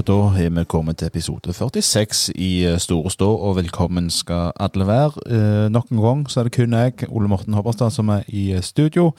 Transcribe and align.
Og 0.00 0.06
da 0.06 0.14
har 0.32 0.48
vi 0.48 0.62
kommet 0.64 0.96
til 0.96 1.10
episode 1.10 1.52
46 1.52 2.30
i 2.40 2.64
eh, 2.64 2.78
Store 2.80 3.10
Stå, 3.12 3.26
og 3.36 3.56
velkommen 3.58 4.06
skal 4.10 4.52
alle 4.56 4.86
være. 4.88 5.24
Eh, 5.28 5.66
nok 5.68 5.90
en 5.92 5.98
gang 6.00 6.22
så 6.30 6.40
er 6.40 6.46
det 6.46 6.54
kun 6.54 6.72
jeg, 6.72 6.92
Ole 7.08 7.28
Morten 7.28 7.52
Hopperstad, 7.52 7.90
som 7.92 8.08
er 8.08 8.22
i 8.28 8.46
eh, 8.56 8.62
studio. 8.62 9.10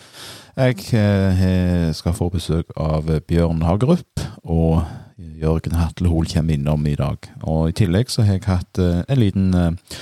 Jeg 0.57 0.79
eh, 0.97 1.93
skal 1.93 2.15
få 2.17 2.31
besøk 2.33 2.73
av 2.75 3.11
Bjørn 3.27 3.61
Hagerup, 3.61 4.23
og 4.41 4.81
Jørgen 5.17 5.75
Hatle 5.77 6.09
Hol 6.09 6.25
kommer 6.25 6.57
innom 6.57 6.87
i 6.89 6.95
dag. 6.97 7.29
Og 7.43 7.69
i 7.69 7.75
tillegg 7.77 8.09
så 8.09 8.25
har 8.25 8.39
jeg 8.39 8.47
hatt 8.47 8.81
eh, 8.81 9.03
en 9.05 9.21
liten 9.21 9.53
eh, 9.53 9.99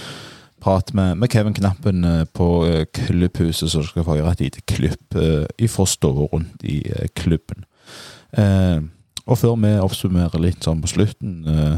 prat 0.64 0.94
med, 0.94 1.18
med 1.20 1.28
Kevin 1.28 1.58
Knappen 1.60 2.06
eh, 2.06 2.24
på 2.24 2.48
eh, 2.70 2.86
Klubbhuset, 2.94 3.68
så 3.68 3.84
du 3.84 3.92
skal 3.92 4.08
få 4.08 4.16
gjøre 4.22 4.32
et 4.32 4.46
lite 4.46 4.64
klipp 4.64 5.20
eh, 5.20 5.44
ifra 5.60 5.84
ståa 5.86 6.30
rundt 6.32 6.64
i 6.64 6.86
eh, 6.88 7.12
klubben. 7.20 7.68
Eh, 8.32 8.80
og 9.30 9.38
før 9.38 9.56
vi 9.62 9.72
oppsummerer 9.78 10.42
litt 10.42 10.66
sånn 10.66 10.82
på 10.82 10.90
slutten 10.90 11.34
eh, 11.46 11.78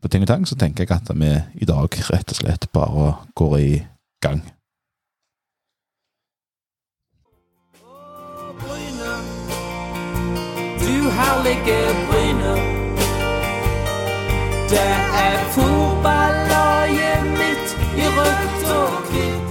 på 0.00 0.08
ting 0.08 0.24
og 0.24 0.28
tang, 0.28 0.46
så 0.48 0.56
tenker 0.56 0.84
jeg 0.84 0.96
at 0.96 1.12
vi 1.16 1.30
i 1.60 1.68
dag 1.68 1.96
rett 2.12 2.32
og 2.32 2.36
slett 2.36 2.66
bare 2.72 3.14
går 3.36 3.54
i 3.60 3.74
gang. 4.24 4.40
Du 10.80 10.96
herlige 11.20 11.80
Bryne. 12.08 12.54
Det 14.70 14.92
er 15.20 15.38
fotballaget 15.56 17.24
mitt 17.40 17.68
i 17.96 18.04
rødt 18.16 18.68
og 18.76 19.10
hvitt. 19.10 19.48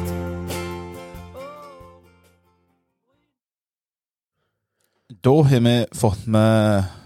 Da 5.25 5.35
har 5.51 5.67
vi 5.67 5.75
fått 5.93 6.27
med 6.27 6.98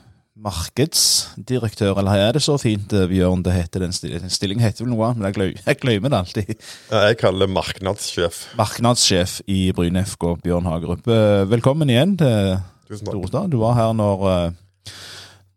markedsdirektør, 0.44 1.98
eller 2.02 2.20
er 2.28 2.36
det 2.36 2.42
så 2.44 2.58
fint, 2.62 2.92
eh, 2.94 3.08
Bjørn, 3.10 3.44
det 3.46 3.54
heter 3.56 3.84
den 3.86 3.94
stillingen? 3.96 4.32
Stillingen 4.34 4.64
heter 4.66 4.84
vel 4.86 4.92
noe 4.94 5.08
annet, 5.08 5.20
men 5.22 5.28
jeg 5.30 5.38
glemmer, 5.38 5.64
jeg 5.70 5.80
glemmer 5.82 6.14
det 6.14 6.20
alltid. 6.20 6.52
Ja, 6.92 7.00
jeg 7.08 7.18
kaller 7.22 7.48
det 7.48 7.56
markedssjef. 7.56 8.42
Markedssjef 8.60 9.38
i 9.48 9.72
Bryne 9.76 10.04
FK, 10.08 10.28
Bjørn 10.44 10.68
Hagerup. 10.70 11.08
Eh, 11.08 11.46
Velkommen 11.52 11.92
igjen 11.94 12.18
til. 12.20 12.60
Storstad. 12.94 13.50
Du 13.50 13.58
var 13.64 13.74
her 13.80 13.96
når, 13.98 14.28
eh, 14.30 14.94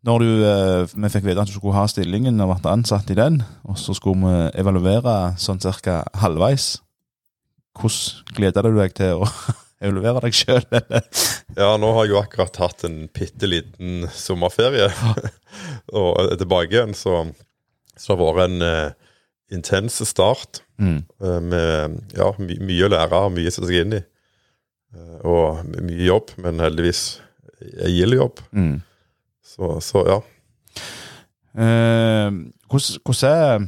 når 0.07 0.23
du, 0.23 0.31
vi 1.03 1.11
fikk 1.13 1.27
vite 1.27 1.43
at 1.43 1.51
du 1.51 1.57
skulle 1.59 1.77
ha 1.77 1.85
stillingen 1.91 2.41
og 2.41 2.55
vært 2.55 2.71
ansatt 2.71 3.11
i 3.13 3.19
den, 3.19 3.41
og 3.67 3.77
så 3.81 3.93
skulle 3.99 4.23
vi 4.23 4.63
evaluere 4.63 5.35
sånn 5.43 5.61
cirka 5.61 6.05
halvveis. 6.23 6.77
Hvordan 7.77 8.37
gleder 8.39 8.71
du 8.71 8.79
deg 8.79 8.95
til 8.97 9.25
å 9.27 9.29
evaluere 9.83 10.23
deg 10.27 10.37
sjøl? 10.37 10.65
Ja, 11.57 11.71
nå 11.81 11.89
har 11.97 12.05
jeg 12.05 12.13
jo 12.13 12.21
akkurat 12.21 12.59
hatt 12.61 12.85
en 12.85 13.07
bitte 13.17 13.49
liten 13.49 14.05
sommerferie. 14.13 14.91
og 15.97 16.19
er 16.21 16.35
tilbake 16.37 16.75
igjen, 16.75 16.93
så, 16.97 17.23
så 17.97 18.13
det 18.13 18.27
har 18.27 18.37
vært 18.37 18.51
en 18.51 18.65
uh, 18.67 19.07
intens 19.57 19.97
start. 20.05 20.61
Mm. 20.77 20.99
eh, 21.25 21.39
med 21.41 21.95
ja, 22.13 22.27
my 22.37 22.59
mye 22.61 22.85
å 22.85 22.91
lære 22.93 23.21
og 23.25 23.33
mye 23.33 23.49
å 23.49 23.55
sette 23.55 23.71
seg 23.71 23.87
inn 23.87 23.97
i. 23.97 24.03
Eh, 24.93 25.15
og 25.25 25.63
mye 25.79 26.11
jobb, 26.11 26.35
men 26.45 26.61
heldigvis 26.61 27.23
jeg 27.63 27.95
gilder 27.95 28.21
jobb. 28.21 28.43
Mm. 28.53 28.75
Så, 29.47 29.79
så 29.81 30.05
ja. 30.11 30.21
Hvordan, 31.57 33.31
er 33.31 33.65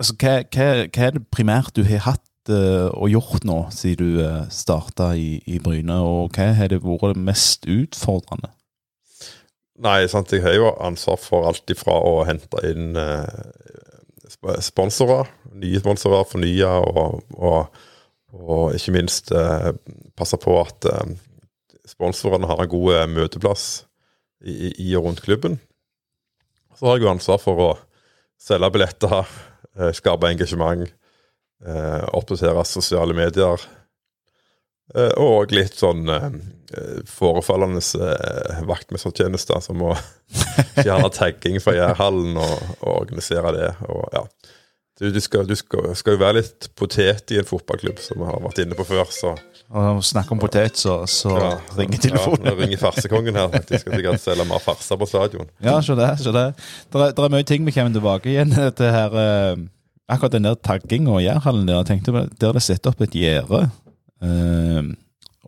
Altså, 0.00 0.14
hva, 0.16 0.38
hva, 0.48 0.66
hva 0.88 1.06
er 1.06 1.16
det 1.18 1.26
primært 1.28 1.76
du 1.76 1.82
har 1.84 2.06
hatt 2.06 2.22
og 2.48 3.10
gjort 3.12 3.44
nå, 3.44 3.58
siden 3.74 4.00
du 4.16 4.22
uh, 4.24 4.46
starta 4.48 5.10
i, 5.18 5.42
i 5.46 5.58
Bryne, 5.60 5.98
og 6.00 6.32
hva 6.32 6.46
har 6.56 6.68
det 6.72 6.80
vært 6.80 7.16
mest 7.20 7.66
utfordrende? 7.68 8.48
Nei, 9.80 10.06
sant, 10.08 10.32
jeg 10.32 10.42
har 10.44 10.56
jo 10.56 10.70
ansvar 10.80 11.16
for 11.20 11.46
alt 11.48 11.68
ifra 11.72 11.94
å 12.04 12.24
hente 12.28 12.60
inn 12.68 12.96
eh, 13.00 13.24
sponsorer, 14.60 15.28
nye 15.56 15.80
sponsorer, 15.80 16.26
fornye 16.28 16.68
og, 16.84 17.22
og, 17.40 17.78
og 18.36 18.74
ikke 18.76 18.92
minst 18.98 19.32
eh, 19.32 19.70
passe 20.20 20.36
på 20.40 20.56
at 20.60 20.84
eh, 20.90 21.14
sponsorene 21.88 22.48
har 22.50 22.60
en 22.64 22.72
god 22.72 22.92
eh, 22.98 23.06
møteplass 23.08 23.64
i- 24.44 24.74
i 24.84 24.90
og 24.96 25.08
rundt 25.08 25.22
klubben. 25.24 25.56
Så 26.76 26.86
har 26.86 26.96
jeg 26.98 27.06
jo 27.06 27.12
ansvar 27.14 27.40
for 27.42 27.64
å 27.64 27.70
selge 28.40 28.70
billetter, 28.76 29.32
eh, 29.80 29.92
skape 29.96 30.28
engasjement, 30.28 30.86
eh, 31.66 32.04
oppdatere 32.16 32.64
sosiale 32.68 33.16
medier. 33.16 33.62
Eh, 34.94 35.12
og 35.22 35.52
litt 35.54 35.76
sånn 35.78 36.08
eh, 36.10 36.30
forefallende 37.06 37.82
eh, 38.06 38.62
vaktmestertjenester, 38.66 39.60
som 39.62 39.82
å 39.86 39.92
fjerne 40.80 41.10
tagging 41.20 41.60
fra 41.62 41.76
Jærhallen 41.76 42.40
og, 42.42 42.56
og 42.80 42.96
organisere 43.04 43.52
det. 43.56 43.68
Og, 43.86 44.02
ja. 44.16 44.24
Du, 45.00 45.06
du, 45.14 45.20
skal, 45.24 45.46
du 45.48 45.54
skal, 45.56 45.94
skal 45.96 46.12
jo 46.18 46.20
være 46.20 46.42
litt 46.42 46.66
potet 46.76 47.30
i 47.32 47.38
en 47.40 47.46
fotballklubb, 47.48 48.02
som 48.04 48.18
vi 48.20 48.26
har 48.28 48.42
vært 48.44 48.58
inne 48.66 48.76
på 48.76 48.84
før. 48.84 49.06
Så 49.14 49.30
Og 49.70 50.02
snakke 50.04 50.34
om 50.34 50.42
potet, 50.42 50.76
så, 50.76 50.98
så 51.08 51.30
ja, 51.38 51.52
ringer 51.78 51.96
Ja, 51.96 52.02
telefonen. 52.10 52.44
nå 52.50 52.52
ringer 52.58 52.82
farsekongen 52.82 53.38
her. 53.40 53.54
De 53.54 53.78
skal 53.80 53.94
sikkert 53.96 54.20
selge 54.20 54.44
mer 54.50 54.60
farser 54.60 54.98
på 55.00 55.08
stadion. 55.08 55.48
Ja, 55.64 55.78
se 55.86 55.96
det. 55.96 56.10
se 56.20 56.34
det. 56.36 56.44
Det 56.92 57.06
er, 57.14 57.32
mye 57.32 57.46
ting 57.48 57.64
vi 57.64 57.72
kommer 57.78 57.94
tilbake 57.96 58.28
igjen 58.34 58.52
til 58.52 58.92
her. 58.92 59.16
eh, 59.22 59.62
akkurat 60.10 60.34
den 60.36 60.46
der 60.48 60.56
tagginga 60.58 61.12
og 61.18 61.22
Jærhallen 61.24 61.66
der. 61.68 61.84
Tenkte 61.88 62.12
på, 62.14 62.24
Der 62.38 62.48
er 62.50 62.58
det 62.58 62.62
setter 62.66 62.90
opp 62.92 63.00
et 63.06 63.14
gjerde. 63.16 63.70
eh, 64.22 64.82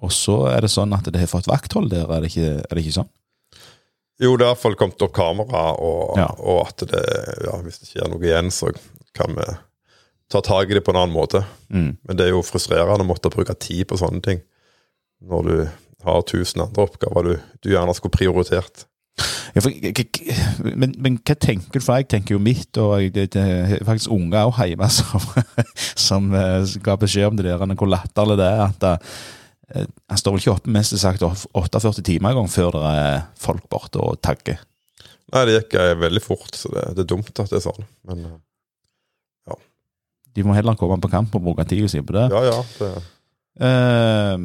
og 0.02 0.10
så 0.10 0.36
er 0.50 0.64
det 0.64 0.70
sånn 0.72 0.92
at 0.96 1.04
det 1.12 1.20
har 1.20 1.28
fått 1.30 1.46
vakthold 1.46 1.90
der, 1.92 2.08
er 2.10 2.20
det 2.24 2.30
ikke, 2.32 2.46
er 2.64 2.74
det 2.74 2.82
ikke 2.82 2.96
sånn? 2.96 3.10
Jo, 4.22 4.36
det 4.36 4.46
har 4.46 4.54
iallfall 4.54 4.74
kommet 4.78 5.02
opp 5.02 5.12
kamera, 5.14 5.60
og, 5.78 6.16
Ja. 6.18 6.26
og 6.38 6.66
at 6.68 6.84
det, 6.90 7.02
ja, 7.46 7.56
hvis 7.62 7.78
det 7.82 7.88
skjer 7.90 8.08
noe 8.10 8.22
igjen, 8.22 8.50
så 8.50 8.72
kan 9.14 9.34
vi 9.34 9.46
ta 10.30 10.40
tak 10.40 10.70
i 10.70 10.74
det 10.74 10.82
på 10.84 10.90
en 10.94 11.00
annen 11.02 11.14
måte. 11.14 11.44
Mm. 11.70 11.96
Men 12.06 12.16
det 12.16 12.26
er 12.26 12.30
jo 12.34 12.42
frustrerende 12.42 13.04
å 13.04 13.08
måtte 13.08 13.30
bruke 13.30 13.54
tid 13.58 13.86
på 13.88 13.98
sånne 14.00 14.22
ting. 14.22 14.40
Når 15.22 15.42
du 15.48 15.56
har 16.04 16.22
tusen 16.22 16.62
andre 16.64 16.86
oppgaver 16.88 17.22
du, 17.24 17.34
du 17.62 17.70
gjerne 17.70 17.94
skulle 17.94 18.16
prioritert. 18.16 18.86
Ja, 19.52 19.60
for, 19.60 19.74
men, 20.64 20.94
men 21.02 21.18
hva 21.20 21.36
tenker 21.36 21.76
du? 21.76 21.84
For 21.84 22.00
jeg 22.00 22.08
tenker 22.12 22.36
jo 22.36 22.42
mitt, 22.42 22.70
og 22.80 22.94
jeg, 23.02 23.12
det, 23.14 23.26
det 23.34 23.42
er 23.42 23.84
faktisk 23.84 24.14
unger 24.14 24.48
òg 24.48 24.60
hjemme 24.70 24.88
som, 24.98 25.26
som 25.98 26.28
eh, 26.38 26.74
ga 26.84 26.96
beskjed 27.00 27.28
om 27.30 27.38
det 27.40 27.48
der, 27.50 27.74
hvor 27.76 27.90
latterlig 27.90 28.38
det 28.40 28.48
er. 28.48 28.62
at 28.70 28.86
eh, 28.88 29.88
Han 30.12 30.20
står 30.20 30.36
vel 30.36 30.44
ikke 30.44 30.54
oppe 30.56 30.76
mest 30.76 30.96
sagt 31.00 31.24
48 31.24 32.04
timer 32.06 32.32
en 32.32 32.42
gang 32.42 32.52
før 32.52 32.78
det 32.78 32.94
er 33.02 33.18
folk 33.40 33.68
borte 33.72 34.00
og 34.00 34.20
tagger. 34.24 34.60
Nei, 35.32 35.46
det 35.48 35.58
gikk 35.58 35.78
jeg 35.80 36.00
veldig 36.00 36.24
fort, 36.24 36.56
så 36.56 36.72
det, 36.72 36.88
det 36.96 37.06
er 37.06 37.12
dumt 37.14 37.32
at 37.32 37.48
det 37.48 37.60
er 37.60 37.64
sånn. 37.64 37.86
Men 38.08 38.26
ja. 39.48 39.56
De 40.32 40.44
må 40.48 40.56
heller 40.56 40.76
komme 40.80 40.96
på 41.00 41.12
kamp 41.12 41.34
og 41.36 41.44
bruke 41.44 41.64
tida 41.68 41.88
si 41.92 42.00
på 42.00 42.16
det. 42.16 42.28
ja, 42.32 42.46
ja. 42.48 42.62
Det, 42.78 42.94
Eh, 43.60 44.36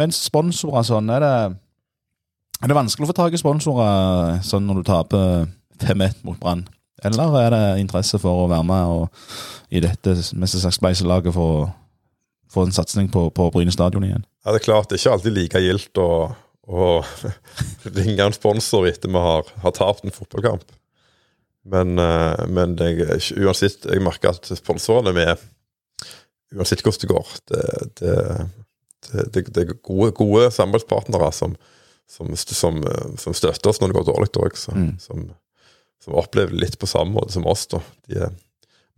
men 0.00 0.14
sponsorer 0.14 0.86
sånn, 0.86 1.10
er 1.14 1.22
det 1.22 1.34
Er 2.60 2.68
det 2.68 2.76
vanskelig 2.76 3.06
å 3.06 3.10
få 3.10 3.16
tak 3.16 3.34
i 3.34 3.40
sponsorer 3.40 4.40
sånn 4.44 4.66
når 4.68 4.80
du 4.80 4.88
taper 4.90 5.46
5-1 5.80 6.20
mot 6.28 6.36
Brann? 6.40 6.66
Eller 7.00 7.36
er 7.40 7.54
det 7.54 7.62
interesse 7.80 8.20
for 8.20 8.42
å 8.42 8.48
være 8.50 8.66
med 8.68 8.90
og, 8.92 9.22
i 9.72 9.80
dette 9.80 10.12
mesterskapsspleiselaget 10.36 11.32
for 11.32 11.54
å 11.54 11.68
få 12.52 12.66
en 12.66 12.74
satsing 12.74 13.08
på, 13.12 13.28
på 13.32 13.48
Bryne 13.54 13.72
stadion 13.72 14.04
igjen? 14.04 14.26
ja, 14.44 14.52
det 14.52 14.60
er 14.60 14.66
klart 14.66 14.90
det 14.90 14.96
er 14.96 15.02
ikke 15.02 15.16
alltid 15.16 15.36
like 15.36 15.62
gildt 15.64 16.00
å, 16.00 16.10
å 16.68 16.90
ringe 17.98 18.26
en 18.26 18.36
sponsor 18.36 18.88
etter 18.90 19.12
vi 19.12 19.24
har, 19.24 19.48
har 19.64 19.74
tapt 19.76 20.04
en 20.04 20.14
fotballkamp. 20.14 20.64
Men, 21.70 21.98
eh, 22.00 22.44
men 22.48 22.76
det, 22.76 22.92
uansett, 23.36 23.84
jeg 23.84 24.04
merker 24.04 24.32
at 24.32 24.48
sponsorene 24.56 25.12
med 25.16 25.40
uansett 26.56 26.82
hvordan 26.84 27.02
det 27.04 27.10
går. 27.10 27.34
Det, 27.50 27.66
det, 28.00 28.14
det, 29.34 29.44
det 29.48 29.64
er 29.64 29.76
gode, 29.76 30.12
gode 30.16 30.48
samarbeidspartnere 30.56 31.28
som, 31.36 31.56
som, 32.10 32.32
som, 32.34 32.80
som 33.20 33.36
støtter 33.36 33.70
oss 33.70 33.80
når 33.80 33.92
det 33.92 33.98
går 33.98 34.08
dårlig 34.10 34.30
òg. 34.42 34.58
Mm. 34.74 34.92
Som, 35.02 35.30
som 36.02 36.18
opplever 36.18 36.54
det 36.54 36.64
litt 36.64 36.78
på 36.80 36.88
samme 36.90 37.14
måte 37.14 37.36
som 37.36 37.46
oss. 37.48 37.68
er, 38.10 38.34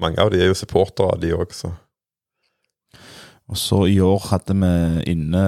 mange 0.01 0.21
av 0.23 0.33
de 0.33 0.41
er 0.41 0.51
jo 0.51 0.59
supportere, 0.59 1.21
de 1.21 1.35
òg. 1.37 1.55
Og 3.53 3.61
så 3.61 3.85
i 3.91 4.01
år 4.01 4.31
hadde 4.31 4.57
vi 4.57 5.13
inne 5.13 5.45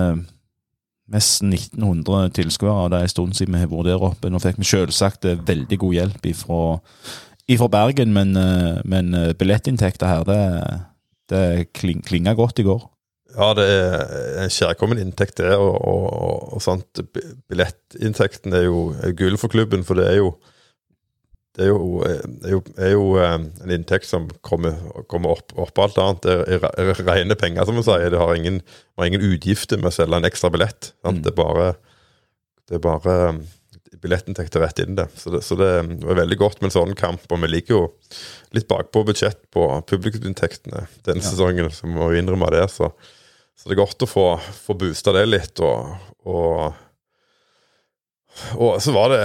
nesten 1.13 1.53
1900 1.53 2.33
tilskuere, 2.39 2.89
det 2.91 2.99
er 2.99 3.07
en 3.09 3.13
stund 3.13 3.37
siden 3.37 3.57
vi 3.57 3.63
har 3.65 3.71
vært 3.71 3.91
der 3.91 4.07
oppe. 4.07 4.31
Nå 4.33 4.41
fikk 4.43 4.59
vi 4.61 4.69
selvsagt 4.69 5.29
eh, 5.29 5.41
veldig 5.47 5.79
god 5.83 5.99
hjelp 5.99 6.29
ifra, 6.31 6.61
ifra 7.51 7.69
Bergen, 7.73 8.15
men, 8.17 8.33
eh, 8.41 8.81
men 8.89 9.13
eh, 9.17 9.33
billettinntekter 9.37 10.09
her, 10.11 10.25
det, 10.29 10.41
det 11.33 11.45
kling, 11.77 12.01
klinga 12.07 12.35
godt 12.39 12.63
i 12.63 12.67
går. 12.69 12.83
Ja, 13.35 13.51
det 13.59 13.67
er 13.67 14.43
en 14.45 14.53
kjærkommen 14.53 15.01
inntekt, 15.03 15.39
det. 15.41 15.53
Og, 15.59 15.75
og, 15.75 16.51
og, 16.55 16.63
sant. 16.63 17.03
Billettinntekten 17.51 18.55
er 18.55 18.69
jo 18.69 18.91
gull 19.19 19.39
for 19.41 19.53
klubben, 19.53 19.87
for 19.87 19.99
det 19.99 20.11
er 20.13 20.21
jo 20.23 20.35
det 21.55 21.69
er 21.69 21.71
jo, 21.71 22.01
er 22.03 22.51
jo, 22.51 22.61
er 22.83 22.89
jo 22.91 23.03
eh, 23.23 23.35
en 23.63 23.73
inntekt 23.77 24.09
som 24.09 24.25
kommer, 24.43 24.75
kommer 25.11 25.37
opp, 25.37 25.53
opp, 25.55 25.77
alt 25.85 26.01
annet. 26.03 26.25
Det 26.25 26.57
er, 26.57 26.65
er 26.83 27.03
rene 27.07 27.37
penger, 27.39 27.69
som 27.69 27.79
vi 27.79 27.85
sier. 27.87 28.09
Det 28.11 28.19
har 28.19 28.35
ingen, 28.35 28.59
har 28.99 29.07
ingen 29.07 29.23
utgifter 29.23 29.79
med 29.79 29.93
å 29.93 29.95
selge 29.95 30.19
en 30.19 30.27
ekstra 30.27 30.51
billett. 30.51 30.91
Sant? 31.05 31.21
Mm. 31.21 31.23
Det 31.23 31.31
er 31.31 31.39
bare, 31.39 31.69
det 32.67 32.81
er 32.81 32.83
bare 32.83 33.19
billettinntekter 34.03 34.65
rett 34.65 34.83
inn 34.83 34.99
det. 34.99 35.07
Så, 35.15 35.31
det. 35.31 35.45
så 35.47 35.55
det 35.61 35.71
var 36.03 36.19
veldig 36.25 36.41
godt 36.43 36.59
med 36.59 36.73
en 36.73 36.75
sånn 36.75 36.99
kamp. 36.99 37.23
Og 37.31 37.43
vi 37.45 37.53
ligger 37.53 37.77
jo 37.77 37.85
litt 38.59 38.67
bakpå 38.71 39.05
budsjett 39.07 39.45
på 39.55 39.69
publikumsinntektene 39.91 40.89
denne 41.07 41.23
sesongen, 41.23 41.71
så 41.71 41.87
vi 41.87 41.95
må 41.95 42.11
innrømme 42.19 42.51
det. 42.57 42.67
Så, 42.75 42.91
så 43.59 43.69
det 43.69 43.77
er 43.77 43.83
godt 43.83 44.05
å 44.05 44.11
få, 44.11 44.27
få 44.67 44.77
boosta 44.79 45.15
det 45.17 45.27
litt. 45.31 45.63
og, 45.65 45.95
og 46.27 46.75
og 48.59 48.83
så 48.83 48.91
var 48.91 49.13
det, 49.13 49.19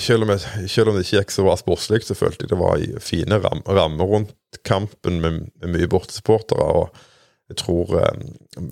selv 0.00 0.24
om, 0.24 0.30
jeg, 0.32 0.68
selv 0.72 0.90
om 0.90 0.96
det 0.96 1.04
ikke 1.04 1.18
gikk 1.18 1.34
så 1.34 1.42
bra 1.44 1.56
sportslig, 1.60 2.00
så 2.06 2.16
følte 2.16 2.46
jeg 2.46 2.52
det 2.54 2.60
var 2.60 2.80
fine 3.04 3.36
ram, 3.42 3.60
rammer 3.68 4.08
rundt 4.08 4.60
kampen 4.64 5.20
med, 5.20 5.42
med 5.60 5.74
mye 5.74 5.88
bortesupportere. 5.90 6.64
Og 6.64 7.52
jeg 7.52 7.60
tror 7.60 7.92
eh, 8.00 8.70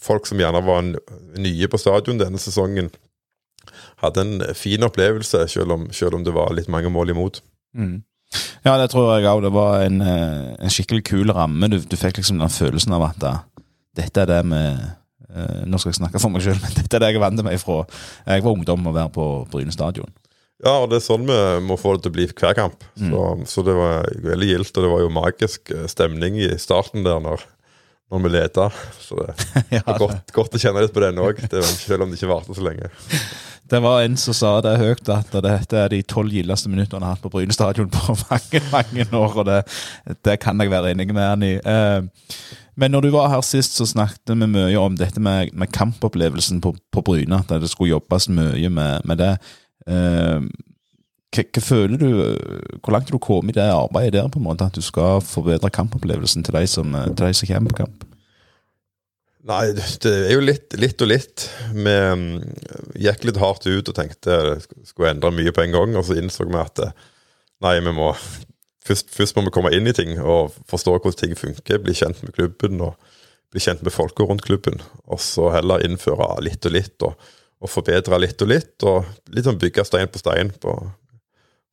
folk 0.00 0.28
som 0.28 0.40
gjerne 0.40 0.60
var 0.66 0.84
nye 1.40 1.70
på 1.70 1.80
stadion 1.80 2.20
denne 2.20 2.40
sesongen, 2.42 2.92
hadde 4.04 4.24
en 4.24 4.44
fin 4.56 4.84
opplevelse, 4.84 5.46
selv 5.52 5.76
om, 5.76 5.88
selv 5.96 6.18
om 6.18 6.24
det 6.26 6.36
var 6.36 6.52
litt 6.56 6.68
mange 6.72 6.92
mål 6.92 7.14
imot. 7.14 7.40
Mm. 7.76 8.02
Ja, 8.64 8.76
det 8.76 8.90
tror 8.92 9.14
jeg 9.14 9.26
òg. 9.26 9.42
Det 9.46 9.54
var 9.54 9.80
en, 9.86 10.00
eh, 10.04 10.52
en 10.60 10.72
skikkelig 10.72 11.06
kul 11.08 11.32
ramme. 11.32 11.72
Du, 11.72 11.80
du 11.80 11.96
fikk 11.96 12.20
liksom 12.20 12.40
den 12.40 12.52
følelsen 12.52 12.94
av 12.96 13.08
at 13.08 13.26
eh, 13.26 13.40
dette 13.98 14.22
er 14.22 14.30
det 14.30 14.40
vi 14.46 14.62
eh, 14.62 15.60
Nå 15.66 15.78
skal 15.80 15.92
jeg 15.92 16.00
snakke 16.00 16.22
for 16.22 16.32
meg 16.32 16.44
sjøl, 16.44 16.58
men 16.64 16.74
dette 16.78 16.96
er 16.98 17.04
det 17.04 17.12
jeg 17.14 17.22
vant 17.22 17.44
meg 17.46 17.60
fra 17.62 17.82
jeg 18.26 18.46
var 18.46 18.56
ungdom 18.56 18.90
å 18.90 18.96
være 18.96 19.14
på 19.14 19.28
Bryne 19.52 19.74
stadion. 19.74 20.10
Ja, 20.60 20.74
og 20.82 20.90
det 20.90 20.98
er 20.98 21.06
sånn 21.06 21.24
vi 21.24 21.38
må 21.64 21.78
få 21.80 21.94
det 21.96 22.04
til 22.04 22.12
å 22.12 22.16
bli 22.18 22.26
hver 22.28 22.56
kamp. 22.58 22.82
Så, 23.00 23.22
så 23.48 23.64
det 23.64 23.76
var 23.78 24.10
veldig 24.26 24.48
gildt, 24.50 24.74
og 24.76 24.84
det 24.84 24.90
var 24.92 25.04
jo 25.06 25.14
magisk 25.16 25.72
eh, 25.72 25.86
stemning 25.88 26.36
i 26.36 26.50
starten 26.60 27.06
der 27.06 27.22
når, 27.24 27.46
når 28.12 28.24
vi 28.26 28.32
leda. 28.34 28.66
Så 29.00 29.22
det 29.22 29.30
ja, 29.78 29.84
var 29.86 30.02
godt, 30.02 30.34
godt 30.36 30.58
å 30.58 30.60
kjenne 30.60 30.84
litt 30.84 30.92
på 30.96 31.04
den 31.06 31.22
òg, 31.22 31.40
selv 31.48 32.04
om 32.04 32.12
det 32.12 32.20
ikke 32.20 32.34
varte 32.34 32.56
så 32.56 32.66
lenge. 32.66 32.92
Det 33.70 33.78
var 33.78 34.00
en 34.02 34.16
som 34.18 34.34
sa 34.34 34.48
det 34.64 34.72
høyt, 34.80 35.06
at 35.14 35.34
dette 35.44 35.76
er 35.78 35.92
de 35.92 36.00
tolv 36.02 36.32
gildeste 36.34 36.66
minuttene 36.66 36.98
han 36.98 37.04
har 37.06 37.12
hatt 37.14 37.22
på 37.22 37.30
Bryne 37.30 37.54
stadion 37.54 37.86
på 37.92 38.16
mange 38.24 38.62
mange 38.72 39.04
år, 39.14 39.36
og 39.36 39.46
det, 39.46 39.60
det 40.26 40.34
kan 40.42 40.58
jeg 40.58 40.72
være 40.72 40.90
enig 40.90 41.06
med 41.12 41.22
han 41.22 41.44
i. 41.46 41.52
Eh, 41.54 42.00
men 42.80 42.94
når 42.94 43.04
du 43.04 43.10
var 43.12 43.28
her 43.28 43.44
sist, 43.44 43.76
så 43.76 43.84
snakket 43.88 44.32
vi 44.32 44.48
mye 44.48 44.80
om 44.80 44.96
dette 44.96 45.20
med, 45.20 45.52
med 45.52 45.72
kampopplevelsen 45.74 46.62
på, 46.64 46.72
på 46.92 47.04
Bryne, 47.04 47.42
at 47.42 47.52
det 47.60 47.68
skulle 47.68 47.92
jobbes 47.92 48.30
mye 48.32 48.70
med, 48.72 49.06
med 49.08 49.20
det. 49.20 49.34
Eh, 49.86 50.46
hva, 51.30 51.44
hva 51.44 51.62
føler 51.62 52.00
du, 52.00 52.08
Hvor 52.80 52.94
langt 52.94 53.10
har 53.10 53.16
du 53.16 53.22
kommet 53.22 53.54
i 53.54 53.60
det 53.60 53.68
arbeidet 53.70 54.16
der, 54.16 54.30
på 54.32 54.40
en 54.40 54.48
måte, 54.48 54.66
at 54.66 54.76
du 54.76 54.84
skal 54.84 55.20
forbedre 55.24 55.70
kampopplevelsen 55.72 56.46
til 56.46 56.56
de 56.56 56.64
som, 56.70 56.96
til 57.12 57.26
de 57.26 57.36
som 57.36 57.50
kommer 57.52 57.74
på 57.74 57.82
kamp? 57.84 58.06
Nei, 59.50 59.62
det 59.72 60.10
er 60.10 60.34
jo 60.34 60.42
litt, 60.44 60.74
litt 60.76 61.00
og 61.00 61.08
litt. 61.08 61.46
Vi 61.72 61.94
mm, 62.16 62.26
gikk 63.00 63.24
litt 63.24 63.40
hardt 63.40 63.64
ut 63.68 63.88
og 63.88 63.96
tenkte 63.96 64.36
det 64.50 64.58
skulle 64.88 65.14
endre 65.14 65.32
mye 65.32 65.52
på 65.56 65.64
en 65.64 65.76
gang, 65.76 65.96
og 65.96 66.04
så 66.06 66.18
innså 66.20 66.48
vi 66.48 66.60
at 66.60 66.82
eh, 66.84 66.96
nei, 67.64 67.78
vi 67.84 67.94
må 67.96 68.12
først, 68.90 69.10
først 69.14 69.38
må 69.38 69.46
vi 69.46 69.54
komme 69.54 69.72
inn 69.76 69.88
i 69.88 69.94
ting 69.96 70.16
og 70.18 70.52
forstå 70.70 70.98
hvordan 70.98 71.18
ting 71.22 71.34
funker, 71.38 71.80
bli 71.82 71.94
kjent 71.96 72.20
med 72.26 72.34
klubben 72.36 72.82
og 72.84 72.98
bli 73.50 73.62
kjent 73.62 73.82
med 73.86 73.94
folka 73.94 74.26
rundt 74.26 74.44
klubben. 74.46 74.82
Og 75.10 75.22
så 75.22 75.48
heller 75.54 75.82
innføre 75.86 76.28
litt 76.44 76.66
og 76.68 76.74
litt, 76.76 76.96
og, 77.06 77.30
og 77.62 77.70
forbedre 77.72 78.20
litt 78.22 78.42
og 78.44 78.50
litt, 78.52 78.76
og 78.86 79.08
litt 79.34 79.48
sånn 79.48 79.58
bygge 79.62 79.86
stein 79.88 80.10
på 80.12 80.20
stein. 80.22 80.52
På. 80.62 80.76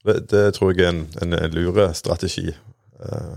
Det, 0.08 0.22
det 0.32 0.48
tror 0.58 0.74
jeg 0.74 0.86
er 0.86 0.94
en, 0.94 1.04
en, 1.22 1.38
en 1.38 1.58
lure 1.58 1.92
strategi. 1.98 2.50
Eh, 2.54 3.36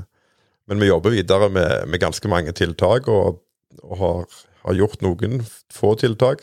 Men 0.70 0.78
vi 0.78 0.86
jobber 0.86 1.10
videre 1.10 1.48
med, 1.50 1.88
med 1.90 2.00
ganske 2.00 2.28
mange 2.30 2.52
tiltak, 2.54 3.08
og 3.08 3.40
og 3.86 3.96
har, 4.00 4.24
har 4.64 4.74
gjort 4.76 5.02
noen 5.04 5.38
få 5.72 5.92
tiltak. 6.00 6.42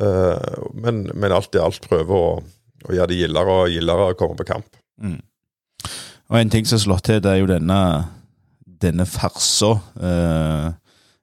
Eh, 0.00 0.52
men, 0.72 1.00
men 1.12 1.34
alt 1.34 1.56
i 1.58 1.60
alt 1.60 1.82
prøver 1.84 2.14
å, 2.14 2.28
å 2.86 2.94
gjøre 2.94 3.10
det 3.10 3.18
gildere 3.18 3.56
og 3.64 3.72
gildere 3.74 4.06
å 4.12 4.16
komme 4.16 4.38
på 4.38 4.46
kamp. 4.48 4.68
Og 6.28 6.36
en 6.40 6.50
ting 6.52 6.66
som 6.68 6.76
har 6.76 6.84
slått 6.84 7.06
til, 7.08 7.22
det 7.24 7.30
er 7.32 7.40
jo 7.40 7.48
denne, 7.48 7.80
denne 8.82 9.06
farsa. 9.08 9.70
Eh, 9.96 10.66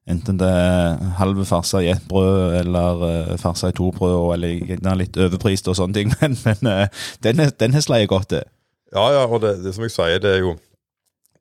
enten 0.10 0.40
det 0.42 0.50
er 0.50 1.12
halve 1.19 1.46
farsa 1.46 1.84
i 1.86 1.92
ett 1.94 2.07
brød, 2.10 2.56
eller 2.62 3.04
eh, 3.10 3.34
farsa 3.42 3.69
i 3.69 3.75
to 3.78 3.92
brød, 3.94 4.34
eller 4.34 4.56
gjerne 4.72 4.96
litt 4.98 5.19
overprist 5.22 5.69
og 5.69 5.78
sånne 5.78 6.00
ting. 6.00 6.13
Men, 6.22 6.38
men 6.46 6.72
eh, 6.72 7.04
den, 7.25 7.44
den 7.54 7.78
har 7.78 7.86
sleiet 7.86 8.10
godt 8.10 8.31
til. 8.34 8.48
Ja, 8.96 9.06
ja, 9.13 9.25
og 9.28 9.44
det, 9.44 9.60
det 9.66 9.75
som 9.75 9.86
jeg 9.86 9.94
sier, 9.94 10.22
det 10.24 10.31
er 10.31 10.42
jo 10.42 10.56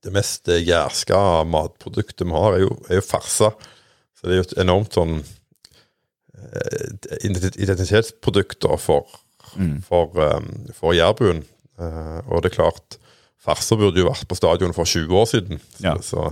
det 0.05 0.13
mest 0.13 0.49
jærske 0.51 0.69
jærska 0.69 1.19
matproduktet 1.49 2.27
vi 2.27 2.35
har, 2.37 2.59
er 2.59 2.67
jo, 2.67 2.75
er 2.91 3.01
jo 3.01 3.07
farsa. 3.07 3.55
Så 4.19 4.27
det 4.27 4.35
er 4.35 4.41
jo 4.43 4.47
et 4.49 4.59
enormt 4.61 4.97
sånn 4.97 5.15
eh, 6.37 6.91
identitetsprodukt 7.25 8.69
for, 8.83 9.09
for, 9.89 10.21
um, 10.21 10.51
for 10.77 10.93
jærbuen. 10.97 11.41
Uh, 11.81 12.21
og 12.29 12.45
det 12.45 12.53
er 12.53 12.59
klart, 12.59 12.99
farsa 13.45 13.77
burde 13.81 14.01
jo 14.01 14.09
vært 14.09 14.27
på 14.31 14.39
stadion 14.39 14.73
for 14.77 14.89
20 14.89 15.19
år 15.21 15.27
siden. 15.31 15.61
Så, 15.77 15.85
Ja. 15.85 15.95
så, 16.03 16.31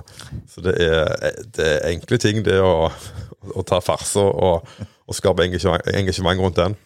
så 0.49 0.65
det, 0.65 0.77
er, 0.81 1.13
det 1.57 1.67
er 1.75 1.91
enkle 1.93 2.19
ting, 2.23 2.43
det 2.47 2.59
å, 2.65 2.89
å 3.53 3.65
ta 3.69 3.81
farser 3.85 4.25
og, 4.33 4.69
og 5.07 5.19
skape 5.19 5.45
engasjement, 5.45 5.85
engasjement 5.93 6.41
rundt 6.41 6.57
den. 6.63 6.79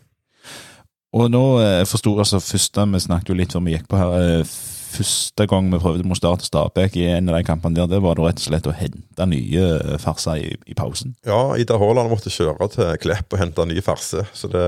Og 1.16 1.30
nå 1.32 1.42
eh, 1.62 1.82
forsto 1.88 2.12
altså 2.18 2.40
første 2.42 2.82
Vi 2.92 2.98
snakket 3.06 3.30
jo 3.30 3.36
litt 3.38 3.54
før 3.54 3.62
vi 3.64 3.76
gikk 3.76 3.86
på 3.92 4.00
her. 4.00 4.16
eh, 4.40 4.56
Første 4.96 5.44
gang 5.50 5.66
vi 5.68 5.78
prøvde 5.82 6.06
mot 6.08 6.16
Start 6.16 6.40
og 6.40 6.46
Stabæk 6.46 6.94
i 6.96 7.02
en 7.12 7.26
av 7.28 7.34
de 7.36 7.44
kampene 7.44 7.76
der, 7.76 7.88
det 7.90 7.98
var 8.00 8.16
det 8.16 8.22
rett 8.24 8.38
og 8.40 8.44
slett 8.46 8.68
å 8.70 8.72
hente 8.72 9.26
nye 9.28 9.64
eh, 9.76 9.96
farser 10.00 10.38
i, 10.40 10.54
i 10.72 10.76
pausen. 10.78 11.12
Ja, 11.26 11.40
Ida 11.60 11.76
Haaland 11.80 12.08
måtte 12.12 12.32
kjøre 12.32 12.68
til 12.72 12.94
Klepp 13.02 13.34
og 13.36 13.42
hente 13.42 13.66
nye 13.68 13.82
farser. 13.84 14.24
Så 14.32 14.48
det, 14.52 14.62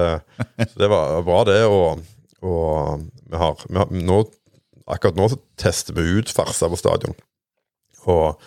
så 0.58 0.82
det 0.82 0.90
var 0.92 1.22
bra, 1.24 1.38
det. 1.48 1.62
Og, 1.72 2.02
og 2.44 3.06
vi 3.30 3.40
har, 3.40 3.62
vi 3.70 3.80
har 3.80 3.94
nå, 4.10 4.18
akkurat 4.88 5.18
nå 5.18 5.28
så 5.32 5.40
tester 5.60 5.96
vi 5.96 6.18
ut 6.18 6.30
farser 6.32 6.70
på 6.72 6.78
stadion. 6.80 7.16
Og, 8.08 8.38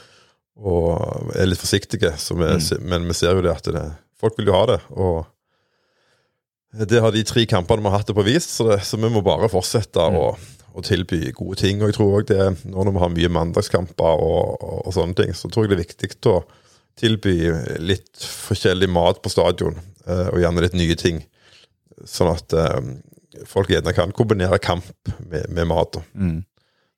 og 0.61 1.35
er 1.35 1.49
litt 1.49 1.61
forsiktige, 1.61 2.15
så 2.21 2.37
vi, 2.37 2.47
mm. 2.47 2.87
men 2.87 3.05
vi 3.09 3.17
ser 3.17 3.37
jo 3.37 3.43
det 3.45 3.53
at 3.53 3.69
det, 3.73 3.83
folk 4.21 4.39
vil 4.39 4.49
jo 4.51 4.57
ha 4.57 4.63
det. 4.73 4.79
Og 4.95 6.85
det 6.87 7.01
har 7.03 7.11
de 7.13 7.23
tre 7.27 7.43
kampene 7.49 7.83
vi 7.83 7.91
har 7.91 7.99
hatt 7.99 8.09
det 8.09 8.15
på 8.17 8.25
vist, 8.25 8.55
så, 8.55 8.71
det, 8.71 8.81
så 8.87 8.99
vi 8.99 9.11
må 9.11 9.23
bare 9.25 9.51
fortsette 9.51 10.07
å, 10.07 10.31
å 10.71 10.83
tilby 10.87 11.33
gode 11.35 11.59
ting. 11.61 11.81
Og 11.81 11.91
jeg 11.91 11.99
tror 11.99 12.17
også 12.21 12.31
det, 12.31 12.49
nå 12.71 12.87
når 12.87 12.95
vi 12.95 13.03
har 13.03 13.13
mye 13.17 13.35
mandagskamper 13.37 14.25
og, 14.25 14.55
og, 14.57 14.81
og 14.85 14.95
sånne 14.95 15.17
ting, 15.19 15.35
så 15.37 15.51
tror 15.51 15.67
jeg 15.67 15.73
det 15.73 15.79
er 15.79 15.85
viktig 15.85 16.11
å 16.31 16.39
tilby 16.99 17.35
litt 17.81 18.23
forskjellig 18.47 18.89
mat 18.91 19.21
på 19.23 19.31
stadion, 19.31 19.77
eh, 20.05 20.27
og 20.31 20.41
gjerne 20.41 20.63
litt 20.65 20.77
nye 20.77 20.97
ting. 20.99 21.21
Sånn 22.07 22.31
at 22.33 22.55
eh, 22.55 22.79
folk 23.49 23.71
gjerne 23.71 23.93
kan 23.97 24.13
kombinere 24.15 24.59
kamp 24.61 24.87
med, 25.19 25.49
med 25.49 25.69
mat. 25.69 25.99
Mm. 26.13 26.41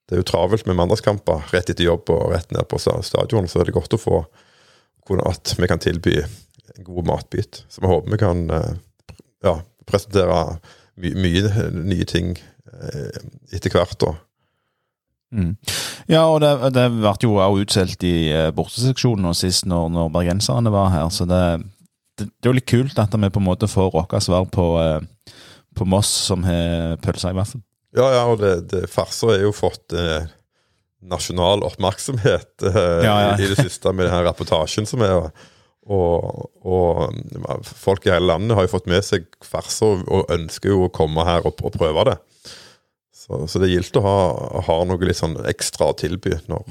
Det 0.07 0.15
er 0.15 0.23
jo 0.23 0.27
travelt 0.27 0.67
med 0.67 0.77
mandagskamper 0.77 1.47
rett 1.53 1.69
etter 1.71 1.88
jobb 1.88 2.09
og 2.12 2.33
rett 2.33 2.51
ned 2.51 2.67
på 2.69 2.79
stadion, 2.81 3.47
så 3.47 3.62
er 3.62 3.69
det 3.69 3.75
godt 3.77 3.95
å 3.95 4.01
få 4.01 4.23
at 5.23 5.55
vi 5.59 5.67
kan 5.67 5.81
tilby 5.83 6.17
en 6.23 6.83
god 6.83 7.07
matbit. 7.07 7.63
Så 7.69 7.81
vi 7.83 7.89
håper 7.91 8.12
vi 8.12 8.19
kan 8.21 8.43
eh, 8.50 8.73
ja, 9.43 9.57
presentere 9.85 10.59
my 10.95 11.12
mye 11.17 11.71
nye 11.73 12.05
ting 12.07 12.35
eh, 12.38 13.23
etter 13.51 13.73
hvert. 13.73 13.97
da. 14.00 14.13
Ja, 16.12 16.25
og 16.27 16.41
det, 16.43 16.51
det 16.75 16.89
ble 16.93 17.13
jo 17.23 17.38
også 17.41 17.63
utsolgt 17.63 18.05
i 18.05 18.29
eh, 18.33 18.51
borteseksjonen 18.55 19.31
og 19.31 19.38
sist 19.38 19.67
når, 19.69 19.89
når 19.93 20.12
bergenserne 20.13 20.73
var 20.73 20.91
her, 20.93 21.07
så 21.13 21.25
det, 21.29 21.41
det, 22.19 22.27
det 22.29 22.47
er 22.47 22.51
jo 22.51 22.57
litt 22.59 22.69
kult 22.69 23.00
at 23.01 23.15
vi 23.17 23.31
på 23.33 23.41
en 23.41 23.47
måte 23.47 23.69
får 23.71 23.93
vårt 23.95 24.13
svar 24.23 24.45
på, 24.53 24.67
eh, 24.83 25.33
på 25.75 25.88
Moss, 25.89 26.12
som 26.30 26.46
har 26.48 26.98
pølser 27.03 27.34
i 27.34 27.38
vaffel. 27.38 27.62
Ja, 27.94 28.08
ja, 28.15 28.24
og 28.25 28.39
det, 28.42 28.53
det 28.72 28.88
farser 28.89 29.36
har 29.36 29.44
jo 29.44 29.51
fått 29.53 29.94
eh, 29.98 30.25
nasjonal 31.06 31.65
oppmerksomhet 31.68 32.65
eh, 32.65 33.00
Ja, 33.06 33.18
ja. 33.27 33.34
I, 33.38 33.50
det 33.51 33.60
siste 33.62 33.94
med 33.94 34.08
denne 34.08 34.24
reportasjen 34.25 34.88
som 34.89 35.03
er. 35.06 35.30
Og, 35.84 36.48
og 36.63 37.12
mm, 37.12 37.65
folk 37.68 38.08
i 38.08 38.13
hele 38.13 38.32
landet 38.32 38.56
har 38.58 38.65
jo 38.65 38.72
fått 38.72 38.89
med 38.89 39.03
seg 39.06 39.27
farser 39.44 40.01
og, 40.08 40.30
ønsker 40.32 40.72
jo 40.72 40.86
å 40.86 40.94
komme 40.94 41.25
her 41.27 41.46
og, 41.46 41.60
og 41.60 41.75
prøve 41.75 42.08
det. 42.10 42.18
Så, 43.13 43.44
så 43.48 43.60
det 43.60 43.70
er 43.70 43.75
gildt 43.77 44.00
å 44.00 44.06
ha, 44.06 44.18
ha 44.68 44.80
noe 44.88 45.06
litt 45.06 45.20
sånn 45.20 45.38
ekstra 45.48 45.92
å 45.92 45.98
tilby 46.00 46.34
når, 46.51 46.65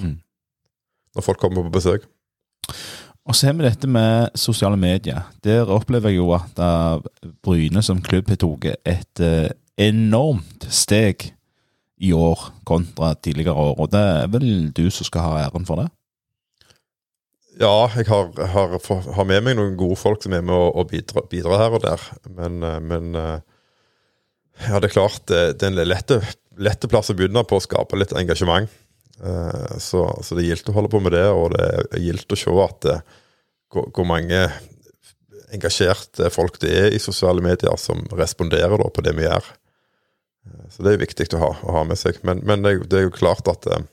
når 1.17 1.25
folk 1.25 1.41
kommer 1.41 1.65
på 1.69 1.77
besøk. 1.79 2.09
Og 3.23 3.37
så 3.39 3.47
har 3.47 3.55
vi 3.55 3.67
dette 3.67 3.87
med 3.87 4.35
sosiale 4.39 4.77
medier. 4.77 5.29
Der 5.47 5.71
opplever 5.71 6.11
jeg 6.11 6.19
jo 6.19 6.33
at 6.35 6.59
eh, 6.59 7.31
Bryne 7.45 7.83
som 7.87 8.03
klubb 8.03 8.33
har 8.33 8.41
tatt 8.43 8.89
et 8.89 9.23
eh, 9.23 9.53
enormt 9.79 10.67
steg 10.75 11.29
i 12.03 12.11
år 12.13 12.49
kontra 12.67 13.13
tidligere 13.15 13.55
år, 13.55 13.77
og 13.79 13.93
det 13.93 14.01
er 14.03 14.31
vel 14.33 14.49
du 14.75 14.89
som 14.91 15.07
skal 15.07 15.23
ha 15.23 15.45
æren 15.45 15.69
for 15.69 15.79
det? 15.79 15.87
Ja, 17.61 17.87
jeg 17.95 18.09
har, 18.09 18.33
har, 18.35 18.75
har 19.15 19.29
med 19.29 19.45
meg 19.47 19.55
noen 19.55 19.77
gode 19.79 20.01
folk 20.01 20.25
som 20.25 20.35
er 20.35 20.43
med 20.43 20.57
å, 20.57 20.73
å 20.75 20.87
bidra, 20.89 21.61
her 21.61 21.77
og 21.77 21.85
der. 21.85 22.07
Men, 22.27 22.59
eh, 22.67 22.81
men 22.83 23.15
ja, 23.15 24.81
det 24.83 24.91
er 24.91 24.97
klart 24.97 25.23
det 25.31 25.63
er 25.63 25.71
en 25.71 25.79
lette, 25.87 26.19
lette 26.59 26.91
plass 26.91 27.15
å 27.15 27.17
begynne 27.17 27.47
på 27.47 27.61
å 27.61 27.63
skape 27.63 28.03
litt 28.03 28.17
engasjement. 28.19 28.67
Eh, 29.21 29.79
Så, 29.79 30.05
så 30.23 30.35
det 30.39 30.45
er 30.45 30.53
gildt 30.55 30.71
å 30.73 30.77
holde 30.77 30.93
på 30.93 31.01
med 31.05 31.13
det, 31.13 31.27
og 31.29 31.53
det 31.57 31.67
er 31.93 32.05
gildt 32.05 32.33
å 32.33 32.39
se 32.39 32.55
at 32.65 32.79
det, 32.87 32.99
hvor, 33.73 33.91
hvor 33.93 34.09
mange 34.09 34.47
engasjerte 35.53 36.31
folk 36.33 36.57
det 36.63 36.71
er 36.73 36.95
i 36.97 37.01
sosiale 37.03 37.43
medier, 37.45 37.77
som 37.77 38.07
responderer 38.17 38.79
da 38.81 38.89
på 38.89 39.05
det 39.05 39.13
vi 39.19 39.27
gjør. 39.27 39.51
Eh, 40.47 40.69
Så 40.73 40.83
det 40.87 40.95
er 40.95 41.03
viktig 41.05 41.29
å 41.37 41.43
ha, 41.43 41.51
å 41.63 41.75
ha 41.81 41.83
med 41.89 42.01
seg. 42.01 42.23
Men, 42.25 42.41
men 42.49 42.63
det, 42.65 42.79
det 42.89 42.99
er 43.03 43.09
jo 43.09 43.17
klart 43.17 43.49
at 43.53 43.67
eh, 43.69 43.85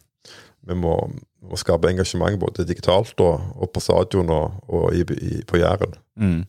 vi 0.69 0.75
må, 0.77 0.95
må 1.41 1.57
skape 1.59 1.89
engasjement 1.89 2.39
både 2.39 2.65
digitalt 2.67 3.19
og, 3.23 3.39
og 3.59 3.71
på 3.73 3.83
stadion 3.83 4.29
og, 4.33 4.63
og 4.69 4.95
i, 4.95 5.03
i, 5.19 5.41
på 5.47 5.59
Jæren. 5.59 5.95
Mm. 6.19 6.41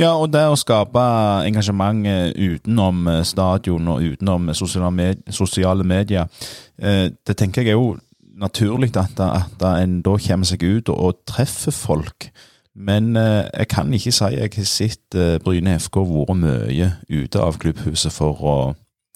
Ja, 0.00 0.14
og 0.18 0.32
det 0.34 0.42
å 0.50 0.58
skape 0.58 1.02
engasjement 1.46 2.06
eh, 2.10 2.32
utenom 2.34 3.06
eh, 3.10 3.20
stadion 3.26 3.92
og 3.92 4.02
utenom 4.02 4.50
sosiale, 4.54 5.86
medier, 5.86 6.26
eh, 6.78 7.06
det 7.14 7.36
tenker 7.38 7.62
jeg 7.62 7.74
er 7.74 7.78
jo 7.78 7.94
naturlig 8.34 8.90
at, 8.98 9.20
at 9.22 9.62
en 9.68 10.00
da 10.02 10.16
kommer 10.18 10.48
seg 10.48 10.64
ut 10.66 10.90
og, 10.90 11.22
treffer 11.30 11.74
folk. 11.74 12.28
Men 12.74 13.14
eh, 13.16 13.44
jeg 13.52 13.70
kan 13.70 13.94
ikke 13.94 14.12
si 14.14 14.32
jeg 14.34 14.50
har 14.56 14.66
sett 14.66 15.18
eh, 15.18 15.38
Bryne 15.42 15.78
FK 15.78 16.02
vært 16.10 16.40
mye 16.42 16.90
ute 17.08 17.40
av 17.40 17.60
klubbhuset 17.62 18.12
for 18.12 18.42
å 18.42 18.56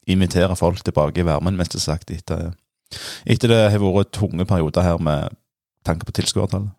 invitere 0.09 0.57
folk 0.57 0.81
tilbake 0.87 1.21
i 1.21 1.27
varmen, 1.27 1.59
mest 1.59 1.75
sagt, 1.83 2.15
etter, 2.15 2.53
etter 3.27 3.51
det 3.51 3.63
har 3.75 3.83
vært 3.83 4.15
tunge 4.15 4.47
perioder 4.49 4.87
her 4.87 5.03
med 5.03 5.35
tanke 5.85 6.07
på 6.07 6.15
tilskuertallet. 6.21 6.78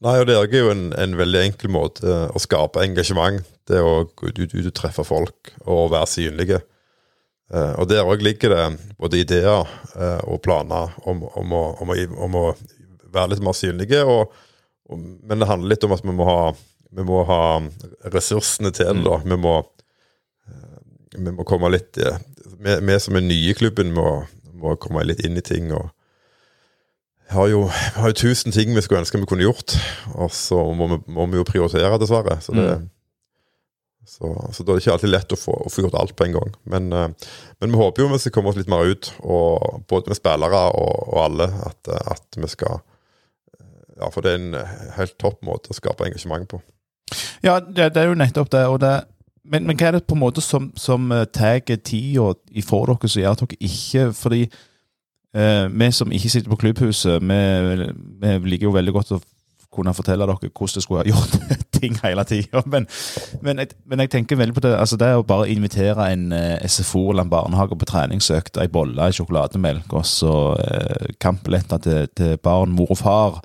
Nei, 0.00 0.14
og 0.16 0.28
det 0.30 0.36
er 0.38 0.54
jo 0.56 0.72
en, 0.72 0.86
en 0.96 1.14
veldig 1.18 1.40
enkel 1.44 1.72
måte 1.74 2.08
å 2.32 2.40
skape 2.40 2.80
engasjement. 2.80 3.44
Det 3.68 3.76
er 3.76 3.84
å 3.84 4.06
gå 4.08 4.30
ut, 4.30 4.38
ut, 4.40 4.54
og 4.70 4.76
treffe 4.76 5.04
folk 5.04 5.50
og 5.66 5.90
være 5.92 6.08
synlige. 6.08 6.60
Eh, 7.52 7.74
og 7.76 7.90
der 7.90 8.08
òg 8.08 8.24
ligger 8.24 8.54
det 8.54 8.94
både 8.96 9.20
ideer 9.20 9.68
eh, 9.92 10.22
og 10.24 10.40
planer 10.46 10.94
om, 11.04 11.26
om, 11.28 11.52
å, 11.52 11.64
om, 11.84 11.92
å, 11.92 11.98
om 12.24 12.38
å 12.40 12.44
være 13.12 13.34
litt 13.34 13.44
mer 13.44 13.58
synlige. 13.58 14.00
Og, 14.08 14.32
men 14.96 15.42
det 15.42 15.50
handler 15.50 15.74
litt 15.74 15.84
om 15.84 15.92
at 15.92 16.06
vi 16.06 16.16
må 16.16 16.28
ha, 16.30 16.40
vi 16.96 17.06
må 17.06 17.20
ha 17.28 17.42
ressursene 18.14 18.72
til 18.72 18.94
det. 18.94 19.04
da. 19.04 19.20
Vi 19.20 19.40
må, 19.44 19.58
eh, 20.48 20.82
vi 21.18 21.36
må 21.36 21.44
komme 21.48 21.74
litt 21.76 22.00
eh, 22.00 22.20
Vi, 22.60 22.96
som 23.00 23.20
er 23.20 23.28
nye 23.28 23.52
i 23.52 23.56
klubben, 23.56 23.92
må, 23.96 24.22
må 24.60 24.78
komme 24.80 25.04
litt 25.04 25.20
inn 25.28 25.36
i 25.36 25.44
ting. 25.44 25.68
og 25.76 25.92
har 27.30 27.50
jo, 27.50 27.64
har 27.70 28.10
jo 28.10 28.18
tusen 28.26 28.54
ting 28.54 28.72
vi 28.74 28.82
skulle 28.84 29.02
ønske 29.02 29.18
vi 29.20 29.28
kunne 29.28 29.46
gjort, 29.46 29.76
og 30.14 30.32
så 30.34 30.62
må 30.76 30.88
vi, 30.90 30.98
må 31.14 31.26
vi 31.30 31.38
jo 31.38 31.46
prioritere, 31.46 31.98
dessverre. 32.02 32.38
Så, 32.42 32.54
det, 32.56 32.72
så, 34.06 34.32
så 34.52 34.64
da 34.64 34.72
er 34.72 34.78
det 34.78 34.84
ikke 34.84 34.96
alltid 34.96 35.12
lett 35.12 35.34
å 35.36 35.38
få, 35.38 35.54
å 35.66 35.70
få 35.72 35.84
gjort 35.84 35.98
alt 36.00 36.16
på 36.18 36.26
en 36.26 36.36
gang. 36.38 36.54
Men, 36.74 36.90
eh, 36.96 37.30
men 37.62 37.74
vi 37.74 37.80
håper 37.80 38.04
jo 38.04 38.10
vi 38.12 38.20
skal 38.22 38.34
komme 38.34 38.52
oss 38.52 38.58
litt 38.58 38.70
mer 38.72 38.90
ut, 38.90 39.12
og 39.22 39.84
både 39.90 40.12
med 40.12 40.18
spillere 40.18 40.64
og, 40.74 41.06
og 41.06 41.22
alle, 41.26 41.50
at, 41.70 41.94
at 42.16 42.40
vi 42.40 42.50
skal 42.50 42.82
Ja, 44.00 44.08
for 44.08 44.24
det 44.24 44.30
er 44.32 44.38
en 44.40 44.94
helt 44.96 45.18
topp 45.20 45.42
måte 45.44 45.74
å 45.74 45.76
skape 45.76 46.06
engasjement 46.06 46.48
på. 46.48 46.62
Ja, 47.44 47.58
det, 47.60 47.90
det 47.92 48.00
er 48.00 48.08
jo 48.08 48.16
nettopp 48.16 48.48
det. 48.54 48.62
Og 48.72 48.78
det 48.80 48.94
men, 49.50 49.66
men 49.66 49.76
hva 49.76 49.88
er 49.88 49.96
det 49.96 50.06
på 50.08 50.16
en 50.16 50.22
måte 50.22 50.42
som, 50.44 50.70
som 50.78 51.10
eh, 51.12 51.26
tar 51.28 51.60
tida 51.64 52.32
ifra 52.50 52.82
dere 52.88 53.10
som 53.10 53.22
gjør 53.22 53.36
at 53.36 53.42
dere 53.44 53.68
ikke 53.70 54.04
Fordi 54.16 54.42
vi 55.32 55.90
som 55.94 56.10
ikke 56.12 56.30
sitter 56.32 56.50
på 56.50 56.58
klubbhuset, 56.58 57.22
vi, 57.22 58.32
liker 58.50 58.66
jo 58.66 58.72
veldig 58.74 58.94
godt 58.96 59.12
å 59.14 59.20
kunne 59.70 59.92
fortelle 59.94 60.26
dere 60.26 60.50
hvordan 60.50 60.74
det 60.74 60.82
skulle 60.82 61.02
ha 61.04 61.06
gjort 61.06 61.34
ting 61.78 61.96
hele 62.02 62.24
tida. 62.26 62.62
Men, 62.66 62.86
men, 63.44 63.62
men 63.86 64.02
jeg 64.04 64.10
tenker 64.16 64.40
veldig 64.40 64.56
på 64.56 64.64
det 64.64 64.72
altså 64.76 64.98
det 65.00 65.12
å 65.14 65.26
bare 65.26 65.50
invitere 65.52 66.08
en 66.12 66.32
eh, 66.34 66.64
SFO 66.66 67.10
eller 67.12 67.26
en 67.26 67.32
barnehage 67.32 67.78
på 67.78 67.88
treningsøkt, 67.88 68.58
ei 68.60 68.70
bolle, 68.72 68.98
ei 69.06 69.14
sjokolademelk 69.14 69.94
og 69.94 70.06
så 70.08 70.34
eh, 70.58 71.12
kampbilletter 71.22 71.84
til, 71.86 72.10
til 72.18 72.34
barn, 72.42 72.74
mor 72.74 72.90
og 72.96 72.98
far. 72.98 73.38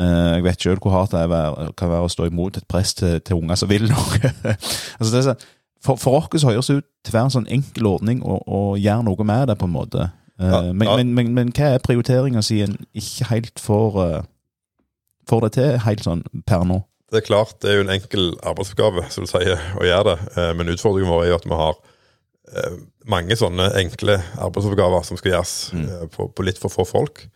Eh, 0.00 0.38
jeg 0.38 0.46
vet 0.48 0.64
sjøl 0.64 0.80
hvor 0.80 0.96
hardt 0.96 1.12
det 1.16 1.26
være- 1.30 1.68
kan 1.76 1.92
være 1.92 2.08
å 2.08 2.12
stå 2.16 2.30
imot 2.30 2.60
et 2.62 2.68
press 2.70 2.94
til, 2.96 3.20
til 3.20 3.42
unger 3.42 3.60
som 3.60 3.70
vil 3.70 3.88
noe. 3.90 4.32
altså 4.98 5.10
det 5.12 5.20
er 5.20 5.28
sånn, 5.32 5.46
for, 5.84 6.00
for 6.00 6.16
oss 6.22 6.40
så 6.40 6.48
høres 6.48 6.72
det 6.72 6.80
ut 6.80 6.88
til 7.04 7.12
å 7.12 7.18
være 7.18 7.28
en 7.28 7.36
sånn 7.36 7.52
enkel 7.58 7.92
ordning 7.92 8.24
å, 8.24 8.40
å 8.40 8.62
gjøre 8.80 9.04
noe 9.06 9.28
med 9.28 9.52
det, 9.52 9.58
på 9.60 9.68
en 9.68 9.76
måte. 9.76 10.08
Eh, 10.40 10.48
Ja, 10.48 10.60
men. 10.72 10.88
Men, 10.88 11.14
men, 11.14 11.34
men 11.34 11.52
hva 11.56 11.74
er 11.74 11.84
prioriteringa 11.84 12.42
siden 12.42 12.76
en 12.76 12.86
ikke 12.94 13.28
helt 13.32 13.62
får, 13.62 13.98
eh, 14.04 14.28
får 15.28 15.46
det 15.46 15.52
til 15.58 15.78
helt 15.84 16.06
sånn 16.06 16.22
per 16.46 16.64
nå? 16.68 16.82
Det 17.08 17.22
er 17.22 17.26
klart, 17.26 17.56
det 17.62 17.70
er 17.70 17.78
jo 17.78 17.86
en 17.86 17.94
enkel 17.94 18.30
arbeidsoppgave 18.44 19.06
som 19.10 19.24
du 19.24 19.30
sier, 19.30 19.56
å 19.80 19.86
gjøre 19.86 20.12
det. 20.12 20.18
Eh, 20.36 20.52
Men 20.54 20.68
utfordringen 20.74 21.10
vår 21.10 21.24
er 21.24 21.30
jo 21.32 21.40
at 21.40 21.48
vi 21.48 21.62
har 21.64 21.84
mange 23.04 23.36
sånne 23.36 23.66
enkle 23.76 24.14
arbeidsoppgaver 24.40 25.02
som 25.04 25.18
skal 25.20 25.34
gjøres 25.34 25.50
mm. 25.76 25.88
på, 26.14 26.30
på 26.32 26.44
litt 26.46 26.56
for 26.56 26.72
få 26.72 26.86
folk. 26.88 27.26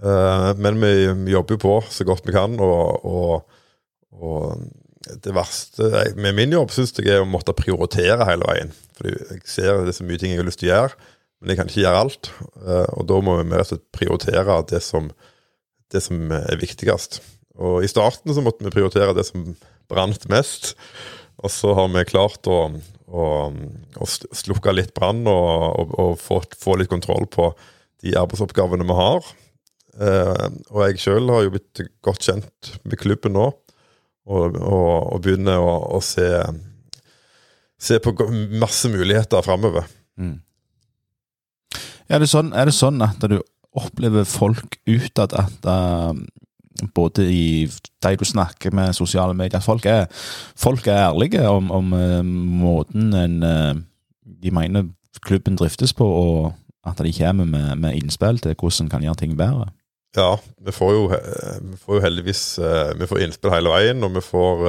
Men 0.00 0.78
vi, 0.80 0.92
vi 1.12 1.34
jobber 1.34 1.58
jo 1.58 1.60
på 1.60 1.74
så 1.92 2.06
godt 2.08 2.24
vi 2.24 2.32
kan, 2.32 2.56
og, 2.64 3.04
og, 3.04 3.58
og 4.16 4.64
det 5.22 5.34
verste 5.36 6.06
med 6.16 6.38
min 6.38 6.56
jobb 6.56 6.72
syns 6.72 6.96
jeg 6.96 7.12
er 7.12 7.20
å 7.20 7.28
måtte 7.28 7.52
prioritere 7.52 8.24
hele 8.30 8.48
veien. 8.48 8.72
Fordi 8.96 9.12
jeg 9.12 9.44
ser 9.44 9.82
det 9.84 9.92
er 9.92 9.98
så 10.00 10.08
mye 10.08 10.20
ting 10.24 10.32
jeg 10.32 10.40
har 10.40 10.48
lyst 10.48 10.62
til 10.64 10.70
å 10.70 10.72
gjøre, 10.72 11.12
men 11.46 11.52
jeg 11.54 11.60
kan 11.60 11.68
ikke 11.70 11.84
gjøre 11.84 12.02
alt. 12.02 12.28
Eh, 12.58 12.88
Og 12.98 13.06
da 13.06 13.20
må 13.22 13.36
vi 13.38 13.46
rett 13.54 13.68
og 13.68 13.76
slett 13.76 13.84
prioritere 13.94 14.56
det 14.66 14.80
som, 14.82 15.06
det 15.94 16.02
som 16.02 16.32
er 16.34 16.58
viktigst. 16.58 17.20
Og 17.62 17.86
i 17.86 17.88
starten 17.88 18.34
så 18.34 18.42
måtte 18.42 18.66
vi 18.66 18.72
prioritere 18.74 19.14
det 19.14 19.22
som 19.28 19.52
brant 19.86 20.26
mest. 20.28 20.74
Og 21.38 21.52
så 21.54 21.70
har 21.78 21.86
vi 21.94 22.02
klart 22.08 22.48
å, 22.50 22.58
å, 23.06 23.24
å 24.02 24.08
slukke 24.10 24.74
litt 24.74 24.90
brann 24.96 25.22
og, 25.30 25.54
og, 25.78 25.94
og 26.02 26.14
få, 26.18 26.40
få 26.58 26.80
litt 26.80 26.90
kontroll 26.90 27.28
på 27.30 27.52
de 28.02 28.16
arbeidsoppgavene 28.18 28.88
vi 28.88 28.96
har. 28.98 29.30
Eh, 30.02 30.48
og 30.74 30.82
jeg 30.82 31.00
sjøl 31.04 31.30
har 31.30 31.46
jo 31.46 31.54
blitt 31.54 31.84
godt 32.04 32.26
kjent 32.26 32.72
med 32.82 32.98
klubben 33.00 33.36
nå, 33.38 33.46
og, 34.26 34.58
og, 34.58 35.20
begynner 35.22 35.62
å, 35.62 35.76
å 35.94 36.02
se, 36.02 36.26
se 37.78 38.00
på 38.02 38.16
masse 38.58 38.90
muligheter 38.90 39.46
framover. 39.46 39.86
Er 42.06 42.22
det 42.22 42.28
sånn, 42.30 42.52
er 42.54 42.68
det 42.68 42.74
sånn 42.76 43.02
at 43.02 43.22
du 43.26 43.40
opplever 43.76 44.26
folk 44.28 44.78
utad 44.88 45.34
at 45.36 45.68
uh, 45.68 46.14
både 46.94 47.24
i 47.28 47.46
de 47.66 48.12
du 48.20 48.24
snakker 48.28 48.74
med 48.76 48.94
sosiale 48.96 49.34
medier, 49.34 49.58
at 49.58 49.66
folk 49.66 49.86
er, 49.90 50.06
folk 50.56 50.86
er 50.86 51.08
ærlige 51.08 51.48
om, 51.48 51.70
om 51.74 51.96
uh, 51.96 52.22
måten 52.22 53.12
en, 53.16 53.40
uh, 53.42 53.74
de 54.22 54.52
mener 54.54 54.86
klubben 55.26 55.56
driftes 55.58 55.94
på, 55.96 56.06
og 56.06 56.52
at 56.86 57.00
de 57.02 57.12
kommer 57.16 57.48
med, 57.48 57.74
med 57.82 57.98
innspill 57.98 58.38
til 58.38 58.54
hvordan 58.54 58.86
en 58.86 58.92
kan 58.92 59.02
gjøre 59.02 59.22
ting 59.24 59.34
bedre? 59.38 59.72
Ja, 60.16 60.36
vi 60.64 60.72
får 60.72 60.92
jo, 60.94 61.08
vi 61.10 61.76
får 61.76 61.98
jo 61.98 62.00
heldigvis 62.00 62.42
Vi 62.96 63.08
får 63.10 63.18
innspill 63.20 63.52
hele 63.52 63.68
veien, 63.68 64.04
og 64.06 64.14
vi 64.14 64.22
får 64.24 64.62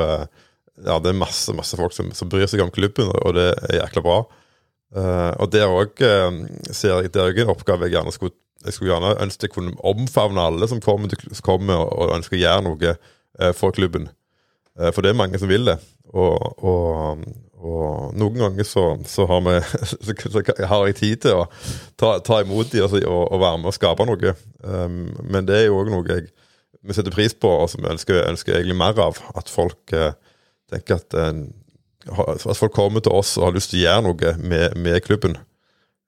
Ja, 0.83 0.97
det 0.99 1.13
er 1.13 1.19
masse 1.19 1.53
masse 1.55 1.77
folk 1.79 1.93
som, 1.95 2.09
som 2.11 2.27
bryr 2.27 2.49
seg 2.49 2.65
om 2.65 2.73
klubben, 2.73 3.13
og 3.21 3.37
det 3.37 3.45
er 3.69 3.77
jækla 3.79 4.03
bra. 4.03 4.17
Eh, 4.95 5.31
og 5.41 5.49
det 5.51 5.63
er 5.63 5.73
òg 5.73 5.99
også 5.99 6.93
en 7.03 7.51
oppgave 7.51 7.87
jeg 7.89 7.97
gjerne 7.97 8.13
skulle 8.15 8.35
Jeg 8.65 8.73
skulle 8.73 8.93
gjerne 8.93 9.17
ønske 9.21 9.45
jeg 9.45 9.53
kunne 9.53 9.75
omfavne 9.85 10.41
alle 10.41 10.67
som 10.67 10.79
kommer, 10.81 11.11
kommer 11.45 11.83
og, 11.85 12.13
ønsker 12.15 12.37
å 12.37 12.39
gjøre 12.41 12.63
noe 12.65 12.93
eh, 12.95 13.51
for 13.53 13.71
klubben. 13.71 14.09
Eh, 14.79 14.89
for 14.91 15.05
det 15.05 15.11
er 15.11 15.19
mange 15.19 15.39
som 15.39 15.49
vil 15.51 15.67
det. 15.69 15.77
Og, 16.09 16.63
og, 16.63 17.21
og 17.57 18.15
noen 18.17 18.39
ganger 18.41 18.65
så, 18.67 18.85
så, 19.05 19.27
har 19.29 19.43
vi, 19.45 19.55
så, 20.33 20.43
har 20.71 20.87
jeg 20.87 20.97
tid 20.99 21.21
til 21.27 21.43
å 21.43 21.45
ta, 21.99 22.17
ta 22.23 22.41
imot 22.41 22.73
dem 22.73 22.87
og, 22.87 22.97
og, 23.03 23.23
og 23.35 23.41
være 23.43 23.61
med 23.61 23.71
og 23.71 23.77
skape 23.77 24.07
noe. 24.09 24.33
Um, 24.63 24.99
men 25.27 25.47
det 25.47 25.61
er 25.61 25.65
jo 25.67 25.81
òg 25.83 25.93
noe 25.93 26.07
jeg, 26.09 26.27
vi 26.87 26.95
setter 26.97 27.13
pris 27.13 27.33
på, 27.37 27.49
og 27.49 27.69
som 27.71 27.83
vi 27.83 27.91
ønsker, 27.91 28.23
ønsker 28.29 28.57
egentlig 28.57 28.77
mer 28.79 28.99
av. 29.03 29.21
At 29.37 29.49
folk 29.51 29.93
eh, 29.95 30.13
tenker 30.71 31.01
at, 31.01 31.15
eh, 31.17 31.31
ha- 31.33 31.56
at 32.07 32.59
folk 32.59 32.73
kommer 32.75 33.03
til 33.03 33.13
oss 33.15 33.35
og 33.37 33.49
har 33.49 33.55
lyst 33.57 33.71
til 33.73 33.81
å 33.81 33.85
gjøre 33.85 34.05
noe 34.07 34.33
med, 34.41 34.77
med 34.77 35.03
klubben. 35.05 35.37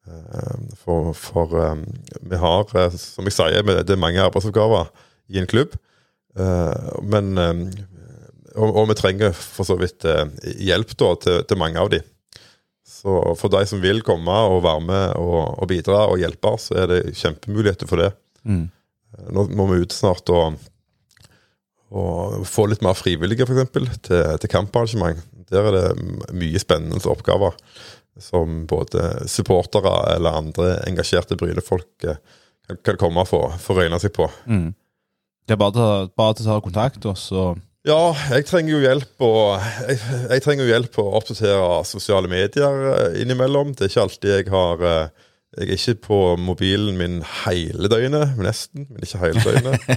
Eh, 0.10 0.58
For, 0.84 1.12
for 1.18 1.54
eh, 1.60 1.84
vi 2.32 2.40
har, 2.42 2.72
eh, 2.78 2.96
som 2.98 3.28
jeg 3.30 3.36
sier, 3.38 3.64
det 3.84 3.94
er 3.96 4.02
mange 4.02 4.24
arbeidsoppgaver 4.24 4.90
i 5.30 5.42
en 5.42 5.50
klubb. 5.50 5.76
Eh, 6.40 7.00
Men 7.04 7.36
og, 8.60 8.72
og 8.74 8.88
vi 8.90 8.96
trenger 8.98 9.36
for 9.38 9.68
så 9.68 9.76
vidt 9.80 10.06
eh, 10.10 10.26
hjelp 10.70 10.96
da, 10.98 11.12
til, 11.22 11.44
til 11.48 11.60
mange 11.62 11.80
av 11.80 11.92
de. 11.94 12.02
Så 12.90 13.14
for 13.40 13.54
de 13.54 13.62
som 13.70 13.80
vil 13.84 14.02
komme 14.04 14.34
og 14.50 14.64
være 14.66 14.82
med 14.84 15.14
og, 15.22 15.38
og 15.62 15.70
bidra 15.70 16.08
og 16.10 16.20
hjelpe, 16.20 16.56
så 16.60 16.82
er 16.82 16.90
det 16.92 17.14
kjempemuligheter 17.16 17.88
for 17.88 18.02
det. 18.02 18.10
Mm. 18.44 18.66
Nå 19.36 19.46
må 19.56 19.68
vi 19.70 19.84
ut 19.86 19.94
snart 19.96 20.28
og, 20.34 20.58
og 21.94 22.42
få 22.50 22.66
litt 22.70 22.84
mer 22.86 22.98
frivillige, 22.98 23.46
f.eks., 23.48 23.72
til, 24.10 24.26
til 24.42 24.52
kamparrangement. 24.52 25.22
Der 25.52 25.70
er 25.70 25.78
det 25.78 26.34
mye 26.36 26.60
spennende 26.62 27.02
oppgaver 27.10 27.56
som 28.20 28.66
både 28.68 29.28
supportere 29.32 29.94
eller 30.18 30.36
andre 30.42 30.74
engasjerte 30.90 31.38
Bryne-folk 31.40 32.04
eh, 32.10 32.18
kan, 32.84 32.98
komme 33.00 33.24
og 33.24 33.30
få, 33.32 33.40
røyne 33.78 34.00
seg 34.02 34.12
på. 34.18 34.28
Mm. 34.50 34.74
Det 35.48 35.56
er 35.56 35.62
bare 35.62 35.74
til, 35.74 35.82
å- 35.82 36.30
å 36.30 36.34
ta 36.46 36.60
kontakt, 36.62 37.06
og 37.10 37.18
så 37.18 37.48
Ja, 37.88 38.12
jeg 38.36 38.44
trenger 38.46 38.74
jo 38.76 38.82
hjelp 38.84 39.24
og 39.24 39.64
jeg, 39.88 40.02
jeg 40.34 40.44
trenger 40.44 40.66
jo 40.68 40.74
hjelp 40.74 40.98
å 41.00 41.06
oppdatere 41.22 41.70
sosiale 41.88 42.28
medier 42.30 42.84
eh, 42.92 43.22
innimellom. 43.24 43.72
Det 43.74 43.88
er 43.88 43.94
ikke 43.94 44.04
alltid 44.04 44.34
jeg 44.36 44.50
har, 44.52 44.84
eh, 44.84 45.29
jeg 45.58 45.66
er 45.66 45.72
ikke 45.74 46.02
på 46.06 46.18
mobilen 46.38 46.98
min 47.00 47.16
hele 47.42 47.90
døgnet, 47.90 48.36
nesten, 48.38 48.86
men 48.86 49.06
ikke 49.06 49.22
hele 49.24 49.42
døgnet. 49.42 49.88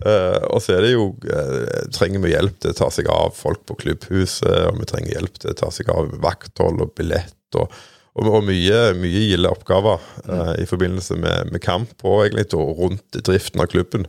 uh, 0.00 0.40
og 0.54 0.62
så 0.64 0.78
er 0.78 0.86
det 0.86 0.94
jo 0.94 1.10
uh, 1.28 1.90
trenger 1.92 2.24
vi 2.24 2.32
hjelp 2.32 2.56
til 2.62 2.72
å 2.72 2.78
ta 2.78 2.88
seg 2.94 3.10
av 3.12 3.34
folk 3.36 3.66
på 3.68 3.76
klubbhuset, 3.82 4.70
og 4.70 4.80
vi 4.80 4.88
trenger 4.88 5.18
hjelp 5.18 5.36
til 5.36 5.52
å 5.52 5.58
ta 5.60 5.68
seg 5.74 5.92
av 5.92 6.08
vakthold 6.24 6.80
og 6.86 6.94
billett 6.96 7.60
og, 7.60 7.76
og, 8.16 8.30
og 8.30 8.48
mye, 8.48 8.80
mye 8.96 9.26
gilde 9.28 9.52
oppgaver 9.52 10.00
uh, 10.24 10.54
i 10.56 10.64
forbindelse 10.70 11.20
med, 11.20 11.52
med 11.52 11.64
kamp 11.64 11.92
og 12.00 12.24
egentlig 12.24 12.48
og 12.56 12.72
rundt 12.80 13.20
driften 13.28 13.60
av 13.60 13.70
klubben. 13.74 14.08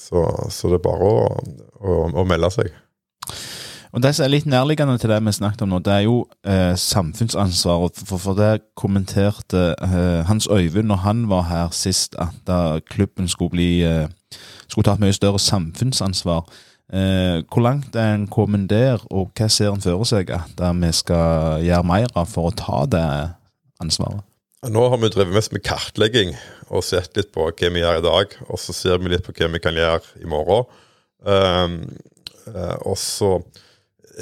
Så, 0.00 0.22
så 0.48 0.68
det 0.72 0.78
er 0.78 0.84
bare 0.86 1.08
å, 1.08 1.24
å, 1.84 1.96
å 2.16 2.22
melde 2.24 2.48
seg. 2.52 2.70
Og 3.92 4.02
Det 4.02 4.14
som 4.16 4.24
er 4.24 4.32
litt 4.32 4.46
nærliggende 4.48 4.96
til 4.98 5.10
det 5.12 5.18
vi 5.20 5.32
snakket 5.36 5.62
om 5.62 5.68
nå, 5.68 5.78
det 5.84 5.92
er 5.92 6.04
jo 6.06 6.24
eh, 6.48 6.72
samfunnsansvar. 6.76 7.90
For, 8.08 8.16
for 8.16 8.38
det 8.38 8.62
kommenterte 8.76 9.74
eh, 9.84 10.24
Hans 10.24 10.48
Øyvind 10.48 10.88
når 10.88 11.02
han 11.04 11.28
var 11.28 11.42
her 11.50 11.68
sist, 11.76 12.16
at 12.16 12.82
klubben 12.88 13.28
skulle 13.28 13.50
bli 13.50 13.82
eh, 13.84 14.08
skulle 14.68 14.88
ta 14.88 14.96
et 14.96 15.04
mye 15.04 15.16
større 15.16 15.40
samfunnsansvar. 15.42 16.46
Eh, 16.92 17.40
hvor 17.48 17.64
langt 17.64 17.96
er 17.96 18.14
en 18.14 18.26
kommet 18.28 18.68
der, 18.70 19.00
og 19.10 19.30
hva 19.36 19.48
ser 19.48 19.72
en 19.72 19.84
for 19.84 20.04
seg 20.08 20.32
at 20.34 20.60
eh, 20.60 20.74
vi 20.82 20.92
skal 20.96 21.64
gjøre 21.64 21.88
mer 21.88 22.12
av 22.18 22.28
for 22.32 22.50
å 22.50 22.56
ta 22.56 22.82
det 22.90 23.08
ansvaret? 23.80 24.24
Nå 24.68 24.82
har 24.92 25.00
vi 25.02 25.10
drevet 25.10 25.34
mest 25.34 25.54
med 25.54 25.64
kartlegging 25.66 26.36
og 26.70 26.84
sett 26.86 27.16
litt 27.18 27.32
på 27.34 27.48
hva 27.48 27.70
vi 27.74 27.82
gjør 27.82 27.98
i 27.98 28.04
dag. 28.04 28.36
Og 28.48 28.60
så 28.62 28.74
ser 28.76 29.00
vi 29.02 29.10
litt 29.10 29.24
på 29.26 29.34
hva 29.34 29.48
vi 29.50 29.62
kan 29.62 29.78
gjøre 29.78 30.22
i 30.22 30.28
morgen. 30.30 30.68
Um, 31.22 31.74
og 32.86 32.94
så 32.98 33.36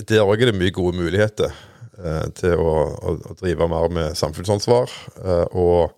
Der 0.08 0.24
òg 0.24 0.40
er 0.40 0.50
det 0.50 0.58
mye 0.58 0.72
gode 0.74 0.96
muligheter 0.96 1.52
eh, 1.98 2.26
til 2.38 2.60
å, 2.62 2.74
å, 2.94 3.14
å 3.32 3.36
drive 3.40 3.68
mer 3.68 3.90
med 3.92 4.16
samfunnsansvar. 4.18 4.92
eh, 5.20 5.46
og, 5.58 5.92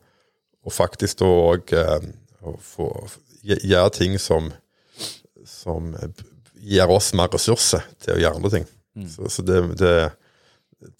og 0.63 0.75
faktisk 0.75 1.21
da 1.23 1.29
òg 1.29 1.75
å 2.43 2.57
gjøre 3.43 3.91
ting 3.95 4.19
som, 4.23 4.51
som 5.47 5.91
gir 6.63 6.91
oss 6.91 7.13
mer 7.19 7.31
ressurser 7.35 7.83
til 8.03 8.17
å 8.17 8.21
gjøre 8.23 8.39
andre 8.39 8.53
ting. 8.57 8.69
Så, 9.09 9.29
så 9.33 9.43
det, 9.47 9.61
det, 9.81 9.95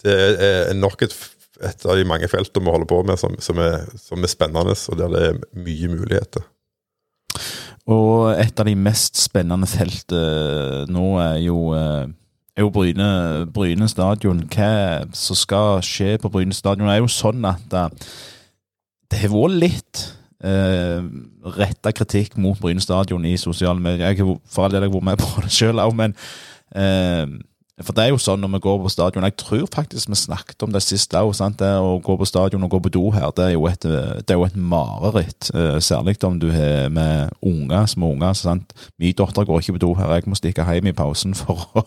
det 0.03 0.17
er 0.43 0.73
nok 0.79 1.05
et, 1.07 1.15
et 1.63 1.87
av 1.87 1.99
de 1.99 2.07
mange 2.09 2.29
feltene 2.31 2.65
vi 2.67 2.75
holder 2.75 2.91
på 2.91 3.03
med 3.07 3.21
som, 3.21 3.37
som, 3.43 3.61
er, 3.63 3.85
som 4.01 4.23
er 4.23 4.33
spennende, 4.33 4.75
og 4.75 4.99
der 4.99 5.13
det 5.13 5.23
er 5.29 5.41
mye 5.59 5.93
muligheter. 5.93 6.47
Og 7.91 8.31
et 8.39 8.61
av 8.63 8.69
de 8.69 8.75
mest 8.79 9.19
spennende 9.19 9.67
feltene 9.67 10.87
nå 10.93 11.07
er 11.23 11.39
jo, 11.43 11.59
eh, 11.77 12.07
er 12.57 12.67
jo 12.67 12.71
Bryne, 12.71 13.47
Bryne 13.55 13.89
stadion. 13.89 14.45
Hva 14.53 15.05
som 15.17 15.39
skal 15.39 15.83
skje 15.87 16.17
på 16.21 16.31
Bryne 16.33 16.57
stadion, 16.57 16.91
er 16.91 17.01
jo 17.01 17.11
sånn 17.11 17.45
at 17.49 17.77
eh, 17.77 18.11
det 19.13 19.23
har 19.23 19.33
vært 19.33 19.59
litt 19.61 20.03
eh, 20.45 21.01
retta 21.57 21.95
kritikk 21.97 22.37
mot 22.41 22.61
Bryne 22.61 22.83
stadion 22.85 23.25
i 23.29 23.37
sosiale 23.41 23.81
medier. 23.81 24.13
Jeg 24.13 24.23
har 24.23 24.37
for 24.45 24.67
all 24.67 24.75
del 24.75 24.89
vært 24.89 25.09
med 25.11 25.23
på 25.23 25.45
det 25.45 25.53
sjøl 25.55 25.81
òg, 25.83 25.97
men 25.97 26.17
eh, 26.77 27.25
for 27.83 27.97
det 27.97 28.05
er 28.05 28.11
jo 28.13 28.19
sånn 28.23 28.41
når 28.43 28.51
vi 28.55 28.61
går 28.65 28.79
på 28.83 28.91
stadion 28.93 29.25
Jeg 29.27 29.37
tror 29.41 29.65
faktisk 29.75 30.11
vi 30.13 30.19
snakket 30.19 30.63
om 30.65 30.73
det 30.75 30.83
sist 30.85 31.15
òg. 31.19 31.33
Å 31.33 31.93
gå 32.05 32.17
på 32.21 32.29
stadion 32.29 32.63
og 32.67 32.71
gå 32.75 32.81
på 32.85 32.93
do 32.95 33.03
her, 33.15 33.29
det 33.37 33.45
er 33.49 33.53
jo 33.57 33.67
et, 33.71 33.87
det 33.87 34.37
jo 34.37 34.45
et 34.47 34.57
mareritt. 34.57 35.51
eh, 35.55 35.79
Særlig 35.83 36.17
om 36.25 36.39
du 36.39 36.51
har 36.55 36.89
med 36.89 37.31
unger, 37.43 37.87
små 37.87 38.13
unger. 38.15 38.33
Sant? 38.39 38.73
Min 38.99 39.15
datter 39.19 39.45
går 39.49 39.61
ikke 39.61 39.77
på 39.79 39.85
do 39.87 39.93
her. 39.99 40.15
Jeg 40.15 40.29
må 40.31 40.39
stikke 40.39 40.67
hjem 40.67 40.91
i 40.93 40.97
pausen 40.97 41.35
for 41.39 41.67
å, 41.75 41.85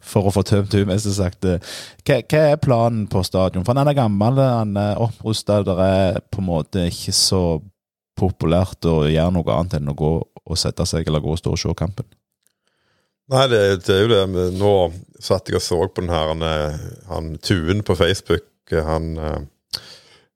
for 0.00 0.28
å 0.28 0.34
få 0.34 0.42
tømt 0.46 0.72
henne, 0.72 0.92
mest 0.92 1.10
sagt. 1.16 1.44
Hva, 1.44 2.20
hva 2.22 2.42
er 2.52 2.62
planen 2.62 3.06
på 3.10 3.24
stadion? 3.26 3.64
For 3.66 3.74
han 3.76 3.88
er 3.90 3.98
gammel, 3.98 4.40
han 4.42 4.76
er 4.76 5.00
opprusta. 5.02 5.62
Det 5.66 5.76
er 5.78 6.20
på 6.30 6.42
en 6.42 6.50
måte 6.50 6.88
ikke 6.90 7.14
så 7.16 7.44
populært 8.18 8.84
å 8.86 9.02
gjøre 9.08 9.32
noe 9.34 9.54
annet 9.56 9.78
enn 9.80 9.92
å 9.92 9.96
gå 9.96 10.12
og 10.42 10.58
sette 10.58 10.84
seg 10.88 11.06
eller 11.08 11.22
gå 11.22 11.32
og 11.32 11.40
stå 11.40 11.54
og 11.54 11.60
se 11.60 11.72
kampen. 11.78 12.06
Nei, 13.32 13.46
det, 13.48 13.60
det 13.86 13.94
er 13.96 14.02
jo 14.04 14.10
det. 14.12 14.22
men 14.28 14.56
Nå 14.60 14.72
satt 15.22 15.48
jeg 15.48 15.56
og 15.56 15.62
så 15.64 15.78
på 15.88 16.02
den 16.04 16.10
her 16.12 16.28
han, 16.32 16.42
eh, 16.44 16.80
han 17.08 17.30
Tuen 17.44 17.82
på 17.86 17.96
Facebook, 17.96 18.44
eh, 18.72 18.82
han 18.84 19.12
eh, 19.16 19.80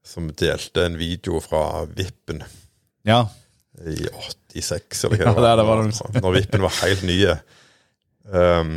som 0.06 0.28
delte 0.38 0.84
en 0.86 0.96
video 1.00 1.40
fra 1.44 1.84
Vippen 1.90 2.40
Ja, 3.06 3.24
i 3.84 4.06
86, 4.56 5.04
eller 5.08 5.18
hva 5.20 5.26
Ja, 5.26 5.34
det- 5.44 5.56
det 5.60 5.66
var 5.68 5.82
det 5.82 6.22
Når 6.22 6.36
Vippen 6.38 6.62
var 6.64 6.76
helt 6.82 7.02
nye. 7.04 7.34
Um, 8.26 8.70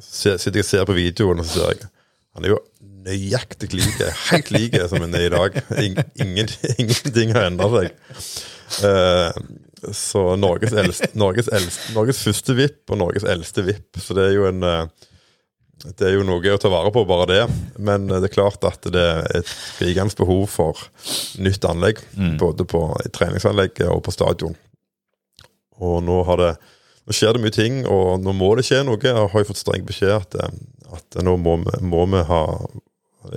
så 0.00 0.32
sitter 0.38 0.58
jeg 0.58 0.64
og 0.64 0.70
ser 0.70 0.86
på 0.88 0.96
videoen, 0.96 1.38
og 1.42 1.46
så 1.46 1.58
ser 1.60 1.74
jeg 1.74 1.90
Han 2.34 2.44
er 2.46 2.54
jo 2.54 2.60
nøyaktig 3.04 3.68
like, 3.76 4.08
helt 4.30 4.48
like 4.50 4.80
som 4.88 5.02
han 5.04 5.14
er 5.14 5.26
i 5.26 5.32
dag. 5.34 5.58
Ing- 5.76 6.00
Ingen, 6.24 6.48
ingenting 6.80 7.34
har 7.36 7.50
endra 7.50 7.68
seg. 7.74 7.92
Eh, 8.88 9.42
så 9.92 10.36
Norges, 10.40 10.72
eldste, 10.72 11.08
Norges, 11.18 11.48
eldste, 11.52 11.92
Norges 11.94 12.22
første 12.24 12.54
VIP 12.56 12.90
og 12.94 12.98
Norges 13.02 13.24
eldste 13.28 13.64
VIP. 13.66 13.98
Så 14.00 14.14
det 14.16 14.28
er 14.30 14.34
jo 14.38 14.46
en 14.48 14.62
eh, 14.62 14.86
Det 15.84 16.06
er 16.08 16.14
jo 16.14 16.22
noe 16.24 16.52
å 16.54 16.58
ta 16.62 16.70
vare 16.72 16.90
på, 16.94 17.02
bare 17.04 17.26
det. 17.28 17.40
Men 17.78 18.08
eh, 18.08 18.20
det 18.22 18.30
er 18.30 18.34
klart 18.36 18.64
at 18.64 18.86
det 18.94 19.02
er 19.02 19.26
et 19.40 19.46
skrikende 19.50 20.14
behov 20.16 20.46
for 20.48 20.80
nytt 21.42 21.64
anlegg. 21.68 22.00
Både 22.40 22.64
på 22.64 22.84
treningsanlegget 23.12 23.88
og 23.92 24.02
på 24.06 24.14
stadion. 24.14 24.54
Og 25.82 26.00
nå 26.06 26.22
har 26.28 26.40
det 26.40 26.52
nå 27.04 27.12
skjer 27.12 27.34
det 27.36 27.40
mye 27.44 27.52
ting, 27.52 27.82
og 27.84 28.22
nå 28.24 28.32
må 28.32 28.54
det 28.56 28.62
skje 28.64 28.78
noe. 28.86 28.96
Jeg 29.02 29.12
har 29.12 29.28
jo 29.42 29.48
fått 29.50 29.58
streng 29.60 29.82
beskjed 29.84 30.14
at, 30.14 30.34
eh, 30.40 30.54
at 30.96 31.18
nå 31.26 31.34
må, 31.36 31.58
vi- 31.66 31.82
må 31.84 32.06
vi 32.08 32.22
ha 32.30 32.38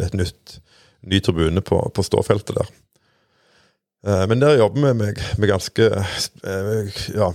et 0.06 0.14
nytt 0.16 0.60
ny 1.08 1.20
tribune 1.24 1.60
på, 1.62 1.82
på 1.92 2.04
ståfeltet 2.04 2.56
der. 2.56 2.70
Eh, 4.06 4.28
Men 4.30 4.42
der 4.42 4.58
jobber 4.58 4.88
vi 4.88 4.94
med, 4.94 5.22
med 5.38 5.50
ganske, 5.50 5.88
eh, 6.44 7.00
ja, 7.16 7.32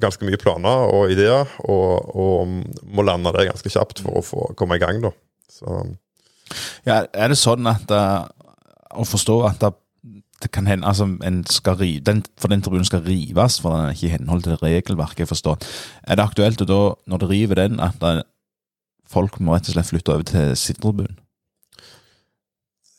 ganske 0.00 0.24
mye 0.28 0.36
planer 0.36 0.90
og 0.92 1.10
ideer, 1.10 1.48
og, 1.64 2.16
og 2.16 2.48
må 2.84 3.02
lande 3.06 3.32
det 3.32 3.48
ganske 3.48 3.72
kjapt 3.72 4.02
for 4.04 4.20
å 4.20 4.24
få 4.24 4.50
komme 4.58 4.76
i 4.76 4.82
gang. 4.82 5.00
da. 5.02 5.14
Så, 5.50 5.80
Ja, 6.86 7.00
er 7.12 7.32
det 7.32 7.38
sånn 7.40 7.66
at 7.66 7.90
uh, 7.90 8.28
Å 8.94 9.02
forstå 9.02 9.34
at 9.48 9.58
det, 9.64 9.72
det 10.44 10.50
kan 10.54 10.68
hende 10.68 10.86
altså 10.86 11.08
rive, 11.80 12.04
den, 12.06 12.22
For 12.38 12.48
den 12.52 12.62
tribunen 12.62 12.86
skal 12.86 13.02
rives 13.02 13.58
for 13.60 13.74
den 13.74 13.88
er 13.88 13.96
ikke 13.96 14.06
i 14.06 14.12
henhold 14.14 14.44
til 14.44 14.60
regelverket, 14.60 15.24
jeg 15.24 15.32
forstår. 15.32 15.58
Er 16.06 16.16
det 16.16 16.24
aktuelt 16.24 16.62
da, 16.62 16.80
når 17.06 17.18
du 17.18 17.26
river 17.26 17.54
den, 17.58 17.80
at 17.80 17.98
det, 18.00 18.22
folk 19.10 19.40
må 19.40 19.56
rett 19.56 19.68
og 19.68 19.74
slett 19.74 19.90
flytte 19.90 20.14
over 20.14 20.28
til 20.28 20.54
sittetribunen? 20.56 21.18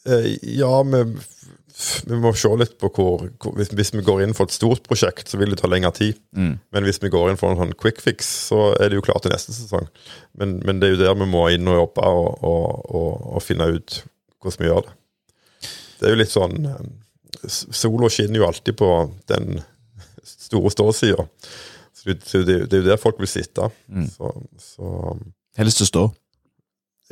eh, 0.08 0.38
ja, 0.58 0.84
vi, 0.84 1.04
vi 2.10 2.18
må 2.18 2.32
se 2.34 2.50
litt 2.58 2.74
på 2.82 2.90
hvor, 2.90 3.28
hvor 3.38 3.54
hvis, 3.58 3.70
hvis 3.78 3.92
vi 3.94 4.02
går 4.06 4.24
inn 4.26 4.34
for 4.38 4.50
et 4.50 4.56
stort 4.56 4.82
prosjekt, 4.88 5.30
så 5.30 5.38
vil 5.38 5.54
det 5.54 5.60
ta 5.62 5.70
lengre 5.70 5.92
tid. 5.94 6.18
Mm. 6.34 6.56
Men 6.74 6.88
hvis 6.88 7.00
vi 7.04 7.12
går 7.14 7.30
inn 7.30 7.40
for 7.40 7.54
en 7.54 7.60
sånn 7.60 7.76
quick 7.78 8.02
fix, 8.02 8.30
så 8.50 8.72
er 8.80 8.90
det 8.90 8.98
jo 8.98 9.06
klart 9.06 9.26
til 9.26 9.34
neste 9.34 9.54
sesong. 9.54 9.86
Men, 10.42 10.58
men 10.66 10.82
det 10.82 10.90
er 10.90 10.96
jo 10.96 11.02
der 11.04 11.18
vi 11.20 11.30
må 11.30 11.44
inn 11.54 11.70
og 11.70 11.78
jobbe 11.78 12.10
og, 12.18 12.30
og, 12.42 12.66
og, 12.98 13.12
og 13.38 13.46
finne 13.46 13.70
ut 13.78 14.00
hvordan 14.42 14.64
vi 14.64 14.72
gjør 14.72 14.88
det. 14.88 14.96
Det 15.98 16.08
er 16.08 16.14
jo 16.14 16.22
litt 16.22 16.34
sånn 16.34 16.70
eh, 16.70 16.86
Sola 17.48 18.10
skinner 18.12 18.42
jo 18.42 18.48
alltid 18.48 18.78
på 18.80 18.92
den 19.30 19.60
store 20.28 20.72
ståsida. 20.74 21.28
Så 21.94 22.10
det, 22.10 22.20
det, 22.26 22.56
det 22.72 22.80
er 22.80 22.82
jo 22.82 22.88
der 22.90 23.02
folk 23.02 23.20
vil 23.22 23.30
sitte. 23.30 23.70
Så, 24.16 24.32
så 24.62 24.90
Helst 25.58 25.84
å 25.86 25.88
stå. 25.90 26.04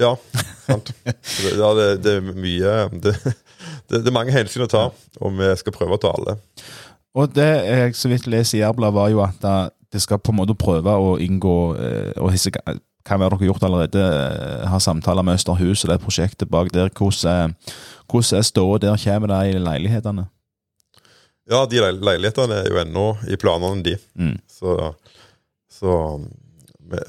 Ja, 0.01 0.11
sant. 0.65 0.89
Ja, 1.55 1.69
det, 1.77 1.85
det 2.03 2.15
er 2.19 2.25
mye 2.35 2.73
det, 2.99 3.13
det, 3.89 4.01
er 4.01 4.15
mange 4.15 4.33
hensyn 4.35 4.65
å 4.65 4.71
ta, 4.71 4.87
og 5.21 5.37
vi 5.37 5.51
skal 5.61 5.75
prøve 5.75 5.95
å 5.97 6.01
ta 6.01 6.11
alle. 6.17 6.37
Og 7.15 7.31
det 7.31 7.47
jeg 7.63 7.95
så 7.95 8.09
vidt 8.11 8.27
leser 8.27 8.57
i 8.59 8.61
Jærbladet, 8.63 8.95
var 8.97 9.13
jo 9.13 9.21
at 9.23 9.39
det, 9.93 10.01
skal 10.03 10.19
på 10.19 10.33
en 10.33 10.41
måte 10.41 10.57
prøve 10.59 10.91
å 10.99 11.15
inngå 11.23 11.55
eh, 11.79 12.11
og 12.19 12.33
hisse, 12.35 12.51
Kan 13.05 13.19
være 13.21 13.37
dere 13.37 13.47
gjort 13.51 13.63
allerede, 13.63 14.01
eh, 14.01 14.63
har 14.67 14.81
samtaler 14.81 15.23
med 15.23 15.37
Østerhus 15.37 15.83
og 15.85 15.91
det 15.93 15.99
prosjektet 16.03 16.49
bak 16.51 16.71
der. 16.73 16.89
Hvordan, 16.89 17.53
er- 17.53 17.75
hvordan 18.09 18.39
er 18.39 18.47
ståa 18.49 18.79
der? 18.81 18.97
Kommer 18.97 19.29
det 19.31 19.41
i 19.53 19.59
leilighetene? 19.61 20.25
Ja, 21.47 21.59
de 21.69 21.83
leilighetene 21.93 22.63
er 22.63 22.71
jo 22.73 22.79
ennå 22.81 23.03
i 23.29 23.37
planene, 23.37 23.83
de. 23.85 23.93
Mm. 24.17 24.39
Så, 24.49 24.73
så 25.69 25.95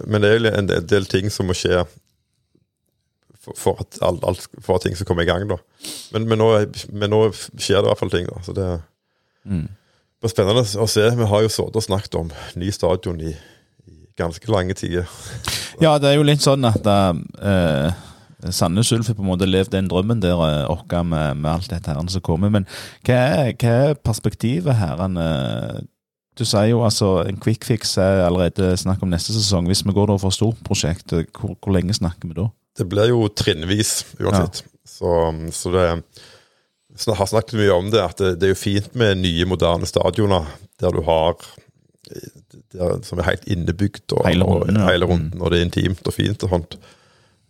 men- 0.07 0.21
det 0.23 0.31
er 0.31 0.37
jo 0.39 0.53
en 0.53 0.69
del, 0.69 0.85
del 0.87 1.09
ting 1.09 1.33
som 1.33 1.49
må 1.49 1.57
skje 1.57 1.81
for, 3.55 3.79
at 3.81 3.99
alt, 4.03 4.25
alt, 4.27 4.47
for 4.65 4.77
at 4.77 4.83
ting 4.87 4.97
skal 4.99 5.07
komme 5.07 5.23
i 5.23 5.29
gang, 5.29 5.47
da. 5.51 5.57
Men, 6.13 6.27
men, 6.29 6.41
nå, 6.43 6.49
men 6.93 7.13
nå 7.13 7.21
skjer 7.31 7.79
det 7.81 7.87
i 7.87 7.91
hvert 7.93 8.01
fall 8.03 8.11
ting, 8.17 8.27
da. 8.33 8.43
Så 8.47 8.57
det 8.57 8.69
Mm. 9.47 9.69
blir 10.19 10.31
spennende 10.33 10.65
å 10.83 10.89
se. 10.91 11.05
Vi 11.15 11.27
har 11.31 11.43
jo 11.45 11.49
sittet 11.55 11.77
og 11.79 11.85
snakket 11.85 12.17
om 12.19 12.33
ny 12.59 12.73
stadion 12.75 13.21
i, 13.23 13.31
i 13.87 13.95
ganske 14.19 14.49
lange 14.51 14.75
tider. 14.75 15.07
Ja, 15.79 15.93
det 16.03 16.11
er 16.11 16.17
jo 16.19 16.25
litt 16.27 16.43
sånn 16.43 16.67
at 16.67 16.83
uh, 16.91 17.93
Sandnes 18.51 18.91
Ulf 18.93 19.07
har 19.07 19.15
på 19.15 19.23
en 19.23 19.31
måte 19.31 19.47
levd 19.47 19.71
den 19.77 19.87
drømmen 19.89 20.21
der 20.25 20.35
uh, 20.35 21.03
med, 21.05 21.37
med 21.39 21.51
alt 21.53 21.71
dette 21.71 21.93
her 21.95 22.09
som 22.11 22.25
kommer. 22.27 22.51
Men 22.51 22.67
hva 23.07 23.21
er, 23.47 23.53
hva 23.55 23.77
er 23.91 23.95
perspektivet 24.03 24.75
her? 24.77 24.97
Han, 25.01 25.17
eh, 25.17 25.79
du 26.37 26.45
sier 26.45 26.69
jo 26.73 26.83
altså 26.85 27.23
en 27.25 27.39
quick 27.41 27.65
fix 27.65 27.97
er 28.03 28.27
allerede 28.27 28.75
snakk 28.77 29.03
om 29.03 29.09
neste 29.15 29.33
sesong. 29.33 29.71
Hvis 29.71 29.85
vi 29.87 29.95
går 29.97 30.11
da 30.11 30.19
for 30.21 30.35
stort 30.35 30.59
prosjekt, 30.67 31.13
eh, 31.17 31.25
hvor, 31.39 31.55
hvor 31.63 31.73
lenge 31.77 31.95
snakker 31.97 32.29
vi 32.29 32.37
da? 32.43 32.51
Det 32.77 32.87
blir 32.91 33.13
jo 33.13 33.27
trinnvis 33.33 34.03
uansett. 34.21 34.65
Så, 34.87 35.13
så 35.53 35.73
det 35.75 35.85
Jeg 35.87 37.17
har 37.19 37.29
snakket 37.29 37.59
mye 37.59 37.75
om 37.75 37.89
det, 37.93 38.03
at 38.03 38.21
det, 38.21 38.35
det 38.41 38.49
er 38.49 38.55
jo 38.55 38.61
fint 38.61 38.95
med 38.97 39.21
nye, 39.21 39.49
moderne 39.49 39.89
stadioner 39.89 40.47
der 40.81 40.95
du 40.95 41.03
har 41.05 41.41
der, 42.73 43.01
Som 43.03 43.19
er 43.19 43.31
helt 43.33 43.49
innebygd, 43.51 44.13
og, 44.13 44.29
Hele 44.29 44.47
runden, 44.47 44.79
og, 44.79 44.91
hele 44.91 45.09
runden, 45.09 45.43
og 45.43 45.51
det 45.51 45.59
er 45.59 45.67
intimt 45.67 46.07
og 46.07 46.15
fint 46.15 46.45
og 46.47 46.53
sånt. 46.53 46.79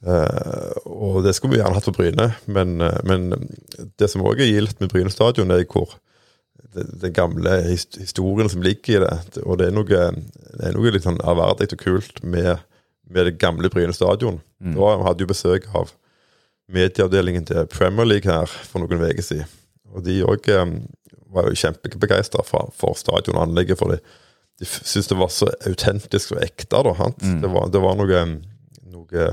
Uh, 0.06 0.76
og 0.86 1.22
det 1.24 1.32
skulle 1.34 1.56
vi 1.56 1.60
gjerne 1.60 1.74
hatt 1.74 1.88
på 1.88 1.94
Bryne, 1.96 2.28
men, 2.46 2.76
uh, 2.80 2.98
men 3.08 3.32
det 3.98 4.08
som 4.12 4.22
òg 4.24 4.42
er 4.44 4.52
gildt 4.52 4.80
med 4.80 4.92
Bryne 4.92 5.10
stadion, 5.10 5.50
er 5.50 5.64
hvor 5.66 5.96
den 6.76 7.12
gamle 7.12 7.62
historien 7.98 8.48
som 8.48 8.62
ligger 8.62 8.96
i 8.96 9.04
det. 9.04 9.42
Og 9.44 9.58
det 9.58 9.68
er 9.68 9.76
noe, 9.76 9.86
det 9.86 10.68
er 10.68 10.76
noe 10.76 10.92
litt 10.92 11.06
sånn 11.06 11.20
ærverdig 11.24 11.70
og 11.72 11.80
kult 11.80 12.22
med, 12.24 12.56
med 13.10 13.28
det 13.28 13.38
gamle 13.38 13.70
Bryne 13.72 13.94
stadion. 13.94 14.40
Da 14.60 14.96
vi 14.96 15.06
hadde 15.06 15.24
jo 15.24 15.30
besøk 15.30 15.68
av 15.76 15.92
medieavdelingen 16.72 17.46
til 17.46 17.66
Premier 17.70 18.08
League 18.08 18.30
her 18.30 18.46
for 18.46 18.82
noen 18.82 19.04
uker 19.06 19.22
siden. 19.22 19.50
Og 19.94 20.04
de 20.04 20.20
òg 20.26 20.48
var 21.32 21.48
jo 21.50 21.58
kjempebegeistra 21.58 22.42
for, 22.46 22.72
for 22.74 22.96
stadionanlegget. 22.98 23.78
for 23.78 23.94
de, 23.94 24.00
de 24.60 24.66
syntes 24.66 25.10
det 25.10 25.18
var 25.18 25.32
så 25.32 25.50
autentisk 25.68 26.34
og 26.34 26.42
ekte. 26.44 26.82
da, 26.82 26.94
mm. 27.22 27.40
Det, 27.42 27.52
var, 27.52 27.68
det 27.70 27.82
var 27.82 27.98
noe, 28.00 28.24
noe 28.92 29.28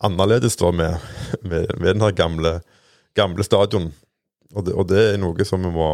annerledes 0.00 0.56
da 0.56 0.70
med, 0.72 0.96
med, 1.42 1.68
med 1.78 1.94
den 1.94 2.06
her 2.06 2.16
gamle, 2.16 2.60
gamle 3.18 3.44
stadion. 3.44 3.92
Og 4.54 4.66
det, 4.66 4.74
og 4.74 4.88
det 4.88 5.04
er 5.12 5.20
noe 5.22 5.46
som 5.46 5.62
vi 5.62 5.72
må 5.74 5.92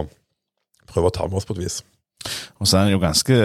prøve 0.86 1.10
å 1.10 1.14
ta 1.14 1.26
med 1.28 1.40
oss 1.40 1.48
på 1.48 1.56
et 1.56 1.64
vis. 1.66 1.82
Og 2.60 2.68
så 2.68 2.78
er 2.78 2.88
det 2.88 2.96
jo 2.96 3.02
ganske 3.02 3.36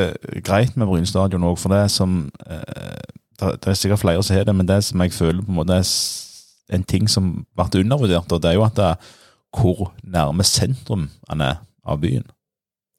greit 0.46 0.78
med 0.80 0.88
Bryne 0.88 1.10
stadion 1.10 1.44
òg, 1.46 1.58
for 1.60 1.74
det 1.74 1.84
som 1.94 2.24
eh, 2.48 3.11
det, 3.41 3.67
er 3.67 3.77
sikkert 3.80 3.99
flere 4.04 4.23
som 4.23 4.36
har 4.38 4.45
det, 4.47 4.56
men 4.56 4.67
det 4.69 4.84
som 4.86 5.01
jeg 5.04 5.13
føler 5.15 5.41
på 5.41 5.51
en 5.51 5.58
måte 5.58 5.77
er 5.82 5.89
en 6.75 6.84
ting 6.88 7.10
som 7.12 7.32
ble 7.58 7.82
undervurdert, 7.82 8.32
og 8.32 8.41
det 8.43 8.51
er 8.51 8.58
jo 8.60 8.65
at 8.67 8.77
det 8.77 8.86
er 8.93 9.10
hvor 9.51 9.91
nærme 10.08 10.45
sentrum 10.47 11.10
han 11.27 11.41
er 11.43 11.58
av 11.84 11.99
byen. 11.99 12.23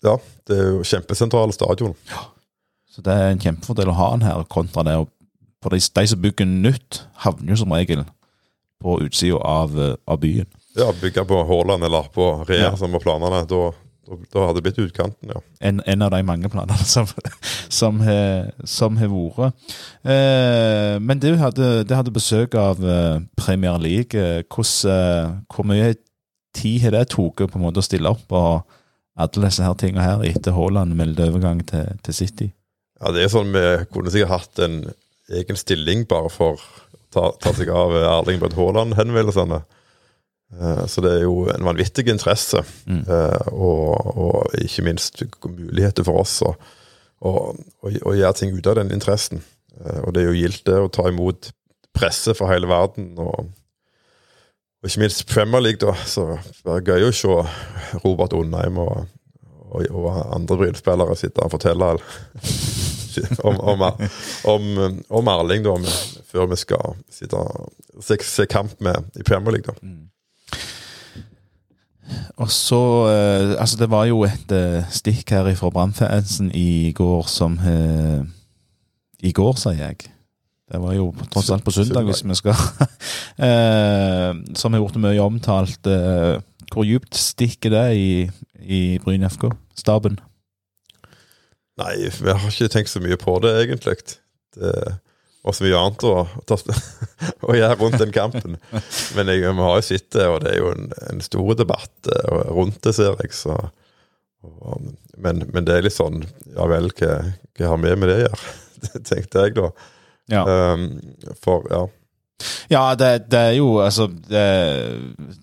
Ja, 0.04 0.16
det 0.48 0.58
er 0.58 0.66
jo 0.74 0.82
kjempesentral 0.84 1.52
stadion. 1.54 1.94
Ja. 2.10 2.26
Så 2.92 3.00
det 3.06 3.12
er 3.14 3.30
en 3.32 3.40
kjempefordel 3.40 3.88
å 3.88 3.96
ha 3.96 4.10
han 4.12 4.24
her, 4.26 4.42
kontra 4.52 4.82
det. 4.84 4.98
For 5.62 5.72
de, 5.72 5.78
de 5.80 6.04
som 6.10 6.20
bygger 6.20 6.48
nytt, 6.50 7.04
havner 7.24 7.54
jo 7.54 7.62
som 7.62 7.72
regel 7.72 8.02
på 8.82 8.98
utsida 9.06 9.38
av, 9.46 9.78
eh, 9.78 9.94
av 10.10 10.18
byen. 10.20 10.48
Ja, 10.76 10.90
bygge 11.00 11.24
på 11.28 11.38
Haaland 11.48 11.86
eller 11.86 12.10
på 12.12 12.26
Rea, 12.48 12.72
Ja. 12.72 12.76
som 12.76 12.92
var 12.92 13.00
planene. 13.00 13.46
Da, 13.48 13.72
da, 14.06 14.44
hadde 14.48 14.58
det 14.58 14.62
blitt 14.66 14.80
utkanten, 14.82 15.30
ja. 15.34 15.40
en, 15.60 15.80
en 15.86 16.02
av 16.02 16.10
de 16.14 16.22
mange 16.26 16.48
planene 16.52 16.84
som, 16.88 17.06
som, 17.72 18.00
har- 18.02 18.52
vært. 19.12 19.54
Eh, 20.04 20.96
men 21.00 21.20
du 21.22 21.30
hadde, 21.40 21.84
det 21.86 21.96
hadde 21.96 22.14
besøk 22.14 22.56
av 22.58 22.82
eh, 22.82 23.20
Premier 23.38 23.78
League. 23.82 24.18
Eh, 24.18 24.42
Hvordan, 24.50 24.90
eh, 24.92 25.36
hvor 25.54 25.68
mye 25.70 25.92
tid 26.56 26.82
har 26.84 26.96
det 26.96 27.06
tatt 27.14 27.46
på 27.48 27.58
en 27.60 27.64
måte 27.64 27.80
å 27.80 27.86
stille 27.86 28.10
opp 28.10 28.34
og 28.36 28.78
alle 29.22 29.46
disse 29.46 29.64
her 29.64 29.74
tingene 29.80 30.04
her 30.04 30.22
etter 30.28 30.54
Haaland 30.56 30.96
meldte 30.98 31.28
overgang 31.30 31.62
til, 31.68 31.94
til 32.04 32.14
City? 32.16 32.50
Ja, 33.02 33.10
det 33.14 33.24
er 33.24 33.32
sånn 33.32 33.50
Vi 33.54 33.62
kunne 33.92 34.12
sikkert 34.14 34.30
hatt 34.34 34.60
en 34.66 34.76
egen 35.32 35.56
stilling 35.58 36.04
bare 36.10 36.28
for 36.32 36.58
å 36.58 36.98
ta, 37.12 37.30
ta 37.40 37.52
seg 37.56 37.70
av 37.72 37.94
Erling 37.98 38.40
Braut 38.42 38.54
Haaland-henvendelsene. 38.58 39.62
Eh, 40.60 40.84
Så 40.86 41.00
det 41.04 41.12
er 41.16 41.22
jo 41.24 41.46
en 41.48 41.64
vanvittig 41.64 42.08
interesse, 42.08 42.62
Mm. 42.86 43.04
eh, 43.08 43.48
og, 43.52 44.16
og 44.16 44.54
ikke 44.58 44.82
minst 44.84 45.22
muligheter 45.46 46.04
for 46.04 46.20
oss 46.20 46.42
å, 46.42 46.54
å, 47.22 47.32
å, 47.82 47.88
å 47.88 48.14
gjøre 48.14 48.34
ting 48.34 48.52
ut 48.56 48.66
av 48.66 48.76
den 48.76 48.92
interessen. 48.92 49.42
Eh, 49.84 50.00
Og 50.06 50.12
det 50.14 50.22
er 50.22 50.30
jo 50.32 50.40
gildt 50.42 50.64
det 50.66 50.78
å 50.78 50.90
ta 50.92 51.08
imot 51.08 51.52
presse 51.94 52.34
fra 52.34 52.48
hele 52.52 52.66
verden. 52.70 53.14
og 53.18 53.48
og 54.82 54.88
ikke 54.90 54.98
minst 55.04 55.26
Premier 55.30 55.60
League, 55.62 55.78
da. 55.78 55.92
Så 55.94 56.24
det 56.64 56.72
er 56.72 56.80
gøy 56.98 57.04
å 57.06 57.12
se 57.14 57.98
Robert 58.04 58.32
Undheim 58.34 58.78
og, 58.82 59.04
og, 59.70 59.84
og 59.94 60.08
andre 60.34 60.56
Bryne-spillere 60.58 61.14
sitte 61.16 61.44
og 61.44 61.52
fortelle 61.52 61.92
om, 63.48 63.60
om, 63.60 63.84
om, 64.50 64.66
om 65.08 65.28
Erling, 65.28 65.62
da, 65.62 65.76
før 66.32 66.48
vi 66.50 66.56
skal 66.58 66.96
sitte 67.14 67.38
og 67.38 67.70
se, 68.02 68.18
se 68.26 68.46
kamp 68.50 68.74
med 68.82 69.06
i 69.14 69.22
Premier 69.22 69.54
League. 69.60 69.70
da. 69.70 69.78
Og 72.36 72.50
så 72.50 72.80
eh, 73.10 73.52
Altså, 73.60 73.76
det 73.80 73.90
var 73.90 74.06
jo 74.10 74.22
et 74.26 74.54
eh, 74.54 74.88
stikk 74.90 75.30
her 75.34 75.48
fra 75.58 75.70
Brannfansen 75.70 76.50
i 76.54 76.92
går 76.96 77.28
som 77.30 77.58
eh, 77.58 78.24
I 79.22 79.32
går, 79.32 79.54
sier 79.60 79.78
jeg. 79.78 80.08
Det 80.72 80.80
var 80.80 80.94
jo 80.96 81.10
tross 81.30 81.50
alt 81.52 81.64
på 81.64 81.74
søndag, 81.74 82.06
hvis 82.08 82.24
vi 82.24 82.34
skal 82.38 82.56
eh, 83.48 84.32
Som 84.56 84.74
har 84.74 84.82
blitt 84.82 85.00
mye 85.02 85.22
omtalt. 85.22 85.86
Hvor 86.72 86.88
djupt 86.88 87.14
stikker 87.18 87.70
det 87.74 87.86
i, 87.96 88.12
i 88.62 88.82
Bryn 89.04 89.28
FK? 89.28 89.50
Staben? 89.76 90.18
Nei, 91.80 91.94
vi 92.08 92.32
har 92.32 92.48
ikke 92.48 92.70
tenkt 92.72 92.92
så 92.92 93.00
mye 93.04 93.18
på 93.20 93.38
det, 93.44 93.52
egentlig. 93.64 93.96
Det 94.56 94.72
var 95.42 95.56
så 95.56 95.64
mye 95.66 95.78
annet 95.78 96.04
å, 96.06 96.16
å 97.48 97.56
gjøre 97.56 97.78
rundt 97.80 97.98
den 97.98 98.14
kampen. 98.14 98.58
Men 99.16 99.30
jeg, 99.32 99.42
vi 99.42 99.66
har 99.66 99.78
jo 99.78 99.86
sett 99.86 100.10
det, 100.14 100.26
og 100.30 100.42
det 100.44 100.52
er 100.52 100.60
jo 100.60 100.72
en, 100.74 100.90
en 101.10 101.24
stor 101.24 101.54
debatt 101.58 102.10
eh, 102.12 102.42
rundt 102.54 102.78
det, 102.86 102.94
ser 102.94 103.16
jeg. 103.24 103.34
Så, 103.34 103.56
og, 104.42 104.92
men, 105.18 105.42
men 105.54 105.66
det 105.66 105.76
er 105.76 105.84
litt 105.86 105.94
sånn 105.94 106.24
Ja 106.50 106.64
vel, 106.66 106.88
hva, 106.98 107.18
hva 107.58 107.68
har 107.70 107.82
vi 107.82 107.92
med 107.94 108.10
det 108.10 108.20
å 108.20 108.22
gjøre? 108.24 108.54
Tenkte 109.10 109.46
jeg, 109.46 109.56
da. 109.58 109.72
Ja. 110.32 110.46
Um, 110.46 110.86
for 111.42 111.66
ja. 111.70 111.84
Ja, 112.70 112.94
det, 112.98 113.28
det 113.30 113.38
er 113.38 113.52
jo 113.54 113.76
altså, 113.84 114.08
det, 114.08 114.42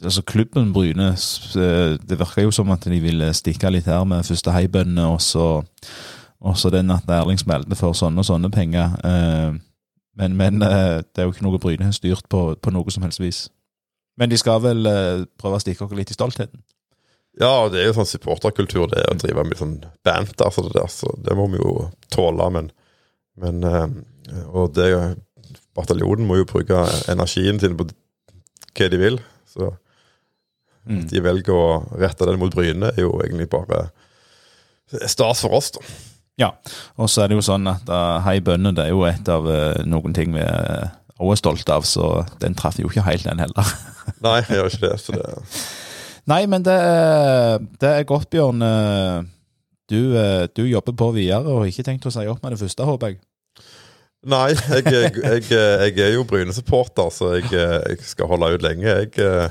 altså 0.03 0.23
Klubben 0.27 0.73
Bryne 0.75 1.13
eh, 1.13 1.93
Det 1.95 2.17
virker 2.19 2.43
jo 2.43 2.51
som 2.51 2.71
at 2.75 2.87
de 2.91 2.99
ville 2.99 3.29
stikke 3.35 3.71
litt 3.71 3.87
her 3.87 4.03
med 4.07 4.27
første 4.27 4.51
heibønne, 4.51 5.05
og 5.07 5.21
så, 5.23 6.69
den 6.73 6.91
at 6.91 7.07
Erling 7.07 7.39
smelte 7.39 7.77
for 7.79 7.95
sånne 7.95 8.23
og 8.23 8.27
sånne 8.27 8.51
penger. 8.51 8.97
Eh, 9.07 9.59
men 10.19 10.35
men 10.37 10.61
eh, 10.65 10.99
det 11.01 11.21
er 11.23 11.27
jo 11.29 11.31
ikke 11.33 11.45
noe 11.47 11.59
Bryne 11.63 11.87
har 11.87 11.95
styrt 11.95 12.27
på, 12.29 12.41
på 12.59 12.73
noe 12.75 12.91
som 12.91 13.05
helst 13.05 13.21
vis. 13.23 13.45
Men 14.19 14.29
de 14.29 14.37
skal 14.37 14.59
vel 14.61 14.85
eh, 14.89 15.23
prøve 15.39 15.57
å 15.57 15.63
stikke 15.63 15.85
oss 15.87 15.95
litt 15.95 16.11
i 16.11 16.17
stoltheten. 16.17 16.59
ja, 17.39 17.69
det 17.71 17.79
er 17.79 17.85
jo 17.87 17.93
sånn 17.95 18.09
supporterkultur, 18.09 18.89
det 18.91 19.05
å 19.07 19.15
drive 19.15 19.45
med 19.47 19.57
sånn 19.57 19.77
banter, 20.03 20.49
så 20.51 20.65
det 20.65 20.73
der, 20.75 20.89
så 20.91 21.13
det 21.23 21.37
må 21.39 21.45
vi 21.53 21.61
jo 21.61 21.85
tåle. 22.11 22.49
Men, 22.51 22.71
men 23.39 23.63
eh, 23.63 24.43
Og 24.51 24.73
det 24.75 24.89
bataljonen 25.77 26.27
må 26.27 26.35
jo 26.41 26.49
bruke 26.49 26.83
energien 27.09 27.59
sin 27.61 27.77
på 27.79 27.87
hva 28.75 28.89
de 28.91 28.97
vil. 29.01 29.21
Så 29.47 29.71
Mm. 30.89 31.03
de 31.11 31.19
velger 31.21 31.53
å 31.53 31.97
rette 32.01 32.25
den 32.25 32.39
mot 32.39 32.53
Bryne, 32.55 32.87
er 32.95 33.03
jo 33.03 33.11
egentlig 33.21 33.49
bare 33.51 33.89
stas 35.11 35.41
for 35.43 35.53
oss, 35.53 35.67
da. 35.75 35.81
Ja, 36.39 36.53
og 36.95 37.09
så 37.11 37.25
er 37.25 37.31
det 37.31 37.35
jo 37.39 37.43
sånn 37.43 37.67
at 37.67 37.89
uh, 37.91 38.21
Hei 38.23 38.37
bønne 38.45 38.71
det 38.75 38.85
er 38.87 38.93
jo 38.93 39.03
et 39.09 39.27
av 39.31 39.43
uh, 39.49 39.81
noen 39.85 40.13
ting 40.15 40.31
vi 40.37 40.43
også 41.19 41.33
er 41.35 41.39
stolte 41.41 41.75
av, 41.75 41.83
så 41.83 42.09
den 42.39 42.55
traff 42.55 42.77
jo 42.79 42.87
ikke 42.87 43.03
helt 43.03 43.25
den 43.27 43.41
heller. 43.43 43.73
Nei, 44.25 44.37
jeg 44.47 44.55
gjør 44.55 44.69
ikke 44.71 44.85
det. 44.85 44.93
Så 45.03 45.17
det 45.17 45.25
Nei, 46.29 46.43
men 46.47 46.63
det, 46.63 46.75
er- 46.77 47.59
det 47.81 47.89
er 47.89 48.07
godt, 48.07 48.29
Bjørn. 48.31 48.61
Eh, 48.63 49.27
Du, 49.89 50.13
eh, 50.15 50.45
du 50.53 50.67
jobber 50.69 50.93
på 50.93 51.07
videre 51.15 51.49
og 51.49 51.63
har 51.63 51.69
ikke 51.71 51.83
tenkt 51.87 52.05
å 52.05 52.11
si 52.13 52.21
opp 52.29 52.43
med 52.45 52.53
det 52.53 52.59
første, 52.61 52.85
håper 52.85 53.09
jeg. 53.09 53.17
Nei, 54.29 54.51
jeg, 54.53 54.83
jeg, 54.85 55.13
jeg, 55.23 55.45
jeg 55.49 56.03
er 56.05 56.13
jo 56.13 56.25
Bryne-supporter, 56.29 57.09
så 57.09 57.31
jeg, 57.39 57.97
skal 58.05 58.29
holde 58.29 58.51
ut 58.53 58.61
lenge. 58.67 58.85
Jeg, 58.85 59.09
eh, 59.17 59.49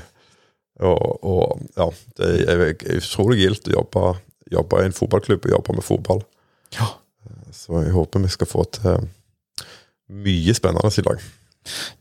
og, 0.79 1.19
og 1.27 1.65
ja, 1.75 1.89
det 2.21 2.29
er 2.47 2.63
utrolig 2.95 3.41
gildt 3.41 3.67
å 3.67 3.75
jobbe, 3.81 4.05
jobbe 4.55 4.79
i 4.79 4.87
en 4.87 4.95
fotballklubb 4.95 5.49
og 5.49 5.55
jobbe 5.57 5.75
med 5.81 5.87
fotball. 5.89 6.23
Ja. 6.77 6.91
Så 7.51 7.81
jeg 7.83 7.93
håper 7.93 8.19
vi 8.23 8.31
skal 8.33 8.47
få 8.49 8.65
til 8.73 9.09
mye 10.09 10.53
spennende 10.57 10.91
i 10.97 11.05
dag. 11.05 11.23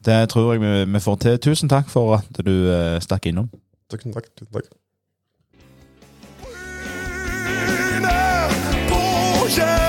Det 0.04 0.18
tror 0.32 0.52
jeg 0.52 0.60
vi, 0.62 0.92
vi 0.92 1.00
får 1.00 1.16
til. 1.24 1.38
Tusen 1.38 1.68
takk 1.68 1.88
for 1.92 2.18
at 2.20 2.44
du 2.44 2.52
eh, 2.72 3.00
stakk 3.04 3.26
innom. 3.26 3.50
Tusen 3.92 4.12
takk. 4.14 4.30
Tusen 4.36 4.52
takk. 4.52 4.68
Fotboll 9.48 9.87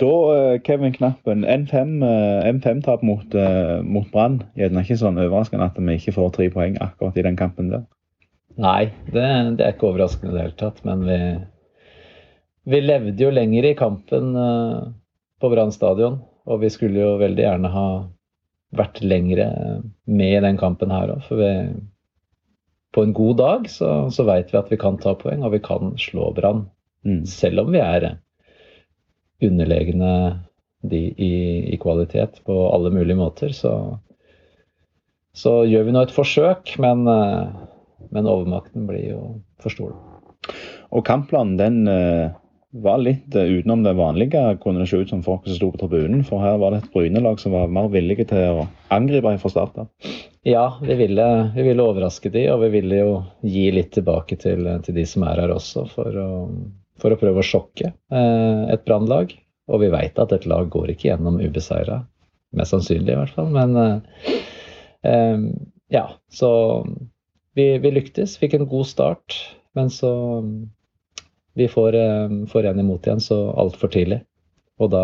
Da, 0.00 0.12
eh, 0.34 0.60
Kevin 0.64 0.94
Knappen, 0.94 1.44
M5-tap 1.44 3.02
mot, 3.04 3.34
eh, 3.34 3.80
mot 3.84 4.08
Brann. 4.12 4.40
Gjerne 4.56 4.84
ikke 4.84 4.96
sånn 5.00 5.20
overraskende 5.20 5.66
at 5.68 5.80
vi 5.80 5.96
ikke 5.98 6.14
får 6.16 6.30
tre 6.36 6.46
poeng 6.54 6.78
akkurat 6.80 7.18
i 7.20 7.24
den 7.26 7.36
kampen 7.36 7.68
der. 7.72 7.84
Nei, 8.60 8.90
det, 9.12 9.26
det 9.58 9.66
er 9.66 9.74
ikke 9.74 9.90
overraskende 9.90 10.32
i 10.32 10.38
det 10.38 10.46
hele 10.46 10.58
tatt. 10.60 10.80
Men 10.88 11.04
vi, 11.08 11.18
vi 12.72 12.80
levde 12.80 13.26
jo 13.26 13.34
lenger 13.34 13.68
i 13.68 13.76
kampen 13.76 14.32
eh, 14.40 14.80
på 15.40 15.52
Brann 15.52 15.74
stadion. 15.76 16.22
Og 16.50 16.64
vi 16.64 16.72
skulle 16.72 17.02
jo 17.02 17.20
veldig 17.20 17.44
gjerne 17.44 17.70
ha 17.74 17.86
vært 18.76 19.02
lengre 19.04 19.50
med 20.08 20.36
i 20.38 20.42
den 20.46 20.58
kampen 20.60 20.92
her 20.94 21.12
òg. 21.12 21.22
For 21.28 21.42
vi, 21.42 21.52
på 22.96 23.04
en 23.04 23.14
god 23.14 23.36
dag 23.38 23.68
så, 23.70 23.92
så 24.10 24.24
veit 24.26 24.50
vi 24.52 24.58
at 24.58 24.72
vi 24.72 24.80
kan 24.80 24.96
ta 25.02 25.12
poeng, 25.18 25.44
og 25.44 25.52
vi 25.54 25.60
kan 25.62 25.92
slå 26.00 26.32
Brann. 26.34 26.64
Mm. 27.06 27.22
Selv 27.28 27.66
om 27.66 27.72
vi 27.74 27.84
er 27.84 28.14
underlegne 29.42 30.12
de 30.82 31.00
i, 31.16 31.34
i 31.74 31.78
kvalitet 31.80 32.40
på 32.46 32.56
alle 32.74 32.90
mulige 32.90 33.18
måter, 33.18 33.52
så, 33.56 33.74
så 35.36 35.60
gjør 35.68 35.88
vi 35.88 35.96
nå 35.96 36.04
et 36.06 36.14
forsøk, 36.14 36.76
men, 36.80 37.04
eh, 37.10 38.06
men 38.10 38.30
overmakten 38.30 38.86
blir 38.88 39.10
jo 39.10 39.24
for 39.60 39.74
stor. 39.74 39.96
Og 40.90 41.04
kampplanen 41.06 41.58
den 41.60 41.82
eh, 41.90 42.32
var 42.70 43.02
litt 43.02 43.34
eh, 43.36 43.52
utenom 43.60 43.84
det 43.84 43.96
vanlige, 43.98 44.42
kunne 44.62 44.82
det 44.82 44.90
se 44.90 45.02
ut 45.02 45.12
som 45.12 45.22
folk 45.26 45.46
som 45.46 45.58
sto 45.58 45.70
på 45.74 45.82
tribunen. 45.82 46.24
For 46.26 46.42
her 46.42 46.58
var 46.62 46.72
det 46.72 46.82
et 46.84 46.92
Bryne-lag 46.94 47.40
som 47.42 47.54
var 47.54 47.70
mer 47.72 47.90
villige 47.92 48.30
til 48.32 48.62
å 48.62 48.66
angripe 48.94 49.36
fra 49.42 49.52
start 49.52 49.80
av. 49.84 49.90
Ja, 50.46 50.66
vi 50.80 50.96
ville, 50.96 51.26
vi 51.54 51.66
ville 51.66 51.84
overraske 51.84 52.32
de, 52.32 52.46
og 52.54 52.62
vi 52.64 52.72
ville 52.78 53.02
jo 53.02 53.16
gi 53.44 53.68
litt 53.74 53.92
tilbake 53.92 54.38
til, 54.40 54.64
til 54.86 54.96
de 54.96 55.04
som 55.08 55.26
er 55.28 55.42
her 55.44 55.52
også, 55.52 55.84
for 55.92 56.16
å, 56.16 56.30
for 57.00 57.14
å 57.14 57.18
prøve 57.20 57.42
å 57.42 57.46
sjokke 57.46 57.92
eh, 57.92 58.62
et 58.74 58.84
brannlag. 58.86 59.34
Og 59.70 59.84
vi 59.84 59.90
veit 59.92 60.18
at 60.18 60.32
et 60.34 60.48
lag 60.50 60.70
går 60.72 60.92
ikke 60.92 61.10
gjennom 61.10 61.38
ubeseira. 61.40 62.02
Mest 62.56 62.74
sannsynlig, 62.74 63.14
i 63.14 63.18
hvert 63.20 63.36
fall. 63.36 63.50
Men 63.54 63.76
eh, 63.78 64.34
eh, 65.06 65.46
ja, 65.94 66.06
så 66.32 66.50
vi, 67.58 67.72
vi 67.82 67.94
lyktes. 67.94 68.36
Fikk 68.40 68.58
en 68.58 68.68
god 68.70 68.88
start. 68.90 69.38
Men 69.78 69.92
så 69.94 70.12
Vi 71.54 71.66
får, 71.68 71.96
får 72.46 72.66
en 72.66 72.78
imot 72.78 73.06
igjen 73.06 73.20
så 73.20 73.36
altfor 73.58 73.90
tidlig. 73.90 74.20
Og 74.78 74.92
da, 74.92 75.02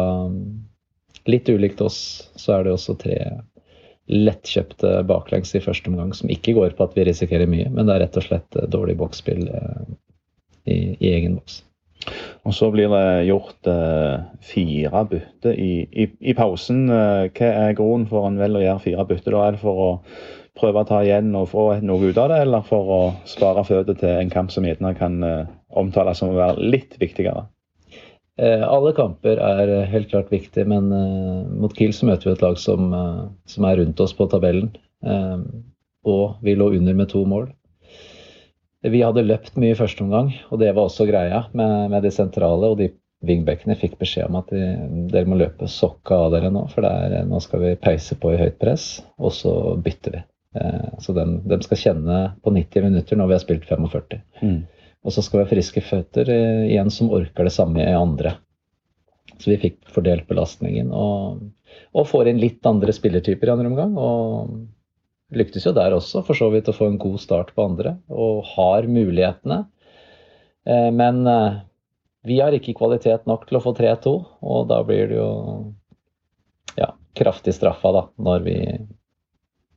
litt 1.26 1.48
ulikt 1.50 1.82
oss, 1.82 1.98
så 2.38 2.54
er 2.54 2.64
det 2.64 2.72
også 2.72 2.94
tre 3.00 3.16
lettkjøpte 4.06 5.02
baklengs 5.10 5.50
i 5.58 5.60
første 5.60 5.90
omgang 5.90 6.12
som 6.14 6.30
ikke 6.30 6.54
går 6.54 6.76
på 6.78 6.86
at 6.86 6.94
vi 6.96 7.04
risikerer 7.08 7.50
mye, 7.50 7.66
men 7.74 7.88
det 7.88 7.96
er 7.96 8.04
rett 8.04 8.18
og 8.20 8.26
slett 8.28 8.58
dårlig 8.70 8.94
boksspill 9.00 9.42
i, 10.66 10.78
i 10.94 11.10
egen 11.10 11.34
boks. 11.40 11.60
Og 12.46 12.54
så 12.54 12.68
blir 12.70 12.90
det 12.92 13.26
gjort 13.26 13.68
eh, 13.70 14.20
fire 14.46 15.02
bytter 15.10 15.56
i, 15.58 15.72
i, 15.90 16.06
i 16.30 16.34
pausen. 16.38 16.86
Eh, 16.92 17.26
hva 17.34 17.52
er 17.66 17.76
grunnen 17.78 18.06
for 18.10 18.28
en 18.28 18.38
velger 18.38 18.60
å 18.60 18.66
gjøre 18.66 18.84
fire 18.84 19.06
bytter? 19.08 19.38
Er 19.40 19.56
det 19.56 19.62
for 19.64 19.82
å 19.82 19.90
prøve 20.56 20.82
å 20.82 20.88
ta 20.88 21.02
igjen 21.04 21.34
og 21.36 21.50
få 21.52 21.66
noe 21.84 22.10
ut 22.10 22.20
av 22.20 22.30
det, 22.32 22.40
eller 22.46 22.64
for 22.66 22.92
å 22.92 23.00
spare 23.28 23.64
føtter 23.66 23.98
til 23.98 24.14
en 24.14 24.32
kamp 24.32 24.54
som 24.54 24.66
gjerne 24.66 24.94
kan 24.98 25.18
eh, 25.26 25.52
omtales 25.76 26.22
som 26.22 26.32
å 26.32 26.38
være 26.38 26.70
litt 26.74 26.96
viktigere? 27.02 27.48
Eh, 28.38 28.62
alle 28.62 28.94
kamper 28.96 29.40
er 29.42 29.74
eh, 29.80 29.90
helt 29.90 30.10
klart 30.12 30.32
viktig, 30.32 30.66
men 30.70 30.88
mot 31.60 31.74
Kiel 31.76 31.94
så 31.96 32.08
møter 32.08 32.30
vi 32.30 32.36
et 32.36 32.46
lag 32.46 32.60
som, 32.60 32.92
som 33.48 33.68
er 33.68 33.82
rundt 33.82 34.02
oss 34.04 34.14
på 34.16 34.28
tabellen. 34.32 34.70
Og 36.06 36.38
vi 36.46 36.54
lå 36.54 36.70
under 36.78 36.94
med 36.94 37.10
to 37.10 37.24
mål. 37.28 37.50
Vi 38.84 39.00
hadde 39.02 39.24
løpt 39.24 39.56
mye 39.58 39.72
i 39.72 39.78
første 39.78 40.04
omgang, 40.04 40.30
og 40.52 40.60
det 40.60 40.68
var 40.76 40.86
også 40.86 41.06
greia 41.08 41.46
med, 41.56 41.90
med 41.94 42.04
de 42.04 42.12
sentrale. 42.14 42.68
Og 42.68 42.78
de 42.80 42.90
wingbackene 43.26 43.76
fikk 43.80 43.96
beskjed 44.00 44.28
om 44.28 44.38
at 44.42 44.52
de, 44.52 44.62
dere 45.12 45.28
må 45.28 45.38
løpe 45.40 45.68
sokka 45.70 46.18
av 46.26 46.34
dere 46.36 46.52
nå, 46.52 46.66
for 46.72 46.84
det 46.84 46.92
er, 46.92 47.26
nå 47.28 47.40
skal 47.42 47.62
vi 47.64 47.74
peise 47.80 48.18
på 48.20 48.34
i 48.34 48.40
høyt 48.40 48.58
press, 48.60 48.88
og 49.16 49.32
så 49.34 49.52
bytter 49.82 50.18
vi. 50.18 50.22
Eh, 50.60 50.88
så 51.02 51.14
de, 51.16 51.26
de 51.48 51.60
skal 51.64 51.82
kjenne 51.82 52.22
på 52.44 52.52
90 52.54 52.88
minutter 52.88 53.18
når 53.18 53.30
vi 53.30 53.36
har 53.38 53.44
spilt 53.44 53.68
45. 53.68 54.20
Mm. 54.42 54.58
Og 55.06 55.14
så 55.14 55.22
skal 55.22 55.40
vi 55.40 55.46
ha 55.46 55.50
friske 55.50 55.82
føtter 55.86 56.32
eh, 56.32 56.64
igjen 56.72 56.92
som 56.92 57.12
orker 57.14 57.48
det 57.48 57.54
samme 57.56 57.82
i 57.82 57.96
andre. 57.96 58.36
Så 59.36 59.52
vi 59.52 59.60
fikk 59.60 59.82
fordelt 59.92 60.28
belastningen 60.28 60.92
og, 60.96 61.42
og 61.92 62.08
får 62.08 62.30
inn 62.30 62.40
litt 62.40 62.64
andre 62.68 62.94
spillertyper 62.94 63.50
i 63.50 63.52
andre 63.56 63.70
omgang. 63.72 63.96
Og 64.00 64.54
lyktes 65.34 65.66
jo 65.66 65.74
der 65.74 65.94
også, 65.96 66.22
for 66.26 66.38
så 66.38 66.50
vidt 66.52 66.68
å 66.70 66.76
få 66.76 66.90
en 66.90 67.00
god 67.02 67.18
start 67.22 67.52
på 67.56 67.64
andre. 67.66 67.96
Og 68.10 68.44
har 68.54 68.86
mulighetene. 68.90 69.64
Eh, 70.66 70.90
Men 70.90 71.26
eh, 71.26 71.62
vi 72.26 72.40
har 72.40 72.54
ikke 72.54 72.76
kvalitet 72.78 73.26
nok 73.26 73.46
til 73.48 73.58
å 73.58 73.62
få 73.62 73.74
3-2, 73.78 74.14
og 74.42 74.68
da 74.70 74.82
blir 74.86 75.10
det 75.10 75.18
jo 75.18 75.30
ja, 76.76 76.90
kraftig 77.14 77.54
straffa, 77.54 77.92
da, 77.94 78.04
når 78.18 78.46
vi 78.46 78.58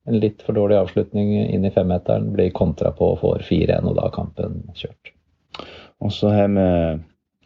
en 0.10 0.18
litt 0.18 0.42
for 0.42 0.58
dårlig 0.58 0.80
avslutning 0.80 1.36
inn 1.44 1.68
i 1.68 1.74
femmeteren 1.74 2.32
blir 2.34 2.50
kontra 2.56 2.90
på 2.96 3.12
og 3.14 3.20
får 3.22 3.46
4-1, 3.46 3.86
og 3.86 4.00
da 4.00 4.08
er 4.08 4.16
kampen 4.16 4.64
kjørt. 4.74 5.12
Og 6.02 6.14
så 6.16 6.32
har 6.34 6.50
vi 6.56 6.66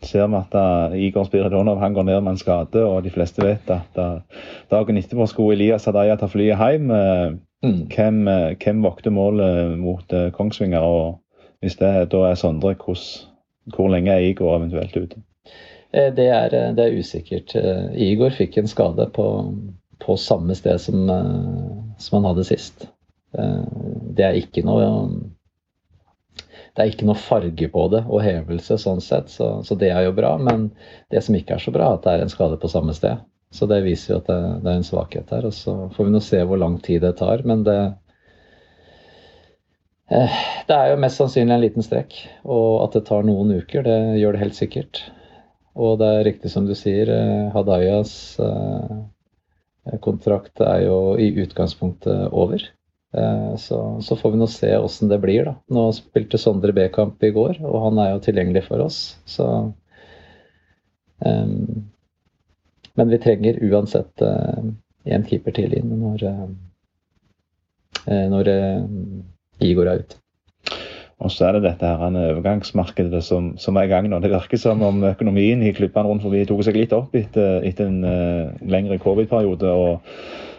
ser 0.04 0.28
vi 0.28 0.36
at 0.36 0.56
uh, 0.56 0.96
Igor 1.00 1.28
Spiridonov 1.28 1.80
han 1.80 1.96
går 1.96 2.08
ned 2.08 2.22
med 2.24 2.36
en 2.36 2.40
skade, 2.40 2.80
og 2.84 3.04
de 3.04 3.12
fleste 3.12 3.44
vet 3.44 3.70
at 3.72 4.00
dagen 4.72 5.00
etterpå 5.00 5.28
skulle 5.32 5.58
Elias 5.58 5.88
Adaya 5.88 6.16
ta 6.20 6.28
flyet 6.32 6.60
hjem. 6.60 6.92
Mm. 7.64 7.86
hvem, 7.96 8.28
uh, 8.28 8.54
hvem 8.60 8.82
vokter 8.84 9.14
målet 9.16 9.78
mot 9.80 10.14
uh, 10.14 10.30
Kongsvinger? 10.36 10.84
Og 10.84 11.20
hvis 11.64 11.78
det 11.80 12.10
da 12.12 12.26
er 12.28 12.36
Sondre, 12.36 12.76
hos, 12.84 13.28
hvor 13.76 13.88
lenge 13.92 14.12
er 14.12 14.26
Igor 14.28 14.58
eventuelt 14.58 14.98
ute? 14.98 15.22
Eh, 15.94 16.10
Det 16.14 16.28
er, 16.28 16.54
eh, 16.54 16.74
det 16.76 16.86
er 16.86 16.98
usikkert. 17.00 17.56
Eh, 17.56 17.94
Igor 18.10 18.34
fikk 18.36 18.58
en 18.58 18.68
skade 18.68 19.06
på, 19.14 19.28
på 20.00 20.18
samme 20.18 20.56
sted 20.56 20.82
som, 20.82 21.10
eh, 21.10 21.96
som 21.98 22.18
han 22.18 22.32
hadde 22.34 22.44
sist. 22.50 22.88
Eh, 23.38 23.64
Det 24.14 24.26
er 24.26 24.42
ikke 24.42 24.66
noe 24.66 24.90
det 26.74 26.82
er 26.82 26.90
ikke 26.90 27.06
noe 27.06 27.16
farge 27.22 27.68
på 27.70 27.82
det 27.94 28.00
og 28.10 28.24
hevelse 28.26 28.80
sånn 28.82 29.02
sett, 29.02 29.30
så, 29.30 29.62
så 29.62 29.76
det 29.78 29.92
er 29.94 30.08
jo 30.08 30.16
bra. 30.18 30.38
Men 30.42 30.72
det 31.14 31.22
som 31.24 31.36
ikke 31.38 31.54
er 31.54 31.62
så 31.62 31.72
bra, 31.72 31.92
er 31.92 32.00
at 32.00 32.04
det 32.04 32.14
er 32.16 32.24
en 32.26 32.34
skade 32.34 32.58
på 32.58 32.72
samme 32.72 32.96
sted. 32.98 33.22
Så 33.54 33.68
det 33.70 33.84
viser 33.86 34.16
jo 34.16 34.22
at 34.22 34.30
det, 34.32 34.40
det 34.64 34.72
er 34.72 34.80
en 34.80 34.88
svakhet 34.88 35.34
her. 35.34 35.46
Og 35.46 35.54
så 35.54 35.76
får 35.94 36.08
vi 36.08 36.14
nå 36.16 36.22
se 36.26 36.40
hvor 36.50 36.60
lang 36.62 36.80
tid 36.82 37.04
det 37.06 37.14
tar. 37.20 37.44
Men 37.46 37.62
det 37.68 37.80
eh, 40.10 40.40
Det 40.68 40.78
er 40.78 40.94
jo 40.94 41.02
mest 41.04 41.22
sannsynlig 41.22 41.58
en 41.58 41.66
liten 41.66 41.86
strekk. 41.86 42.18
Og 42.44 42.84
at 42.88 42.98
det 42.98 43.06
tar 43.10 43.28
noen 43.28 43.54
uker, 43.60 43.86
det 43.86 44.22
gjør 44.22 44.36
det 44.36 44.44
helt 44.48 44.58
sikkert. 44.58 45.04
Og 45.74 45.98
det 46.02 46.10
er 46.10 46.28
riktig 46.30 46.54
som 46.54 46.66
du 46.70 46.74
sier, 46.78 47.10
eh, 47.14 47.52
Hadayas 47.54 48.16
eh, 48.42 49.98
kontrakt 50.02 50.62
er 50.64 50.88
jo 50.88 50.98
i 51.20 51.34
utgangspunktet 51.44 52.32
over. 52.32 52.64
Så, 53.62 53.78
så 54.02 54.16
får 54.18 54.32
vi 54.34 54.38
nå 54.42 54.46
se 54.50 54.72
åssen 54.74 55.12
det 55.12 55.20
blir, 55.22 55.44
da. 55.46 55.52
Nå 55.70 55.84
spilte 55.94 56.40
Sondre 56.42 56.74
B-kamp 56.74 57.22
i 57.22 57.30
går, 57.36 57.60
og 57.62 57.76
han 57.84 58.00
er 58.02 58.08
jo 58.16 58.24
tilgjengelig 58.26 58.64
for 58.66 58.82
oss, 58.82 58.98
så 59.30 59.50
em, 61.22 61.84
Men 62.98 63.10
vi 63.10 63.22
trenger 63.22 63.60
uansett 63.66 64.22
eh, 64.22 64.66
en 65.16 65.26
keeper 65.28 65.56
til 65.56 65.74
inn 65.78 65.94
når, 65.98 66.26
eh, 66.30 66.44
eh, 68.08 68.28
når 68.30 68.52
Igor 69.64 69.90
er 69.90 70.04
ute. 70.04 70.24
Og 71.24 71.32
så 71.32 71.48
er 71.48 71.56
det 71.56 71.68
dette 71.68 71.88
her 71.88 72.02
en 72.04 72.20
overgangsmarkedet 72.20 73.22
som, 73.24 73.54
som 73.62 73.78
er 73.80 73.88
i 73.88 73.92
gang 73.92 74.10
nå. 74.12 74.20
Det 74.20 74.32
virker 74.34 74.60
som 74.60 74.82
om 74.84 75.04
økonomien 75.08 75.62
i 75.64 75.74
klubbene 75.76 76.10
rundt 76.10 76.26
forbi 76.26 76.42
tok 76.50 76.64
seg 76.68 76.80
litt 76.80 76.96
opp 76.96 77.14
etter, 77.16 77.64
etter 77.64 77.88
en 77.88 78.02
uh, 78.04 78.50
lengre 78.68 78.98
covid-periode. 79.00 79.70
og 79.72 80.02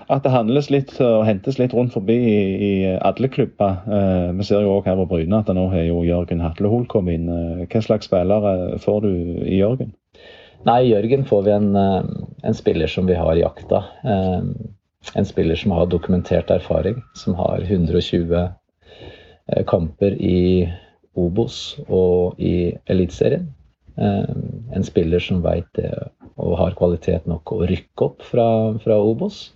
At 0.09 0.25
det 0.25 0.33
handles 0.33 0.71
litt 0.73 0.95
og 1.05 1.27
hentes 1.29 1.59
litt 1.61 1.75
rundt 1.77 1.93
forbi 1.93 2.17
i, 2.17 2.39
i 2.69 2.73
alle 2.97 3.29
klubber. 3.29 3.83
Eh, 3.85 4.31
vi 4.39 4.47
ser 4.49 4.65
jo 4.65 4.79
også 4.79 4.89
her 4.89 5.03
på 5.03 5.09
Bryne 5.13 5.43
at 5.43 5.53
nå 5.53 5.67
har 5.75 5.85
jo 5.85 6.01
Jørgen 6.07 6.41
Hatlehol 6.45 6.89
kommet 6.89 7.19
inn. 7.19 7.29
Hva 7.69 7.85
slags 7.85 8.09
spillere 8.09 8.79
får 8.85 9.05
du 9.05 9.13
i 9.45 9.61
Jørgen? 9.61 9.93
Nei, 10.65 10.81
i 10.87 10.95
Jørgen 10.95 11.29
får 11.29 11.45
vi 11.45 11.53
en, 11.59 11.71
en 12.45 12.55
spiller 12.55 12.87
som 12.87 13.07
vi 13.07 13.15
har 13.15 13.37
jakta. 13.37 13.85
Eh, 14.05 14.43
En 15.15 15.25
spiller 15.25 15.55
som 15.55 15.71
har 15.71 15.87
dokumentert 15.87 16.51
erfaring, 16.51 17.03
som 17.15 17.35
har 17.35 17.61
120 17.61 18.49
eh, 19.47 19.65
kamper 19.67 20.17
i 20.17 20.73
Obos 21.15 21.77
og 21.89 22.41
i 22.41 22.73
Eliteserien. 22.87 23.51
Eh, 23.97 24.31
En 24.73 24.85
spiller 24.85 25.21
som 25.21 25.43
veit 25.43 25.69
det 25.77 25.93
og 26.37 26.57
har 26.59 26.75
kvalitet 26.75 27.27
nok 27.31 27.53
å 27.53 27.67
rykke 27.67 28.05
opp 28.05 28.25
fra, 28.27 28.47
fra 28.83 28.97
Obos. 28.99 29.53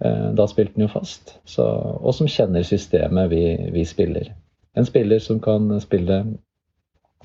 Da 0.00 0.44
spilte 0.48 0.76
han 0.76 0.84
jo 0.84 0.90
fast. 0.92 1.38
Så, 1.48 1.64
og 1.64 2.12
som 2.14 2.28
kjenner 2.28 2.62
systemet 2.64 3.30
vi, 3.32 3.40
vi 3.72 3.84
spiller. 3.88 4.28
En 4.76 4.84
spiller 4.84 5.18
som 5.24 5.40
kan 5.40 5.72
spille 5.80 6.18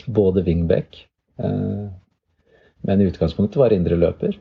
både 0.08 0.44
wingback, 0.48 1.08
men 1.36 3.02
i 3.02 3.08
utgangspunktet 3.12 3.60
var 3.60 3.76
indre 3.76 4.00
løper, 4.00 4.40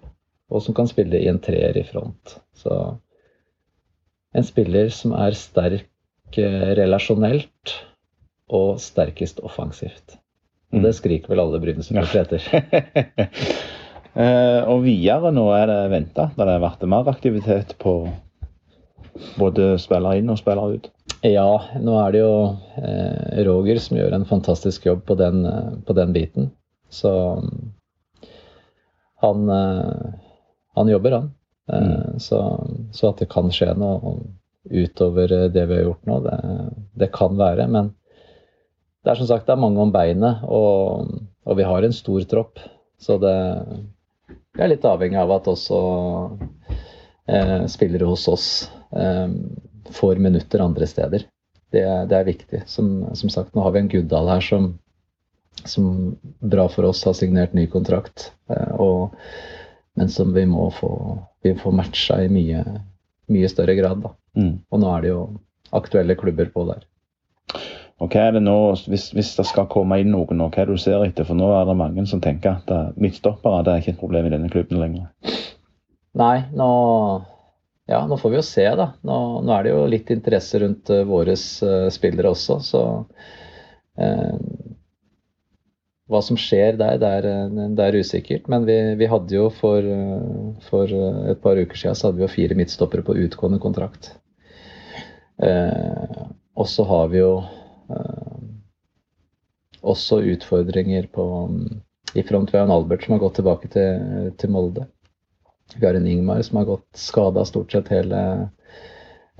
og 0.54 0.62
som 0.62 0.76
kan 0.76 0.88
spille 0.90 1.18
i 1.18 1.28
en 1.30 1.40
treer 1.42 1.76
i 1.76 1.84
front. 1.86 2.36
Så 2.54 2.74
en 4.34 4.46
spiller 4.46 4.90
som 4.94 5.14
er 5.18 5.36
sterk 5.38 6.38
eh, 6.38 6.68
relasjonelt 6.78 7.74
og 8.54 8.78
sterkest 8.82 9.40
offensivt. 9.42 10.18
Og 10.74 10.82
det 10.84 10.94
skriker 10.98 11.30
vel 11.30 11.42
alle 11.44 11.62
Bryne-supportere 11.62 12.26
etter. 12.26 13.32
Eh, 14.14 14.60
og 14.70 14.84
videre 14.84 15.32
nå 15.34 15.42
er 15.56 15.64
det 15.66 15.78
venta 15.90 16.28
det 16.36 16.44
har 16.46 16.60
vært 16.62 16.84
mer 16.86 17.08
aktivitet 17.10 17.72
på 17.82 17.96
både 19.40 19.72
spiller 19.82 20.20
inn 20.20 20.30
og 20.30 20.38
spiller 20.38 20.76
ut. 20.76 20.86
Ja, 21.24 21.48
nå 21.80 21.94
er 21.98 22.12
det 22.14 22.20
jo 22.20 22.34
eh, 22.78 23.42
Roger 23.46 23.80
som 23.82 23.98
gjør 23.98 24.14
en 24.14 24.26
fantastisk 24.28 24.86
jobb 24.86 25.02
på 25.08 25.16
den, 25.18 25.42
eh, 25.48 25.72
på 25.86 25.96
den 25.98 26.12
biten. 26.14 26.50
Så 26.92 27.10
mm, 27.40 27.72
han, 29.24 29.48
eh, 29.50 30.14
han 30.74 30.90
jobber, 30.90 31.18
han. 31.20 31.32
Mm. 31.64 32.18
så, 32.20 32.38
så 32.92 33.06
at 33.08 33.22
det 33.22 33.30
kan 33.32 33.46
skje 33.48 33.70
noe 33.80 34.18
utover 34.68 35.32
eh, 35.32 35.50
det 35.52 35.66
vi 35.66 35.78
har 35.78 35.86
gjort 35.88 36.06
nå. 36.08 36.20
Det, 36.24 36.38
det 37.04 37.12
kan 37.14 37.38
være, 37.38 37.68
men 37.72 37.92
det 39.04 39.12
er 39.12 39.20
som 39.20 39.28
sagt 39.28 39.48
det 39.48 39.54
er 39.54 39.60
mange 39.60 39.82
om 39.82 39.92
beinet, 39.92 40.44
og, 40.48 41.10
og 41.44 41.58
vi 41.58 41.66
har 41.68 41.84
en 41.84 41.92
stor 41.96 42.24
tropp. 42.28 42.60
Så 43.00 43.18
det, 43.20 43.34
vi 44.56 44.64
er 44.64 44.70
litt 44.72 44.86
avhengig 44.88 45.18
av 45.20 45.34
at 45.34 45.50
også 45.52 45.80
eh, 47.28 47.66
spillere 47.68 48.08
hos 48.08 48.24
oss 48.32 48.46
eh, 48.96 49.28
får 49.92 50.22
minutter 50.24 50.64
andre 50.64 50.88
steder. 50.88 51.26
Det, 51.74 51.84
det 52.08 52.16
er 52.16 52.28
viktig. 52.28 52.62
Som, 52.70 53.10
som 53.18 53.32
sagt, 53.32 53.52
nå 53.52 53.64
har 53.66 53.74
vi 53.74 53.82
en 53.82 53.92
Guddal 53.92 54.30
her 54.30 54.44
som, 54.46 54.70
som 55.68 56.14
bra 56.40 56.68
for 56.72 56.88
oss 56.88 57.02
har 57.04 57.16
signert 57.18 57.52
ny 57.52 57.66
kontrakt. 57.72 58.30
Eh, 58.48 58.72
og, 58.80 59.12
men 59.98 60.10
som 60.10 60.32
vi 60.34 60.44
må 60.50 60.68
få, 60.74 60.90
vi 61.42 61.54
får 61.58 61.76
matcha 61.76 62.18
i 62.24 62.30
mye, 62.32 62.64
mye 63.30 63.50
større 63.50 63.76
grad. 63.78 64.08
Mm. 64.34 64.56
Og 64.70 64.82
nå 64.82 64.90
er 64.96 65.04
det 65.04 65.12
jo 65.12 65.20
aktuelle 65.74 66.16
klubber 66.18 66.50
på 66.54 66.66
der. 66.70 66.86
Og 68.02 68.10
hva 68.10 68.24
er 68.26 68.34
det 68.34 68.42
nå, 68.42 68.56
hvis, 68.90 69.12
hvis 69.14 69.30
det 69.38 69.46
skal 69.46 69.68
komme 69.70 70.00
inn 70.02 70.10
noen 70.10 70.40
nå, 70.40 70.48
hva 70.50 70.64
er 70.64 70.70
det 70.70 70.74
du 70.74 70.82
ser 70.82 71.04
etter? 71.06 71.26
For 71.28 71.38
nå 71.38 71.52
er 71.54 71.68
det 71.68 71.76
mange 71.78 72.06
som 72.10 72.22
tenker 72.22 72.58
at 72.58 72.72
eh, 72.74 72.90
midtstoppere 73.00 73.62
det 73.64 73.72
er 73.72 73.84
ikke 73.84 73.94
et 73.94 74.02
problem 74.02 74.26
i 74.26 74.34
denne 74.34 74.50
klubben 74.50 74.82
lenger. 74.82 75.06
Nei, 76.18 76.36
nå, 76.54 76.68
ja, 77.90 78.02
nå 78.06 78.18
får 78.18 78.32
vi 78.32 78.38
jo 78.38 78.44
se, 78.46 78.66
da. 78.80 78.90
Nå, 79.06 79.20
nå 79.46 79.54
er 79.54 79.66
det 79.66 79.72
jo 79.74 79.86
litt 79.90 80.10
interesse 80.14 80.60
rundt 80.62 80.90
uh, 80.90 81.02
våre 81.08 81.34
eh, 81.34 81.88
spillere 81.94 82.34
også, 82.34 82.58
så 82.66 82.82
eh, 83.98 84.34
Hva 86.10 86.20
som 86.20 86.36
skjer 86.36 86.76
der, 86.76 86.98
det 87.00 87.10
er, 87.18 87.26
eh, 87.30 87.68
det 87.76 87.84
er 87.86 87.96
usikkert. 87.96 88.48
Men 88.52 88.66
vi, 88.68 88.76
vi 89.00 89.08
hadde 89.08 89.36
jo 89.36 89.48
for, 89.52 89.80
eh, 89.80 90.66
for 90.68 90.90
eh, 90.92 91.20
et 91.32 91.40
par 91.44 91.60
uker 91.60 91.80
siden 91.80 91.96
så 91.96 92.08
hadde 92.08 92.20
vi 92.20 92.26
jo 92.26 92.34
fire 92.34 92.58
midtstoppere 92.58 93.06
på 93.06 93.16
utgående 93.24 93.60
kontrakt. 93.62 94.12
Eh, 95.42 96.24
og 96.54 96.68
så 96.70 96.84
har 96.86 97.08
vi 97.10 97.22
jo 97.22 97.32
eh, 97.90 98.42
også 99.82 100.20
utfordringer 100.34 101.08
på, 101.12 101.24
i 102.14 102.22
front. 102.22 102.52
Vi 102.52 102.58
har 102.58 102.68
en 102.68 102.76
Albert 102.76 103.04
som 103.04 103.16
har 103.16 103.24
gått 103.24 103.40
tilbake 103.40 103.72
til, 103.72 104.30
til 104.38 104.52
Molde. 104.52 104.86
Vi 105.74 105.86
har 105.86 105.96
en 105.96 106.06
Ingmar 106.06 106.42
som 106.42 106.60
har 106.60 106.68
gått 106.68 106.86
skada 107.00 107.44
stort 107.44 107.72
sett 107.72 107.88
hele, 107.88 108.20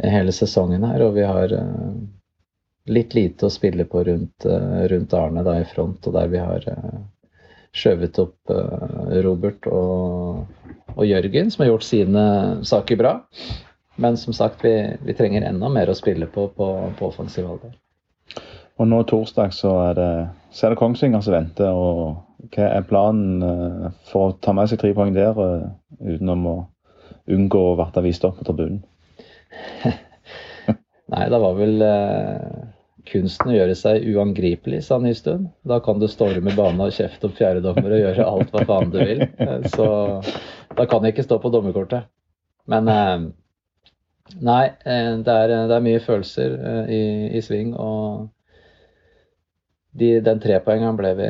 hele 0.00 0.32
sesongen 0.32 0.84
her, 0.88 1.04
og 1.04 1.14
vi 1.18 1.26
har 1.28 1.52
eh, 1.52 1.96
litt 2.90 3.14
lite 3.14 3.46
å 3.46 3.52
spille 3.52 3.84
på 3.88 4.04
rundt, 4.04 4.44
eh, 4.44 4.86
rundt 4.88 5.14
Arne 5.14 5.44
da 5.44 5.58
i 5.60 5.68
front, 5.68 6.06
og 6.06 6.16
der 6.16 6.28
vi 6.32 6.40
har 6.42 6.66
eh, 6.68 6.98
skjøvet 7.74 8.18
opp 8.22 8.50
eh, 8.52 9.20
Robert 9.24 9.68
og, 9.70 10.44
og 10.94 11.06
Jørgen, 11.06 11.50
som 11.50 11.64
har 11.64 11.72
gjort 11.72 11.86
sine 11.86 12.24
saker 12.64 13.00
bra. 13.00 13.14
Men 13.96 14.18
som 14.18 14.34
sagt, 14.34 14.64
vi, 14.64 14.74
vi 15.06 15.14
trenger 15.16 15.46
enda 15.46 15.70
mer 15.70 15.90
å 15.90 15.96
spille 15.96 16.26
på 16.26 16.48
på, 16.56 16.68
på 16.98 17.08
offensiv 17.08 17.48
alder. 17.48 17.76
Og 18.74 18.88
nå 18.90 19.04
torsdag 19.06 19.54
så 19.54 19.76
er 19.84 19.98
det, 19.98 20.12
så 20.50 20.66
er 20.66 20.74
det 20.74 20.80
Kongsvinger 20.80 21.22
som 21.22 21.36
venter. 21.36 21.70
og 21.70 22.48
Hva 22.56 22.72
er 22.74 22.88
planen 22.88 23.92
for 24.10 24.32
å 24.32 24.38
ta 24.42 24.52
med 24.56 24.66
seg 24.68 24.80
tre 24.82 24.90
poeng 24.96 25.14
der, 25.14 25.38
utenom 26.02 26.48
å 26.50 26.56
unngå 27.30 27.60
å 27.70 27.76
bli 27.78 28.02
vist 28.08 28.26
opp 28.26 28.40
på 28.40 28.48
tribunen? 28.48 28.82
Nei, 31.14 31.26
det 31.30 31.38
var 31.40 31.54
vel 31.58 31.82
eh, 31.84 32.73
kunsten 33.10 33.50
å 33.52 33.54
gjøre 33.56 33.74
seg 33.76 34.04
uangripelig, 34.14 34.82
sa 34.86 34.98
Nystuen. 35.02 35.48
Da 35.68 35.78
kan 35.84 35.98
du 36.00 36.06
storme 36.08 36.54
banen 36.56 36.80
og 36.84 36.92
kjefte 36.96 37.28
opp 37.28 37.36
fjerdedommer 37.38 37.92
og 37.96 38.00
gjøre 38.02 38.26
alt 38.26 38.52
hva 38.54 38.64
faen 38.68 38.92
du 38.94 38.98
vil. 39.02 39.22
Eh, 39.22 39.64
Så 39.74 39.86
da 40.78 40.86
kan 40.90 41.04
jeg 41.04 41.14
ikke 41.14 41.26
stå 41.28 41.38
på 41.42 41.50
dommerkortet. 41.54 42.06
Men 42.70 42.88
eh, 42.88 43.26
nei, 44.40 44.62
eh, 44.88 45.10
det 45.26 45.34
er, 45.44 45.52
det 45.68 45.76
er 45.76 45.84
mye 45.84 46.00
følelser 46.04 46.56
i, 46.88 47.02
i 47.36 47.42
sving. 47.44 47.74
Og 47.76 48.30
de, 49.94 50.08
den 50.26 50.40
trepoengeren 50.42 50.96
ble 50.98 51.12
vi 51.20 51.28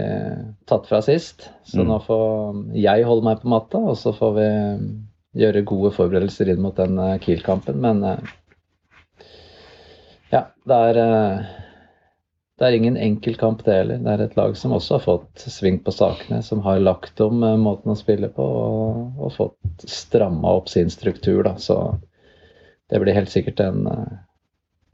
tatt 0.70 0.86
fra 0.88 1.02
sist. 1.04 1.50
Så 1.68 1.82
Mm. 1.82 1.90
nå 1.90 1.98
får 2.06 2.62
jeg 2.80 3.04
holde 3.04 3.26
meg 3.26 3.42
på 3.42 3.50
matta, 3.52 3.78
og 3.90 3.98
så 4.00 4.14
får 4.16 4.32
vi 4.38 4.46
gjøre 5.42 5.64
gode 5.66 5.90
forberedelser 5.96 6.48
inn 6.54 6.62
mot 6.62 6.76
den 6.78 6.94
Kiel-kampen. 7.20 7.80
Men 7.82 8.00
ja, 10.32 10.44
det 10.66 10.78
er, 10.88 10.98
det 12.64 12.70
er 12.70 12.78
ingen 12.78 12.96
enkel 12.96 13.34
kamp 13.36 13.60
det 13.66 13.74
heller. 13.76 13.98
Det 14.00 14.12
er 14.14 14.22
et 14.24 14.36
lag 14.38 14.54
som 14.56 14.72
også 14.72 14.96
har 14.96 15.02
fått 15.04 15.42
sving 15.52 15.82
på 15.84 15.92
sakene, 15.92 16.38
som 16.42 16.62
har 16.64 16.80
lagt 16.80 17.20
om 17.20 17.42
eh, 17.44 17.58
måten 17.60 17.92
å 17.92 17.98
spille 17.98 18.30
på 18.32 18.44
og, 18.44 19.18
og 19.20 19.34
fått 19.36 19.84
stramma 19.90 20.54
opp 20.56 20.70
sin 20.72 20.88
struktur. 20.92 21.42
Da. 21.44 21.58
Så 21.60 21.76
det 22.88 23.02
blir 23.02 23.16
helt 23.16 23.32
sikkert 23.32 23.60
en, 23.60 23.84
eh, 23.90 24.16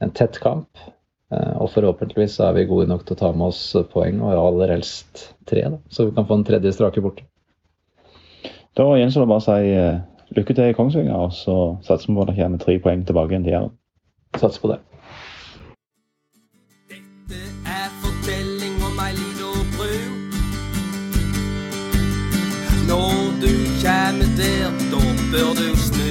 en 0.03 0.11
tett 0.11 0.41
kamp. 0.43 0.83
Eh, 1.31 1.55
Og 1.63 1.71
forhåpentligvis 1.71 2.35
så 2.35 2.49
er 2.49 2.59
vi 2.59 2.67
gode 2.67 2.91
nok 2.91 3.07
til 3.07 3.15
å 3.15 3.21
ta 3.23 3.31
med 3.31 3.53
oss 3.53 3.63
poeng, 3.93 4.19
og 4.19 4.35
aller 4.35 4.75
helst 4.75 5.29
tre, 5.47 5.63
da. 5.71 5.79
så 5.87 6.09
vi 6.09 6.15
kan 6.19 6.27
få 6.27 6.41
en 6.41 6.47
tredje 6.51 6.75
strake 6.75 7.03
borte. 7.03 7.23
Da 8.75 8.91
gjenstår 8.99 9.23
det 9.23 9.31
bare 9.31 9.43
å 9.43 9.47
si 9.47 10.35
lykke 10.35 10.55
til 10.55 10.71
i 10.71 10.75
Kongsvinger, 10.75 11.27
og 11.27 11.35
så 11.35 11.57
satser 11.87 12.11
vi 12.11 12.19
på 12.19 12.23
at 12.27 12.33
det 12.33 12.39
kommer 12.43 12.63
tre 12.67 12.79
poeng 12.83 13.07
tilbake 13.07 13.35
igjen 13.35 13.47
til 13.47 13.55
Jæren. 13.55 13.75
Satser 14.39 14.63
på. 14.63 14.75
Det 14.75 14.90
bør 25.31 25.49
du 25.59 25.67
snu. 25.87 26.09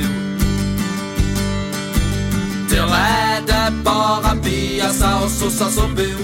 Der 2.70 2.86
er 2.96 3.40
det 3.50 3.66
bare 3.84 4.32
byaser 4.44 5.14
og 5.24 5.30
sosser 5.30 5.70
som 5.78 5.90
bor. 5.98 6.20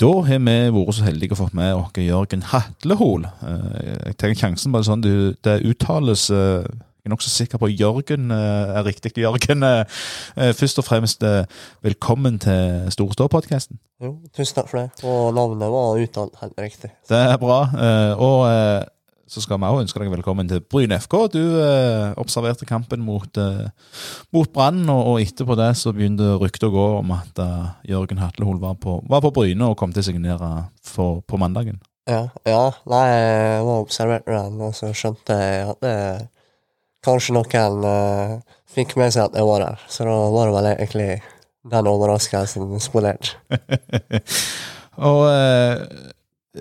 Da 0.00 0.10
har 0.26 0.40
vi 0.42 0.56
vært 0.74 0.96
så 0.96 1.04
heldige 1.06 1.36
å 1.36 1.38
fått 1.44 1.54
med 1.54 1.74
oss 1.78 2.00
Jørgen 2.02 2.42
Hatlehol. 2.50 3.24
Eh, 3.46 4.08
Jeg 4.10 4.16
tenker 4.18 4.40
sjansen 4.40 4.72
bare 4.74 4.84
sånn, 4.88 5.04
det 5.46 5.60
uttales 5.70 6.26
eh, 6.34 6.66
Jeg 7.04 7.10
er 7.10 7.12
nokså 7.18 7.28
sikker 7.28 7.60
på 7.60 7.68
Jørgen 7.68 8.30
eh, 8.32 8.70
er 8.78 8.86
riktig. 8.86 9.10
Jørgen, 9.20 9.60
eh, 9.62 9.98
eh, 10.40 10.54
først 10.56 10.78
og 10.80 10.86
fremst 10.86 11.20
velkommen 11.84 12.38
til 12.40 12.86
Storstå-podkasten. 12.94 13.76
Jo, 14.00 14.14
tusen 14.32 14.56
takk 14.56 14.70
for 14.70 14.80
det. 14.80 15.04
Og 15.04 15.34
navnet 15.36 15.68
var 15.68 16.00
uttalt 16.00 16.40
helt 16.40 16.56
riktig. 16.64 16.88
Det 17.04 17.20
er 17.20 17.36
bra. 17.36 17.58
Og 18.16 18.48
så 19.28 19.44
skal 19.44 19.60
vi 19.60 19.68
også 19.68 19.84
ønske 19.84 20.00
deg 20.00 20.14
velkommen 20.14 20.48
til 20.48 20.64
Bryne 20.64 20.96
FK. 20.96 21.18
Du 21.36 21.42
observerte 22.24 22.64
kampen 22.64 23.04
mot, 23.04 23.36
mot 24.32 24.52
Brann, 24.56 24.88
og, 24.88 25.20
etterpå 25.20 25.60
det 25.60 25.74
så 25.76 25.92
begynte 25.92 26.38
ryktet 26.40 26.70
å 26.70 26.72
gå 26.72 26.86
om 27.02 27.12
at 27.18 27.36
Jørgen 27.84 28.24
Hatlehol 28.24 28.62
var 28.64 28.80
på, 28.80 29.02
var 29.12 29.20
på 29.20 29.34
Bryne 29.42 29.68
og 29.68 29.76
kom 29.76 29.92
til 29.92 30.00
å 30.00 30.08
signere 30.08 30.54
for, 30.80 31.20
på 31.28 31.36
mandagen. 31.36 31.82
Ja, 32.08 32.30
ja. 32.48 32.70
Nei, 32.88 33.08
jeg 33.12 33.64
var 33.68 33.84
observert 33.84 34.24
den, 34.24 34.56
og 34.64 34.72
så 34.76 34.96
skjønte 34.96 35.36
jeg 35.36 35.68
at 35.68 35.84
det, 35.84 35.98
kanskje 37.04 37.36
noen 37.36 37.84
uh, 37.84 38.58
fikk 38.74 38.96
med 39.00 39.14
seg 39.14 39.28
at 39.28 39.38
jeg 39.38 39.46
var 39.48 39.64
der. 39.64 39.86
Så 39.88 40.06
da 40.08 40.16
var 40.34 40.50
det 40.50 40.56
vel 40.56 40.70
egentlig 40.72 41.10
den 41.70 41.88
overraskelsen 41.88 42.80
spolert. 42.82 43.34
og 45.08 45.22
uh, 45.28 45.84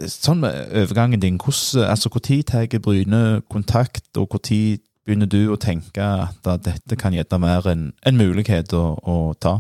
sånn 0.10 0.42
med 0.44 0.74
overgangen 0.84 1.22
din, 1.22 1.38
hvordan, 1.42 1.90
altså 1.90 2.12
når 2.14 2.42
tar 2.48 2.80
Bryne 2.84 3.42
kontakt, 3.52 4.10
og 4.18 4.40
når 4.40 4.80
begynner 5.04 5.28
du 5.28 5.52
å 5.52 5.60
tenke 5.60 6.04
at 6.04 6.48
dette 6.64 6.98
kan 7.00 7.14
gjette 7.14 7.36
være 7.44 7.76
en, 7.76 7.86
en 8.08 8.18
mulighet 8.18 8.74
å, 8.78 8.86
å 9.04 9.18
ta? 9.36 9.60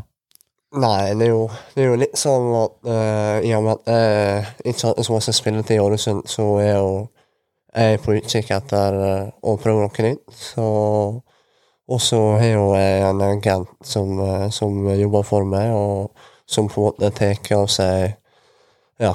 Nei, 0.73 1.13
det 1.19 1.27
er 1.27 1.35
jo, 1.35 1.43
det 1.75 1.83
er 1.83 1.91
jo 1.91 1.97
litt 2.01 2.17
sånn 2.17 2.47
at 2.57 2.77
uh, 2.87 3.35
i 3.45 3.51
og 3.53 3.65
med 3.65 3.75
at 3.75 3.91
jeg 3.93 4.71
ikke 4.73 4.87
hadde 4.89 5.05
så 5.05 5.13
masse 5.13 5.35
spilletid 5.37 5.77
i 5.77 5.83
Ålesund, 5.83 6.23
så 6.31 6.47
er 6.63 6.79
jo 6.79 6.93
jeg 7.73 7.97
er 7.97 8.01
på 8.01 8.15
utkikk 8.17 8.51
etter 8.55 8.97
eh, 9.03 9.29
å 9.41 9.55
prøve 9.61 9.85
noe 9.85 10.07
nytt. 10.07 10.41
Og 11.93 11.99
så 11.99 12.19
har 12.39 12.79
jeg 12.79 13.03
en 13.09 13.21
agent 13.25 13.71
som, 13.85 14.15
eh, 14.23 14.49
som 14.49 14.89
jobber 14.93 15.23
for 15.27 15.47
meg, 15.49 15.73
og 15.75 16.11
som 16.45 16.69
på 16.69 16.81
en 16.81 16.91
måte 16.91 17.11
tar 17.17 17.57
av 17.57 17.69
seg 17.71 18.17
ja, 19.01 19.13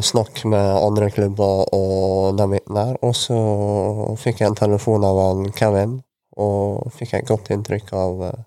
snakk 0.00 0.44
med 0.44 0.70
andre 0.76 1.10
klubber 1.10 1.66
og 1.72 2.38
dem 2.38 2.56
der. 2.68 2.96
Og 3.02 3.14
så 3.16 3.38
fikk 4.20 4.40
jeg 4.42 4.52
en 4.52 4.58
telefon 4.58 5.04
av 5.04 5.20
han 5.20 5.52
Kevin, 5.56 6.00
og 6.36 6.92
fikk 6.96 7.14
et 7.18 7.28
godt 7.28 7.52
inntrykk 7.54 7.92
av 7.96 8.24
eh, 8.30 8.40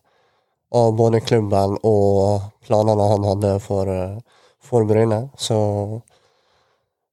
av 0.76 0.96
både 0.96 1.22
klubben 1.24 1.78
og 1.88 2.42
planene 2.66 3.10
han 3.12 3.28
hadde 3.30 3.52
for, 3.64 3.88
eh, 3.88 4.18
for 4.60 4.86
Bryne. 4.86 5.30
Så 5.38 5.58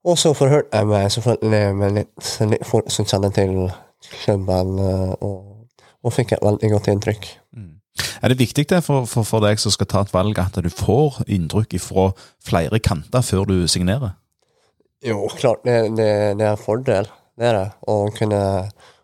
Og 0.03 0.19
så 0.19 0.33
forhørte 0.35 0.75
jeg 0.75 0.89
meg 0.91 1.11
selvfølgelig 1.15 1.75
med 1.79 1.99
litt, 2.01 2.31
litt 2.51 2.67
folk 2.67 2.91
som 2.91 3.07
kjenner 3.07 3.31
til 3.35 3.55
klubben, 4.25 4.79
eh, 4.83 5.13
og, 5.23 5.69
og 6.03 6.15
fikk 6.15 6.35
et 6.37 6.43
veldig 6.43 6.73
godt 6.75 6.91
inntrykk. 6.93 7.31
Er 8.23 8.33
det 8.33 8.39
viktig 8.39 8.65
det 8.71 8.81
for, 8.87 9.05
for, 9.11 9.27
for 9.27 9.45
deg 9.45 9.61
som 9.61 9.73
skal 9.75 9.89
ta 9.91 10.03
et 10.05 10.13
valg, 10.15 10.39
at 10.41 10.57
du 10.65 10.71
får 10.73 11.23
inntrykk 11.27 11.77
fra 11.83 12.09
flere 12.45 12.81
kanter 12.81 13.25
før 13.27 13.49
du 13.51 13.57
signerer? 13.69 14.15
Jo, 15.05 15.27
klart, 15.35 15.65
det, 15.67 15.97
det, 15.99 16.09
det 16.39 16.47
er 16.47 16.55
en 16.55 16.63
fordel, 16.63 17.09
det 17.39 17.49
er 17.49 17.59
det. 17.59 17.67
Å 17.91 17.97
kunne, 18.15 18.43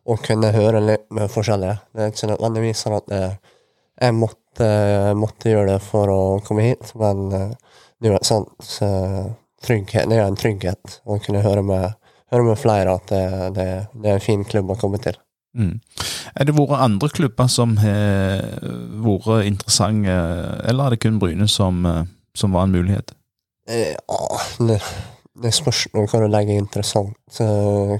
å 0.07 0.16
kunne 0.22 0.53
høre 0.55 0.82
litt 0.84 1.09
med 1.14 1.30
forskjellige. 1.32 1.76
Det 1.92 2.05
er 2.05 2.14
ikke 2.14 2.30
nødvendigvis 2.30 2.84
sånn 2.84 2.96
at 3.01 3.12
eh, 3.16 3.57
jeg 3.99 4.14
måtte, 4.14 4.70
måtte 5.18 5.53
gjøre 5.53 5.74
det 5.74 5.82
for 5.84 6.14
å 6.14 6.20
komme 6.46 6.70
hit, 6.70 6.94
men 7.03 7.26
eh, 7.34 7.76
det 7.99 8.09
er 8.09 8.14
jo 8.14 8.20
et 8.20 8.30
sånt 8.30 8.70
trygghet, 9.64 10.09
det 10.11 10.18
er 10.18 10.26
en 10.26 10.38
trygghet 10.38 11.00
å 11.04 11.18
kunne 11.22 11.42
høre 11.44 11.64
med, 11.66 11.96
høre 12.32 12.46
med 12.50 12.61
flere 12.61 12.94
at 12.98 13.11
det, 13.11 13.24
det, 13.56 13.68
det 13.94 14.11
er 14.11 14.18
en 14.18 14.24
fin 14.24 14.44
klubb 14.46 14.70
å 14.74 14.78
komme 14.80 15.00
til. 15.02 15.18
Mm. 15.59 15.78
Er 16.38 16.46
det 16.46 16.54
vært 16.54 16.76
andre 16.84 17.09
klubber 17.11 17.48
som 17.50 17.76
har 17.80 18.44
vært 19.02 19.48
interessante, 19.48 20.18
eller 20.68 20.84
er 20.84 20.94
det 20.94 21.02
kun 21.02 21.18
Bryne 21.22 21.48
som, 21.50 21.80
eh, 21.88 22.04
som 22.36 22.54
var 22.54 22.68
en 22.68 22.76
mulighet? 22.76 23.14
Eh, 23.68 23.96
Ja, 23.96 24.42
det, 24.68 24.78
det 25.42 25.54
spørs 25.56 25.88
hva 25.94 26.22
du 26.22 26.28
legger 26.30 26.61
interessant. 26.61 27.16
Så, 27.32 27.48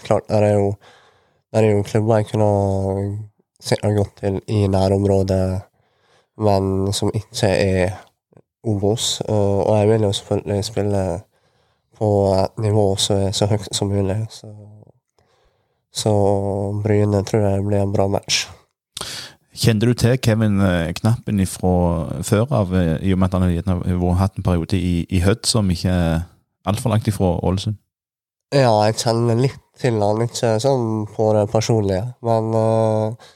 klart, 0.05 0.29
der 0.31 0.47
er 0.53 0.57
jo 0.61 0.71
der 1.53 1.65
er 1.65 1.79
jo 1.79 1.83
klubber 1.83 2.21
jeg 2.21 2.29
kunne 2.29 2.49
sikkert 3.61 3.97
gått 3.97 4.19
til 4.21 4.35
i 4.53 4.67
nærområdet, 4.69 5.63
men 6.45 6.93
som 6.93 7.11
ikke 7.15 7.49
er 7.49 7.97
Obos. 8.69 9.21
Og 9.25 9.71
jeg 9.79 9.89
vil 9.89 10.05
jo 10.05 10.13
selvfølgelig 10.13 10.65
spille 10.67 11.05
på 11.99 12.11
et 12.37 12.63
nivå 12.63 12.93
som 13.01 13.25
er 13.29 13.35
så 13.37 13.49
høyt 13.51 13.69
som 13.75 13.91
mulig. 13.91 14.21
Så, 14.33 14.53
så 15.93 16.13
Bryne 16.85 17.25
tror 17.27 17.45
jeg 17.45 17.67
blir 17.67 17.83
en 17.83 17.95
bra 17.95 18.09
match. 18.13 18.47
Kjente 19.59 19.89
du 19.89 19.95
til 19.99 20.15
Kevin 20.23 20.61
eh, 20.63 20.93
Knappen 20.95 21.43
fra 21.51 22.21
før 22.23 22.53
av, 22.55 22.75
eh, 22.79 22.95
i 23.03 23.13
og 23.15 23.19
med 23.19 23.27
at 23.27 23.35
han 23.35 23.47
har 23.49 24.21
hatt 24.21 24.39
en 24.39 24.47
periode 24.47 24.79
i, 24.79 25.03
i 25.11 25.23
Hødd 25.25 25.49
som 25.51 25.71
ikke 25.75 25.91
er 25.91 26.21
altfor 26.69 26.93
langt 26.93 27.09
ifra 27.11 27.35
Ålesund? 27.43 27.79
Ja, 28.55 28.71
jeg 28.87 29.01
kjenner 29.03 29.41
litt 29.41 29.59
til 29.79 29.99
han, 30.01 30.23
ikke 30.25 30.55
sånn 30.63 31.09
på 31.13 31.33
det 31.37 31.49
personlige, 31.53 32.07
men 32.25 32.55
uh, 32.55 33.29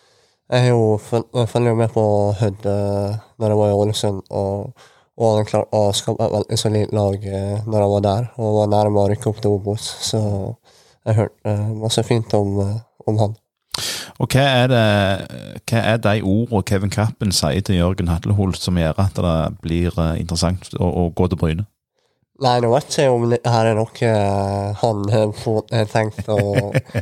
jeg 0.52 0.70
jo 0.72 0.86
jeg 1.02 1.50
følger 1.50 1.74
jo 1.74 1.80
med 1.82 1.92
på 1.92 2.04
Hødd 2.38 2.64
uh, 2.64 3.18
når 3.38 3.52
jeg 3.52 3.60
var 3.60 3.72
i 3.72 3.76
Ålesund, 3.82 4.22
og, 4.30 4.86
og 5.20 5.36
han 5.38 5.48
klarte 5.48 5.76
å 5.76 5.92
skape 5.96 6.24
et 6.24 6.34
veldig 6.36 6.58
solid 6.60 6.94
lag 6.96 7.26
eh, 7.28 7.60
når 7.66 7.84
han 7.84 7.92
var 7.96 8.06
der, 8.06 8.30
og 8.38 8.58
var 8.60 8.72
nærme 8.72 9.02
å 9.02 9.10
rykke 9.12 9.30
opp 9.30 9.42
til 9.44 9.56
Obos, 9.58 9.88
så 10.08 10.22
jeg 10.22 11.12
har 11.12 11.20
hørt 11.24 11.48
eh, 11.48 11.68
masse 11.82 12.04
fint 12.08 12.34
om, 12.38 12.58
eh, 12.64 12.76
om 13.10 13.20
han. 13.20 13.38
Og 14.20 14.28
hva 14.30 14.42
er, 14.44 14.70
det, 14.70 15.60
hva 15.70 15.82
er 15.82 16.00
de 16.04 16.18
ordene 16.20 16.64
Kevin 16.68 16.92
Kappen 16.92 17.32
sier 17.34 17.64
til 17.64 17.78
Jørgen 17.80 18.10
Hatleholt 18.12 18.60
som 18.60 18.78
gjør 18.78 18.98
at 19.00 19.16
det 19.18 19.36
blir 19.64 19.92
eh, 19.96 20.18
interessant 20.20 20.72
å, 20.78 20.88
å 20.88 21.06
gå 21.16 21.28
til 21.32 21.40
Bryne? 21.40 21.68
Nei, 22.42 22.56
nå 22.64 22.72
vet 22.72 22.96
jeg 22.98 23.12
om 23.12 23.28
det 23.30 23.38
her 23.46 23.68
er 23.70 23.76
noe 23.78 24.08
eh, 24.08 24.80
han 24.80 25.02
har 25.12 25.90
tenkt 25.92 26.28
å, 26.32 26.38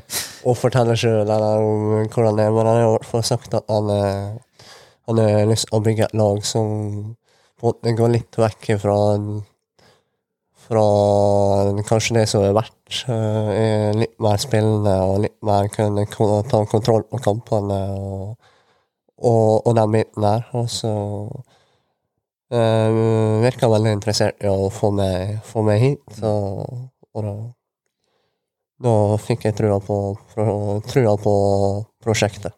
å 0.49 0.55
fortelle 0.59 0.97
sjøl, 0.99 1.25
eller 1.25 1.65
om 1.65 2.09
hvordan 2.13 2.37
det 2.37 2.47
er, 2.47 2.55
men 2.55 2.69
han 2.69 2.81
har 2.81 2.89
i 2.89 2.93
hvert 2.97 3.09
fall 3.09 3.25
sagt 3.27 3.57
at 3.57 3.71
han, 3.73 3.89
eh, 3.95 4.67
han 5.09 5.23
har 5.23 5.49
lyst 5.49 5.71
til 5.71 5.79
å 5.79 5.85
bygge 5.87 6.11
et 6.11 6.19
lag 6.19 6.43
som 6.47 6.69
måte 7.65 7.95
går 7.97 8.13
litt 8.15 8.41
vekk 8.41 8.69
fra 8.83 8.99
fra 10.71 10.85
kanskje 11.89 12.21
det 12.21 12.27
som 12.31 12.45
er 12.47 12.55
verdt. 12.55 12.77
eh, 13.11 13.91
litt 13.97 14.17
mer 14.23 14.39
spillende 14.39 14.95
og 15.03 15.21
litt 15.25 15.39
mer 15.47 15.67
kunne 15.75 16.07
ta 16.47 16.65
kontroll 16.71 17.03
på 17.11 17.19
kampene 17.23 17.81
og, 17.97 18.37
og, 19.19 19.67
og 19.67 19.75
den 19.79 19.97
biten 19.97 20.27
der. 20.27 20.47
Og 20.55 20.71
så 20.71 20.93
Uh, 22.51 23.39
virka 23.45 23.69
veldig 23.71 23.93
interessert 23.95 24.41
i 24.43 24.49
å 24.51 24.67
få 24.75 24.89
meg, 24.91 25.37
få 25.47 25.63
meg 25.63 25.79
hit, 25.79 26.17
og, 26.27 26.89
og 27.15 27.23
da, 27.23 27.35
da 28.83 28.95
fikk 29.23 29.47
jeg 29.47 29.55
trua 29.61 29.77
på, 29.87 29.99
trua 30.91 31.13
på 31.23 31.35
prosjektet. 32.03 32.57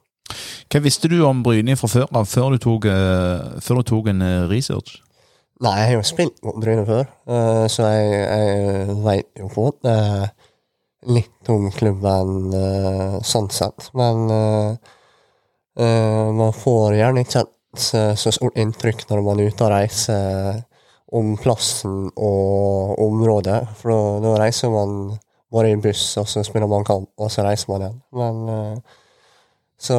Hva 0.72 0.80
visste 0.80 1.08
du 1.12 1.18
om 1.28 1.42
Bryne 1.44 1.74
fra 1.76 1.88
før 1.90 2.06
av, 2.16 2.24
før 2.24 2.54
eh, 2.56 3.40
før 3.60 3.82
du 3.82 3.88
tok 3.90 4.06
en 4.08 4.22
eh, 4.24 4.44
research? 4.48 5.02
Nei, 5.60 5.72
jeg 5.76 5.88
har 5.90 5.98
jo 5.98 6.06
spilt 6.08 6.38
mot 6.46 6.56
Bryne 6.62 6.86
før, 6.88 7.02
eh, 7.28 7.64
så 7.68 7.90
jeg, 7.92 8.22
jeg 8.22 8.94
veit 9.04 9.28
jo 9.36 9.50
måte 9.52 9.92
litt 11.12 11.50
om 11.52 11.66
klubben 11.74 12.54
sånn 13.26 13.48
sett. 13.50 13.88
Men 13.98 14.20
man 16.38 16.52
får 16.54 16.94
gjerne 16.94 17.24
ikke 17.26 17.42
et 17.42 17.86
så 18.22 18.30
stort 18.30 18.60
inntrykk 18.62 19.02
når 19.08 19.24
man 19.26 19.42
er 19.42 19.50
ute 19.50 19.66
og 19.66 19.72
reiser 19.72 20.60
om 21.10 21.34
plassen 21.42 22.06
og 22.14 23.02
området. 23.02 23.58
For 23.80 24.22
da, 24.22 24.36
reiser 24.44 24.70
man 24.70 24.94
bare 25.50 25.74
i 25.74 25.80
buss, 25.82 26.06
og 26.22 26.30
så 26.30 26.46
spiller 26.46 26.70
man 26.70 26.86
kamp, 26.86 27.10
og 27.18 27.34
så 27.34 27.42
reiser 27.48 27.74
man 27.74 27.88
igjen. 27.88 27.98
Men 28.22 28.78
Så 29.82 29.98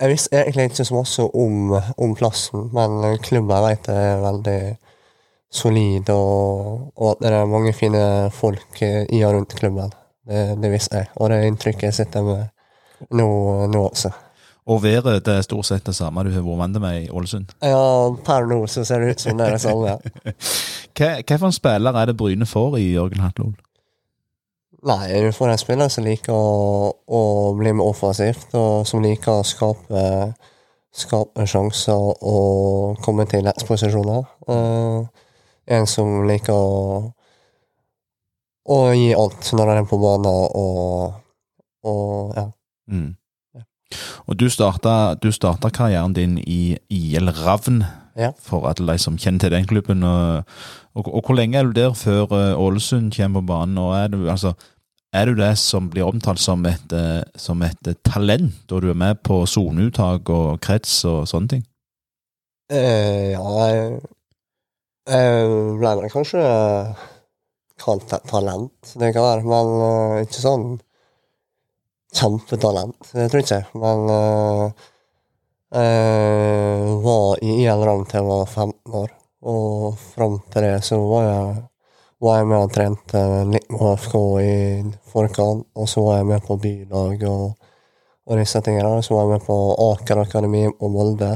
jeg 0.00 0.12
visste 0.12 0.38
egentlig 0.38 0.68
ikke 0.70 0.84
så 0.86 0.94
mye 0.94 1.28
om, 1.42 1.78
om 2.04 2.16
plassen, 2.18 2.68
men 2.76 3.16
klubben 3.24 3.56
jeg 3.56 3.64
vet 3.64 3.88
er 3.94 4.20
veldig 4.22 4.58
solid, 5.56 6.10
og, 6.12 6.92
og 6.96 7.14
at 7.14 7.24
det 7.24 7.32
er 7.32 7.48
mange 7.50 7.72
fine 7.74 8.02
folk 8.34 8.82
eh, 8.84 9.06
i 9.14 9.22
og 9.24 9.34
rundt 9.38 9.56
klubben. 9.56 9.90
Det, 10.26 10.44
det 10.62 10.70
visste 10.72 11.02
jeg, 11.02 11.10
og 11.16 11.30
det 11.30 11.42
inntrykket 11.46 11.88
jeg 11.88 11.98
sitter 12.02 12.26
med 12.26 12.46
nå, 13.14 13.26
nå 13.72 13.82
også. 13.88 14.12
Og 14.66 14.82
været 14.82 15.22
det 15.26 15.34
er 15.38 15.44
stort 15.46 15.68
sett 15.68 15.86
det 15.86 15.94
samme 15.94 16.24
du 16.26 16.32
har 16.34 16.42
vært 16.42 16.58
vant 16.58 16.80
med 16.82 17.04
i 17.04 17.10
Ålesund. 17.14 17.52
Ja, 17.62 18.10
per 18.26 18.48
nå 18.50 18.64
så 18.66 18.82
ser 18.84 19.04
det 19.04 19.14
ut 19.14 19.22
som 19.22 19.38
det 19.38 19.46
er 19.46 19.54
det 19.54 19.62
samme. 19.62 19.94
Hva, 20.96 21.10
hva 21.20 21.36
for 21.36 21.50
en 21.50 21.54
spiller 21.54 21.98
er 22.00 22.08
det 22.08 22.16
Bryne 22.16 22.46
får 22.48 22.78
i 22.80 22.86
Jørgen 22.94 23.20
Hatleholt? 23.22 23.60
Nei, 24.86 25.06
du 25.24 25.32
får 25.34 25.50
en 25.50 25.58
spiller 25.58 25.90
som 25.90 26.04
liker 26.06 26.30
å, 26.30 26.90
å 26.94 27.20
bli 27.58 27.72
med 27.74 27.82
offensivt, 27.82 28.52
og 28.54 28.86
som 28.86 29.02
liker 29.02 29.40
å 29.40 29.46
skape, 29.46 30.02
skape 30.94 31.46
sjanser 31.50 32.12
og 32.22 33.00
komme 33.02 33.26
til 33.26 33.42
rettsposisjoner. 33.48 34.22
Uh, 34.46 35.08
en 35.66 35.88
som 35.90 36.20
liker 36.28 36.54
å, 36.54 37.00
å 38.70 38.78
gi 38.94 39.10
alt 39.18 39.50
når 39.58 39.72
han 39.72 39.82
er 39.82 39.88
på 39.90 39.98
banen, 39.98 40.30
og, 40.30 41.18
og 41.86 42.36
ja. 42.38 42.46
Mm. 42.86 43.16
Og 44.26 44.38
du 44.38 44.46
starta, 44.50 45.16
du 45.18 45.32
starta 45.34 45.70
karrieren 45.74 46.14
din 46.14 46.38
i 46.42 46.76
IL 46.90 47.30
Ravn, 47.42 47.82
Ja. 48.16 48.30
for 48.40 48.64
alle 48.70 48.94
de 48.94 48.98
som 49.02 49.18
kjenner 49.18 49.42
til 49.42 49.52
den 49.52 49.66
klubben. 49.68 50.02
Og, 50.02 50.46
og, 50.94 51.10
og 51.14 51.26
hvor 51.26 51.36
lenge 51.36 51.58
er 51.58 51.66
du 51.68 51.74
der 51.76 51.92
før 51.92 52.30
eh, 52.32 52.54
Ålesund 52.56 53.12
kommer 53.12 53.42
på 53.42 53.50
banen? 53.50 53.78
Og 53.78 53.92
er 53.98 54.08
du, 54.08 54.22
altså, 54.30 54.54
er 55.16 55.30
du 55.30 55.38
det 55.38 55.54
som 55.60 55.88
blir 55.92 56.06
omtalt 56.06 56.40
som 56.42 56.64
et, 56.68 56.92
eh, 56.92 57.22
som 57.40 57.62
et 57.66 57.90
eh, 57.90 57.98
talent, 58.06 58.62
og 58.70 58.84
du 58.84 58.90
er 58.92 58.98
med 58.98 59.22
på 59.26 59.42
soneuttak 59.48 60.30
og 60.32 60.60
krets 60.64 61.00
og 61.08 61.24
sånne 61.30 61.56
ting? 61.56 61.66
Eh, 62.72 63.32
ja, 63.32 63.66
jeg 65.06 65.50
ble 65.78 65.92
vel 66.00 66.10
kanskje 66.10 66.42
kalt 67.78 68.12
et 68.12 68.26
talent, 68.30 68.92
det 68.96 69.12
kan 69.14 69.24
være, 69.26 69.44
men 69.46 69.72
uh, 69.82 70.24
ikke 70.24 70.42
sånn 70.42 70.66
kjempetalent. 72.16 73.12
Det 73.12 73.28
tror 73.30 73.42
jeg 73.42 73.46
ikke 73.66 73.82
men 73.82 74.10
uh, 74.10 74.86
jeg 75.76 76.98
var 77.04 77.42
i 77.44 77.56
IL-rang 77.66 78.04
til 78.08 78.22
jeg 78.22 78.28
var 78.30 78.46
15 78.48 78.98
år, 79.02 79.14
og 79.52 79.98
fram 80.14 80.38
til 80.52 80.64
det 80.64 80.76
så 80.86 81.00
var 81.04 81.26
jeg, 81.26 81.56
var 82.22 82.38
jeg 82.38 82.48
med 82.48 82.58
og 82.58 82.72
trente 82.72 83.22
litt 83.50 83.68
med 83.72 83.82
AFK 83.90 84.14
i 84.40 84.54
forkant, 85.12 85.66
og 85.76 85.88
så 85.90 86.04
var 86.06 86.20
jeg 86.20 86.28
med 86.30 86.46
på 86.46 86.56
bylag 86.60 87.26
og, 87.28 87.68
og 88.26 88.40
disse 88.40 88.62
tingene. 88.64 89.02
Så 89.04 89.14
var 89.14 89.26
jeg 89.26 89.36
med 89.36 89.46
på 89.46 89.58
Aker 89.90 90.22
Akademi 90.24 90.64
og 90.70 90.88
Molde. 90.94 91.32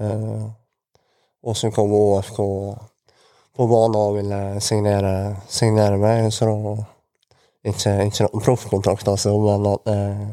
Eh, 0.00 0.44
og 1.42 1.58
så 1.58 1.72
kom 1.74 1.92
ÅFK 1.98 2.40
på 3.52 3.66
banen 3.68 3.98
og 3.98 4.16
ville 4.16 4.42
signere, 4.64 5.14
signere 5.50 5.98
meg. 6.00 6.30
Så 6.32 6.48
da 6.48 6.76
ikke, 7.68 7.96
ikke 8.06 8.28
noen 8.28 8.44
proffkontrakt, 8.46 9.10
altså, 9.12 9.34
men 9.38 9.66
at 9.74 9.90
jeg 9.92 10.30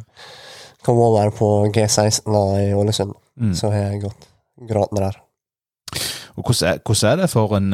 kom 0.85 1.01
over 1.03 1.33
på 1.35 1.49
G16 1.75 2.29
da 2.31 2.45
i 2.61 2.69
Ålesund. 2.77 3.11
Mm. 3.39 3.51
Så 3.55 3.73
har 3.73 3.89
jeg 3.89 4.05
gått 4.05 4.29
gradene 4.69 5.09
der. 5.09 5.19
Og 6.37 6.45
hvordan 6.45 6.71
er, 6.71 6.81
hvordan 6.85 7.11
er 7.11 7.21
det 7.21 7.29
for 7.33 7.57
en 7.57 7.73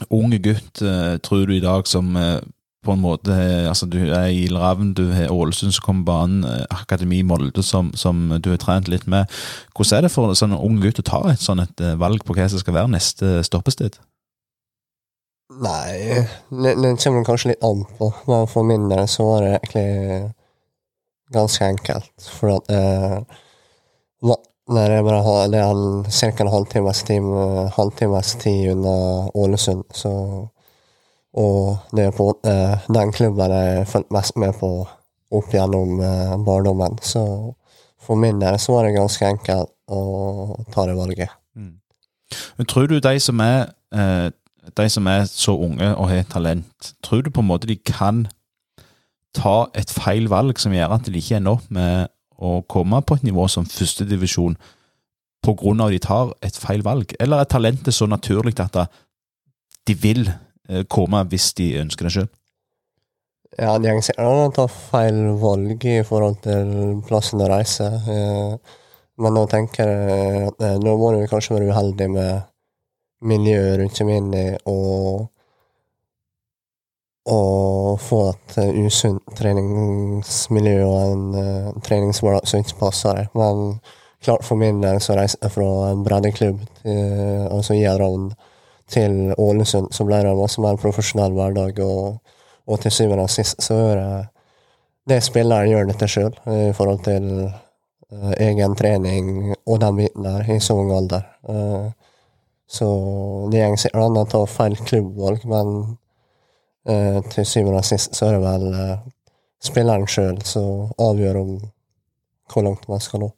uh, 0.00 0.06
ung 0.10 0.34
gutt, 0.42 0.82
eh, 0.82 1.16
tror 1.18 1.46
du, 1.46 1.56
i 1.56 1.64
dag, 1.64 1.86
som 1.88 2.16
eh, 2.16 2.40
på 2.86 2.94
en 2.94 3.02
måte 3.02 3.34
eh, 3.34 3.68
altså 3.68 3.86
Du 3.90 3.98
er 3.98 4.28
i 4.30 4.46
Ravn, 4.52 4.92
du 4.94 5.10
har 5.12 5.32
Ålesund 5.32 5.74
som 5.74 5.84
kommer 5.84 6.04
banen, 6.04 6.66
Akademi 6.70 7.22
Molde 7.22 7.62
som, 7.62 7.92
som 7.94 8.28
du 8.40 8.50
har 8.50 8.60
trent 8.62 8.88
litt 8.88 9.06
med. 9.06 9.26
Hvordan 9.74 9.98
er 9.98 10.06
det 10.06 10.12
for 10.14 10.30
en 10.30 10.38
sånn 10.38 10.54
ung 10.56 10.78
gutt 10.82 11.00
å 11.02 11.06
ta 11.06 11.22
et 11.32 11.42
sånn 11.42 11.64
et 11.64 11.86
valg 11.98 12.24
på 12.24 12.36
hva 12.36 12.48
som 12.48 12.62
skal 12.62 12.78
være 12.78 12.92
neste 12.94 13.40
stoppested? 13.46 13.98
Nei, 15.62 16.26
det, 16.50 16.72
det 16.82 16.96
kommer 17.00 17.24
kanskje 17.24 17.52
litt 17.54 17.64
an 17.64 17.84
på, 17.98 18.10
men 18.26 18.48
for 18.50 18.66
min 18.66 18.88
del 18.90 19.06
så 19.08 19.28
var 19.28 19.44
det 19.44 19.52
egentlig 19.54 20.32
ganske 21.32 21.64
enkelt. 21.64 22.28
For 22.38 22.56
at 22.56 22.72
eh, 22.72 23.18
hva- 24.68 24.86
det 24.88 24.98
er 24.98 25.02
bare 25.06 25.48
det 25.52 25.60
er 25.60 26.10
ca. 26.10 26.42
en 26.44 26.52
halvtimes 26.52 27.02
tid, 27.06 27.22
halvtimes 27.76 28.36
unna 28.72 28.96
Ålesund, 29.34 29.84
så 29.94 30.48
Og 31.36 31.76
det 31.92 32.04
er 32.06 32.14
på 32.16 32.30
eh, 32.48 32.78
den 32.88 33.12
klubben 33.12 33.50
jeg 33.52 33.76
har 33.78 33.84
fulgt 33.84 34.10
mest 34.10 34.36
med 34.40 34.54
på 34.56 34.70
opp 35.36 35.50
gjennom 35.52 36.00
eh, 36.00 36.32
barndommen. 36.46 36.96
Så 37.02 37.52
for 38.00 38.16
min 38.16 38.40
del 38.40 38.56
så 38.58 38.72
var 38.72 38.86
det 38.86 38.94
ganske 38.96 39.26
enkelt 39.26 39.68
å 39.92 40.56
ta 40.72 40.86
det 40.86 40.96
valget. 40.96 41.28
Men 42.56 42.66
tror 42.66 42.86
du 42.88 42.96
de 43.00 43.20
som 43.20 43.40
er 43.44 43.68
eh, 43.92 44.30
de 44.76 44.88
som 44.90 45.06
er 45.06 45.28
så 45.28 45.52
unge 45.60 45.92
og 45.94 46.08
har 46.08 46.24
talent, 46.32 46.94
tror 47.04 47.22
du 47.22 47.30
på 47.30 47.44
en 47.44 47.50
måte 47.52 47.68
de 47.68 47.76
kan 47.76 48.24
ta 49.36 49.66
et 49.76 49.92
feil 49.92 50.30
valg 50.32 50.58
som 50.58 50.72
gjør 50.72 50.96
at 50.96 51.04
de 51.06 51.20
ikke 51.20 51.36
ender 51.36 51.58
opp 51.58 51.68
med 51.70 52.08
å 52.38 52.60
komme 52.68 53.00
på 53.02 53.16
et 53.16 53.26
nivå 53.26 53.46
som 53.48 53.66
førstedivisjon 53.68 54.56
av 55.46 55.86
at 55.86 55.92
de 55.94 55.98
tar 56.02 56.32
et 56.42 56.56
feil 56.58 56.82
valg? 56.82 57.12
Eller 57.20 57.40
er 57.40 57.50
talentet 57.50 57.94
så 57.94 58.08
naturlig 58.10 58.56
at 58.60 58.80
de 59.86 59.94
vil 59.94 60.26
eh, 60.26 60.82
komme 60.90 61.22
hvis 61.30 61.52
de 61.54 61.68
ønsker 61.84 62.08
det 62.08 62.12
sjøl? 62.16 62.28
Ja, 63.56 63.76
de 63.78 63.88
er 63.88 64.00
sikkert 64.02 64.26
an 64.26 64.48
å 64.48 64.50
ta 64.52 64.66
feil 64.68 65.20
valg 65.40 65.84
i 65.86 66.00
forhold 66.04 66.42
til 66.44 66.98
plassen 67.06 67.40
å 67.40 67.48
reise. 67.52 67.86
eh, 68.10 68.82
Men 69.16 69.32
nå 69.32 69.46
tenker 69.48 69.88
jeg 69.88 70.48
at 70.50 70.66
eh, 70.66 70.76
nå 70.82 70.96
må 70.98 71.14
du 71.14 71.22
kanskje 71.30 71.56
være 71.56 71.70
uheldig 71.70 72.10
med 72.12 72.50
miljøet 73.24 73.78
rundt 73.80 73.96
seg 73.96 74.10
inn 74.12 74.34
i 74.36 74.46
og 74.68 75.30
og 77.26 78.00
få 78.00 78.20
et 78.30 78.58
eh, 78.62 78.82
usunt 78.86 79.22
treningsmiljø 79.38 80.76
og 80.86 80.98
en 81.00 81.24
uh, 81.34 81.80
treningshverdag 81.86 82.46
som 82.46 82.62
ikke 82.62 82.78
passer. 82.80 83.24
Men 83.34 83.80
klart 84.22 84.46
for 84.46 84.60
min 84.60 84.78
del 84.84 85.00
så 85.02 85.16
reiste 85.18 85.42
jeg 85.42 85.56
fra 85.56 85.70
en 85.90 86.04
breddeklubb, 86.06 86.62
til, 86.82 87.02
altså 87.50 87.74
Idrettshavn, 87.74 88.30
til 88.86 89.34
Ålesund, 89.42 89.90
så 89.90 90.06
ble 90.06 90.22
det 90.22 90.30
en 90.30 90.38
masse 90.38 90.62
mer 90.62 90.78
profesjonell 90.78 91.34
hverdag. 91.34 91.82
og 91.82 92.22
og 92.66 92.80
til 92.82 92.90
syvende 92.90 93.26
og 93.26 93.30
sist 93.30 93.62
så 93.62 93.76
er 93.90 94.00
det 94.00 94.24
det 95.06 95.20
spilleren 95.22 95.70
gjør 95.70 95.84
dette 95.86 96.08
sjøl, 96.10 96.32
i 96.50 96.72
forhold 96.74 97.04
til 97.06 97.26
uh, 97.46 98.32
egen 98.42 98.72
trening 98.74 99.52
og 99.54 99.76
den 99.78 100.00
biten 100.00 100.24
der, 100.26 100.48
i 100.50 100.56
så 100.58 100.74
ung 100.74 100.90
alder. 100.96 101.22
Uh, 101.46 101.92
så 102.66 102.88
det 103.52 103.62
går 103.62 103.78
sikkert 103.78 104.02
an 104.02 104.18
å 104.18 104.24
ta 104.26 104.40
feil 104.50 104.74
klubbvalg, 104.88 105.44
men 105.46 105.94
eh, 106.88 107.22
til 107.32 107.46
syvende 107.46 107.82
og 107.82 107.88
sist 107.88 108.16
så 108.16 108.30
er 108.30 108.36
det 108.36 108.44
vel 108.44 108.68
eh, 108.74 109.08
spilleren 109.64 110.06
sjøl 110.10 110.38
som 110.46 110.92
avgjør 111.02 111.40
om 111.42 111.56
hvor 112.52 112.66
langt 112.66 112.86
man 112.88 113.02
skal 113.02 113.26
nå. 113.26 113.32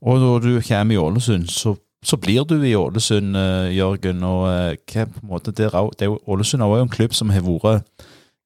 Og 0.00 0.20
når 0.20 0.38
du 0.44 0.52
kommer 0.64 0.94
i 0.94 1.00
Ålesund, 1.00 1.50
så, 1.52 1.74
så 2.02 2.16
blir 2.16 2.46
du 2.48 2.56
i 2.64 2.76
Ålesund, 2.76 3.36
eh, 3.36 3.74
Jørgen. 3.76 4.24
Og 4.24 4.46
eh, 4.48 4.78
hva 4.92 5.06
på 5.06 5.20
en 5.22 5.34
måte 5.34 5.52
det 5.52 5.68
jo, 6.06 6.16
Ålesund 6.26 6.64
er 6.64 6.72
jo 6.72 6.86
en 6.86 6.92
klubb 6.92 7.14
som 7.16 7.32
har 7.34 7.44
vært 7.44 7.92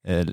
eh, 0.05 0.27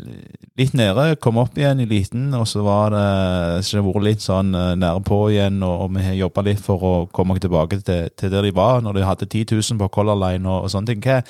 litt 0.59 0.75
nede, 0.77 1.15
kom 1.23 1.39
opp 1.41 1.57
igjen 1.57 1.81
i 1.81 1.89
liten, 1.89 2.27
og 2.37 2.45
så 2.51 2.65
var 2.67 2.93
det, 2.93 3.65
så 3.65 3.79
det 3.79 3.87
vært 3.87 4.09
litt 4.09 4.25
sånn 4.25 4.51
nære 4.53 5.05
på 5.07 5.21
igjen, 5.33 5.63
og, 5.65 5.87
og 5.87 5.95
vi 5.95 6.07
har 6.09 6.19
jobba 6.27 6.45
litt 6.51 6.61
for 6.61 6.85
å 6.85 6.95
komme 7.15 7.39
tilbake 7.41 7.81
til, 7.87 8.11
til 8.19 8.35
der 8.35 8.45
de 8.45 8.53
var, 8.57 8.83
når 8.83 8.99
de 8.99 9.07
hadde 9.07 9.31
10 9.31 9.55
000 9.55 9.81
på 9.81 9.93
Color 9.95 10.19
Line 10.27 10.45
og, 10.45 10.67
og 10.67 10.75
sånne 10.75 10.93
ting. 10.93 11.07
Hva, 11.07 11.23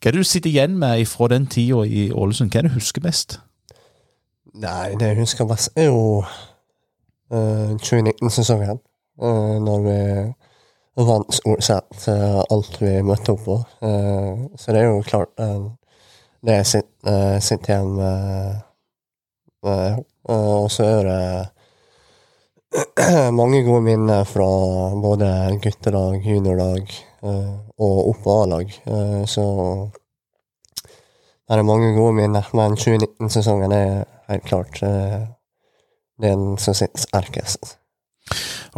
hva 0.00 0.08
er 0.08 0.16
det 0.16 0.24
du 0.24 0.24
sitter 0.24 0.50
igjen 0.50 0.78
med 0.80 1.04
fra 1.08 1.28
den 1.28 1.46
tida 1.46 1.84
i 1.84 2.10
Ålesund? 2.10 2.50
Hva 2.50 2.58
er 2.58 2.68
det 2.68 2.72
du 2.72 2.78
husker 2.78 3.04
best? 3.04 3.40
Nei, 4.54 4.94
det 4.98 5.10
jeg 5.12 5.20
husker 5.20 5.46
best, 5.46 5.70
er 5.76 5.90
jo 5.90 6.22
uh, 6.24 7.76
2019-sesongen. 7.84 8.80
Uh, 9.20 9.58
når 9.60 9.84
vi 9.84 9.98
vant 11.04 11.34
stort 11.34 11.64
sett 11.64 12.08
uh, 12.08 12.40
alt 12.50 12.80
vi 12.80 12.96
møtte 13.04 13.32
opp 13.34 13.44
på. 13.44 13.56
Eh, 13.84 14.40
så 14.60 14.72
det 14.72 14.80
er 14.80 14.88
jo 14.90 15.04
klart 15.06 15.32
eh, 15.40 15.68
det 16.44 16.56
jeg 16.58 16.66
sitter, 16.66 17.38
sitter 17.44 17.72
igjen 17.74 17.94
med. 17.96 18.60
Eh, 19.66 19.92
eh, 19.92 19.98
og 20.32 20.70
så 20.72 20.84
er 20.88 21.02
det 21.10 21.20
mange 23.40 23.62
gode 23.66 23.82
minner 23.84 24.24
fra 24.24 24.48
både 25.02 25.58
guttelag, 25.62 26.24
juniorlag 26.24 26.84
eh, 26.88 27.09
og 27.22 28.08
opp 28.10 28.22
på 28.24 28.36
A-lag. 28.42 28.70
Eh, 28.86 29.24
så 29.28 29.44
det 31.50 31.58
er 31.58 31.66
mange 31.66 31.92
gode 31.96 32.14
minner, 32.14 32.46
men 32.54 32.78
2019-sesongen 32.78 33.72
er 33.74 34.04
helt 34.30 34.46
klart 34.46 34.82
eh, 34.86 35.26
den 36.22 36.56
som 36.62 36.76
sitter 36.76 37.02
sterkest. 37.02 37.76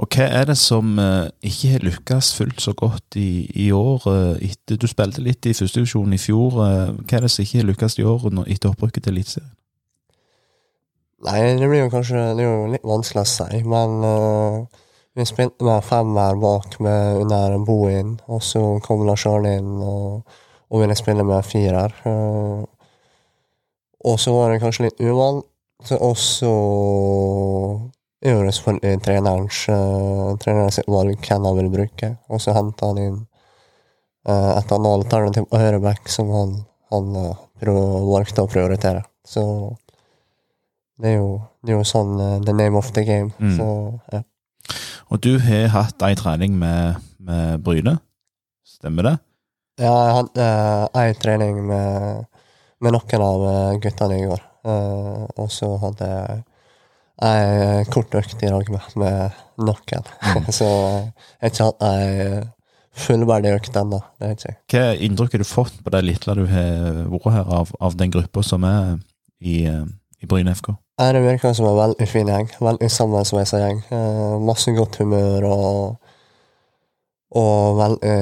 Og 0.00 0.08
hva 0.14 0.24
er 0.24 0.46
det 0.48 0.56
som 0.56 0.94
eh, 0.98 1.28
ikke 1.44 1.72
har 1.74 1.82
lykkes 1.84 2.30
fullt 2.38 2.62
så 2.64 2.72
godt 2.72 3.18
i, 3.20 3.44
i 3.66 3.68
år? 3.76 4.06
eh, 4.08 4.46
etter, 4.48 4.78
du 4.80 4.86
spilte 4.88 5.20
litt 5.20 5.44
i 5.46 5.52
førstedivisjon 5.52 6.14
i 6.16 6.20
fjor. 6.20 6.62
eh, 6.64 6.94
hva 6.96 7.18
er 7.18 7.26
det 7.26 7.32
som 7.34 7.44
ikke 7.44 7.60
har 7.60 7.68
lykkes 7.68 7.98
i 8.00 8.06
år 8.08 8.24
etter 8.46 8.72
opprykket 8.72 9.04
til 9.04 9.18
Eliteserien? 9.18 9.52
Nei, 11.22 11.38
det 11.54 11.68
blir 11.70 11.84
jo 11.84 11.90
kanskje 11.92 12.18
Det 12.34 12.42
er 12.42 12.48
jo 12.48 12.70
litt 12.72 12.88
vanskelig 12.88 13.22
å 13.22 13.30
si, 13.30 13.60
men 13.68 14.00
eh, 14.08 14.80
vi 15.14 15.26
spilte 15.28 15.64
med 15.64 15.84
femmer 15.84 16.36
bak 16.40 16.78
med 16.80 17.22
under 17.24 17.58
Bohin, 17.66 18.14
og 18.26 18.42
så 18.42 18.78
kom 18.84 19.06
Lars 19.06 19.26
Arne 19.28 19.56
inn 19.60 19.74
og, 19.80 20.22
og 20.72 20.80
ville 20.80 20.96
spille 20.96 21.24
med 21.24 21.44
firer. 21.44 21.94
eh, 22.08 22.62
og 24.02 24.20
så 24.20 24.32
var 24.34 24.50
det 24.50 24.62
kanskje 24.62 24.88
litt 24.88 25.02
uvant, 25.04 25.46
og 25.98 26.16
så 26.18 26.52
gjorde 28.22 28.54
selvfølgelig 28.54 29.02
trenerens, 29.02 29.60
uh, 29.70 30.32
trenerens 30.42 30.80
valg 30.86 31.18
hvem 31.26 31.46
han 31.46 31.58
ville 31.58 31.74
bruke, 31.74 32.10
og 32.30 32.42
så 32.42 32.54
henta 32.56 32.90
han 32.90 32.98
inn 33.02 33.20
eh, 34.28 34.50
et 34.58 34.74
annet 34.74 34.92
alternativ 34.96 35.46
på 35.50 35.60
høyreback 35.62 36.10
som 36.10 36.30
han, 36.34 36.58
han 36.94 37.16
eh, 37.18 37.38
valgte 37.62 38.44
å 38.44 38.50
prioritere. 38.50 39.04
Så 39.26 39.44
det 41.02 41.14
er 41.14 41.18
jo, 41.18 41.30
det 41.62 41.74
er 41.74 41.80
jo 41.80 41.88
sånn 41.88 42.14
eh, 42.20 42.38
the 42.46 42.54
name 42.54 42.78
of 42.78 42.92
the 42.94 43.04
game. 43.06 43.32
Mm. 43.38 43.56
Så 43.58 43.68
ja. 44.14 44.22
Og 45.12 45.20
du 45.20 45.34
har 45.44 45.66
hatt 45.74 46.02
ei 46.06 46.14
trening 46.16 46.54
med, 46.56 46.96
med 47.20 47.60
Bryne, 47.64 47.98
stemmer 48.64 49.10
det? 49.10 49.16
Ja, 49.82 49.92
jeg 49.92 50.14
hadde 50.16 50.46
ei 51.02 51.12
trening 51.20 51.58
med, 51.68 52.24
med 52.80 52.94
noen 52.96 53.24
av 53.26 53.44
eh, 53.50 53.74
guttene 53.84 54.16
i 54.16 54.24
går. 54.30 54.40
Eh, 54.64 55.26
og 55.36 55.50
så 55.52 55.68
hadde 55.82 56.08
jeg 56.08 56.40
ei 57.28 57.84
kort 57.92 58.16
økt 58.22 58.40
i 58.40 58.50
dag 58.54 58.72
med, 58.72 58.88
med 59.02 59.66
noen. 59.68 60.08
så 60.58 60.70
eh, 60.70 61.28
jeg 61.42 61.44
har 61.44 61.52
ikke 61.52 61.68
hatt 61.68 61.86
ei 61.90 62.42
fullverdig 63.02 63.52
økt 63.58 63.76
ennå. 63.82 64.00
Hva 64.20 64.86
inntrykk 64.96 65.36
har 65.36 65.44
du 65.44 65.48
fått 65.48 65.76
på 65.84 65.92
det 65.92 66.04
lille 66.06 66.38
du 66.40 66.46
har 66.48 67.02
vært 67.12 67.36
her 67.36 67.52
av, 67.60 67.76
av 67.80 68.00
den 68.00 68.12
gruppa 68.16 68.44
som 68.46 68.64
er 68.68 68.96
i, 69.44 69.64
eh, 69.68 69.84
i 70.24 70.28
Bryne 70.30 70.56
FK? 70.56 70.72
Det 70.98 71.22
virker 71.24 71.52
som 71.56 71.66
en 71.66 71.76
veldig 71.78 72.06
fin 72.08 72.28
gjeng. 72.28 72.50
Veldig 72.60 72.90
sammensveisa 72.92 73.58
gjeng. 73.62 73.78
Eh, 73.90 74.34
masse 74.44 74.70
godt 74.76 74.98
humør 75.00 75.46
og, 75.48 75.96
og 77.40 77.78
veldig 77.80 78.16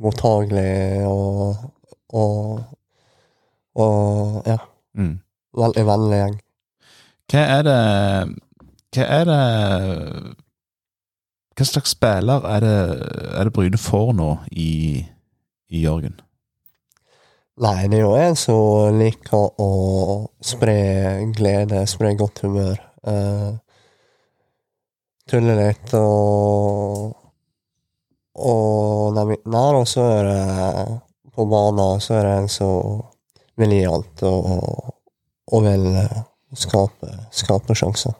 mottagelig 0.00 1.06
og, 1.06 1.56
og 2.12 2.60
og 3.80 4.42
ja, 4.50 4.56
Mm. 4.98 5.20
veldig 5.56 5.82
vennlig 5.86 6.16
gjeng. 6.18 6.38
Hva 7.30 7.42
er 7.56 7.62
det 7.62 7.76
Hva 8.96 9.04
er 9.06 9.24
det 9.28 9.36
Hva 11.56 11.66
slags 11.68 11.92
spiller 11.94 12.42
er 12.50 12.60
det, 12.64 12.74
er 13.38 13.44
det 13.46 13.52
Bryne 13.54 13.78
får 13.78 14.10
nå 14.18 14.30
i, 14.50 15.06
i 15.70 15.84
Jørgen? 15.84 16.18
Nei, 17.60 17.88
det 17.92 17.98
er 17.98 18.06
jo 18.06 18.14
en 18.16 18.36
som 18.40 18.96
liker 18.96 19.60
å 19.60 19.72
spre 20.40 20.76
glede, 21.36 21.82
spre 21.90 22.14
godt 22.16 22.40
humør. 22.46 22.78
Uh, 23.04 23.52
tulle 25.28 25.56
litt 25.58 25.92
og 25.96 27.16
Og 28.40 29.18
biten 29.28 29.52
der, 29.52 29.76
og 29.76 29.86
så 29.88 30.06
er 30.08 30.24
det 30.24 31.00
på 31.34 31.44
banen 31.50 32.00
så 32.00 32.14
er 32.16 32.24
det 32.24 32.32
en 32.38 32.48
som 32.48 33.02
vil 33.60 33.74
gi 33.74 33.84
alt 33.88 34.22
og, 34.24 34.94
og 35.52 35.64
vil 35.66 35.84
eh, 35.90 36.22
skape, 36.56 37.10
skape 37.36 37.76
sjanser. 37.76 38.14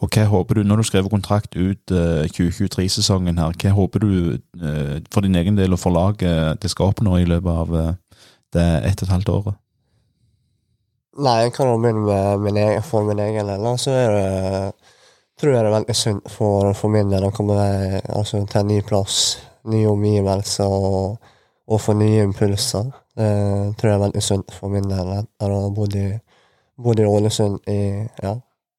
Og 0.00 0.08
hva 0.12 0.24
håper 0.28 0.58
du, 0.58 0.62
når 0.64 0.80
du 0.80 0.86
skriver 0.88 1.12
kontrakt 1.12 1.56
ut 1.56 1.92
uh, 1.92 2.24
2023-sesongen 2.32 3.38
her, 3.40 3.54
hva 3.60 3.74
håper 3.76 4.04
du 4.04 4.10
uh, 4.36 4.96
for 5.12 5.24
din 5.24 5.36
egen 5.40 5.56
del 5.60 5.76
og 5.76 5.80
for 5.80 5.94
laget 5.94 6.60
det 6.62 6.72
skal 6.72 6.92
oppnå 6.92 7.18
i 7.20 7.28
løpet 7.28 7.62
av 7.64 7.76
det 8.54 8.66
ett 8.88 9.02
og 9.02 9.08
et 9.08 9.14
halvt 9.14 9.32
året? 9.34 9.60
Nei, 11.24 11.36
jeg 11.44 11.54
kan 11.54 11.70
jo 11.70 11.78
begynne 11.78 12.02
med 12.08 12.42
min 12.42 12.58
egen, 12.58 12.82
for 12.82 13.06
min 13.06 13.20
egen 13.22 13.50
del. 13.50 13.66
Så 13.78 13.94
er 13.94 14.16
det 14.16 14.94
tror 15.40 15.54
jeg 15.54 15.64
det 15.64 15.70
er 15.70 15.74
veldig 15.74 15.96
sunt 15.98 16.30
for, 16.30 16.72
for 16.78 16.92
min 16.94 17.10
del 17.10 17.26
å 17.26 17.32
komme 17.34 17.56
altså, 18.14 18.44
til 18.46 18.60
en 18.60 18.70
ny 18.70 18.80
plass, 18.86 19.20
nye 19.70 19.90
omgivelser 19.90 20.70
og, 20.70 21.30
og 21.66 21.82
få 21.82 21.96
nye 21.98 22.22
impulser. 22.26 22.90
Det 23.14 23.28
tror 23.78 23.90
jeg 23.90 23.98
er 23.98 24.04
veldig 24.08 24.24
sunt 24.24 24.54
for 24.54 24.72
min 24.72 24.86
del 24.90 25.12
etter 25.20 25.54
å 25.54 25.60
ha 25.66 25.72
bodd 25.74 25.94
i, 25.98 26.08
bodd 26.82 27.02
i 27.02 27.08
Ålesund 27.08 27.70
i 27.70 27.80
ja, 28.22 28.34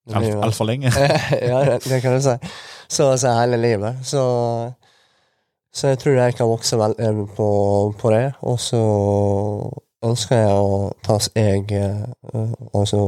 Altfor 0.05 0.43
alt 0.45 0.59
lenge? 0.69 0.91
ja, 1.49 1.61
det, 1.65 1.79
det 1.87 1.97
kan 2.03 2.13
du 2.13 2.21
si. 2.21 2.35
Så 2.93 3.07
å 3.09 3.15
si 3.17 3.31
hele 3.31 3.57
livet. 3.57 4.03
Så, 4.05 4.21
så 5.75 5.91
jeg 5.91 5.99
tror 5.99 6.15
jeg 6.15 6.35
kan 6.37 6.47
vokse 6.47 6.77
veldig 6.79 7.25
på, 7.35 7.47
på 7.99 8.11
det. 8.13 8.27
Og 8.47 8.59
så 8.63 8.81
ønsker 10.05 10.39
jeg 10.39 10.53
å 10.55 10.77
ta 11.03 11.17
steg 11.19 11.73
eh, 11.75 12.05
Altså 12.75 13.01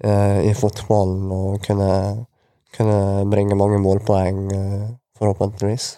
eh, 0.00 0.40
i 0.48 0.54
fotballen 0.56 1.28
og 1.36 1.60
kunne, 1.66 1.90
kunne 2.76 3.26
bringe 3.28 3.58
mange 3.58 3.80
målpoeng, 3.82 4.40
eh, 4.56 4.86
forhåpentligvis. 5.18 5.90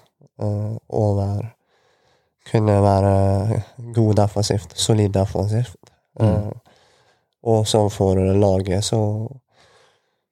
Eh, 0.43 0.75
være, 1.21 1.51
kunne 2.51 2.79
være 2.83 3.15
god 3.95 4.15
defensivt, 4.23 4.75
solid 4.79 5.15
defensivt. 5.15 5.79
Eh, 6.21 6.51
og 7.49 7.67
så 7.71 7.85
for 7.93 8.19
laget 8.19 8.85
så 8.85 9.01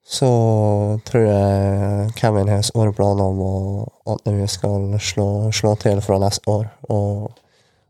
så 0.07 0.31
tror 1.07 1.25
jeg 1.27 2.11
Kevin 2.15 2.49
har 2.49 2.63
store 2.63 2.93
planer 2.95 3.27
om 3.27 3.41
at 4.13 4.29
vi 4.31 4.47
skal 4.47 4.95
slå, 5.03 5.51
slå 5.51 5.75
til 5.83 5.99
fra 6.05 6.21
neste 6.23 6.47
år 6.51 6.69
og, 6.95 7.33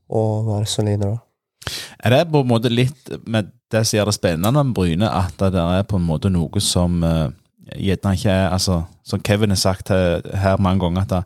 og 0.08 0.46
være 0.48 0.66
solide. 0.70 1.10
da. 1.10 1.72
Er 2.00 2.14
det 2.14 2.30
på 2.32 2.40
en 2.40 2.48
måte 2.48 2.72
litt 2.72 3.10
med 3.26 3.50
det 3.72 3.82
som 3.84 3.98
gjør 3.98 4.08
det 4.10 4.16
spennende 4.16 4.64
med 4.64 4.74
Bryne, 4.74 5.10
at 5.10 5.36
det 5.42 5.60
er 5.60 5.84
på 5.88 5.98
en 5.98 6.06
måte 6.06 6.30
noe 6.32 6.62
som 6.62 7.02
uh, 7.04 7.28
gjerne 7.74 8.14
ikke 8.14 8.30
er 8.30 8.48
altså, 8.54 8.84
Som 9.04 9.20
Kevin 9.22 9.50
har 9.50 9.60
sagt 9.60 9.88
her, 9.88 10.56
mange 10.58 10.80
ganger, 10.80 11.02
at 11.02 11.24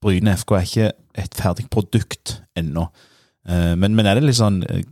Bryne 0.00 0.36
FK 0.36 0.52
er 0.52 0.66
ikke 0.66 0.92
et 1.18 1.34
ferdig 1.34 1.66
produkt 1.70 2.38
ennå. 2.56 2.86
Eh, 3.48 3.74
men, 3.76 3.96
men 3.96 4.06
er 4.06 4.14
det 4.16 4.24
litt 4.24 4.38
sånn 4.38 4.62
eh, 4.62 4.84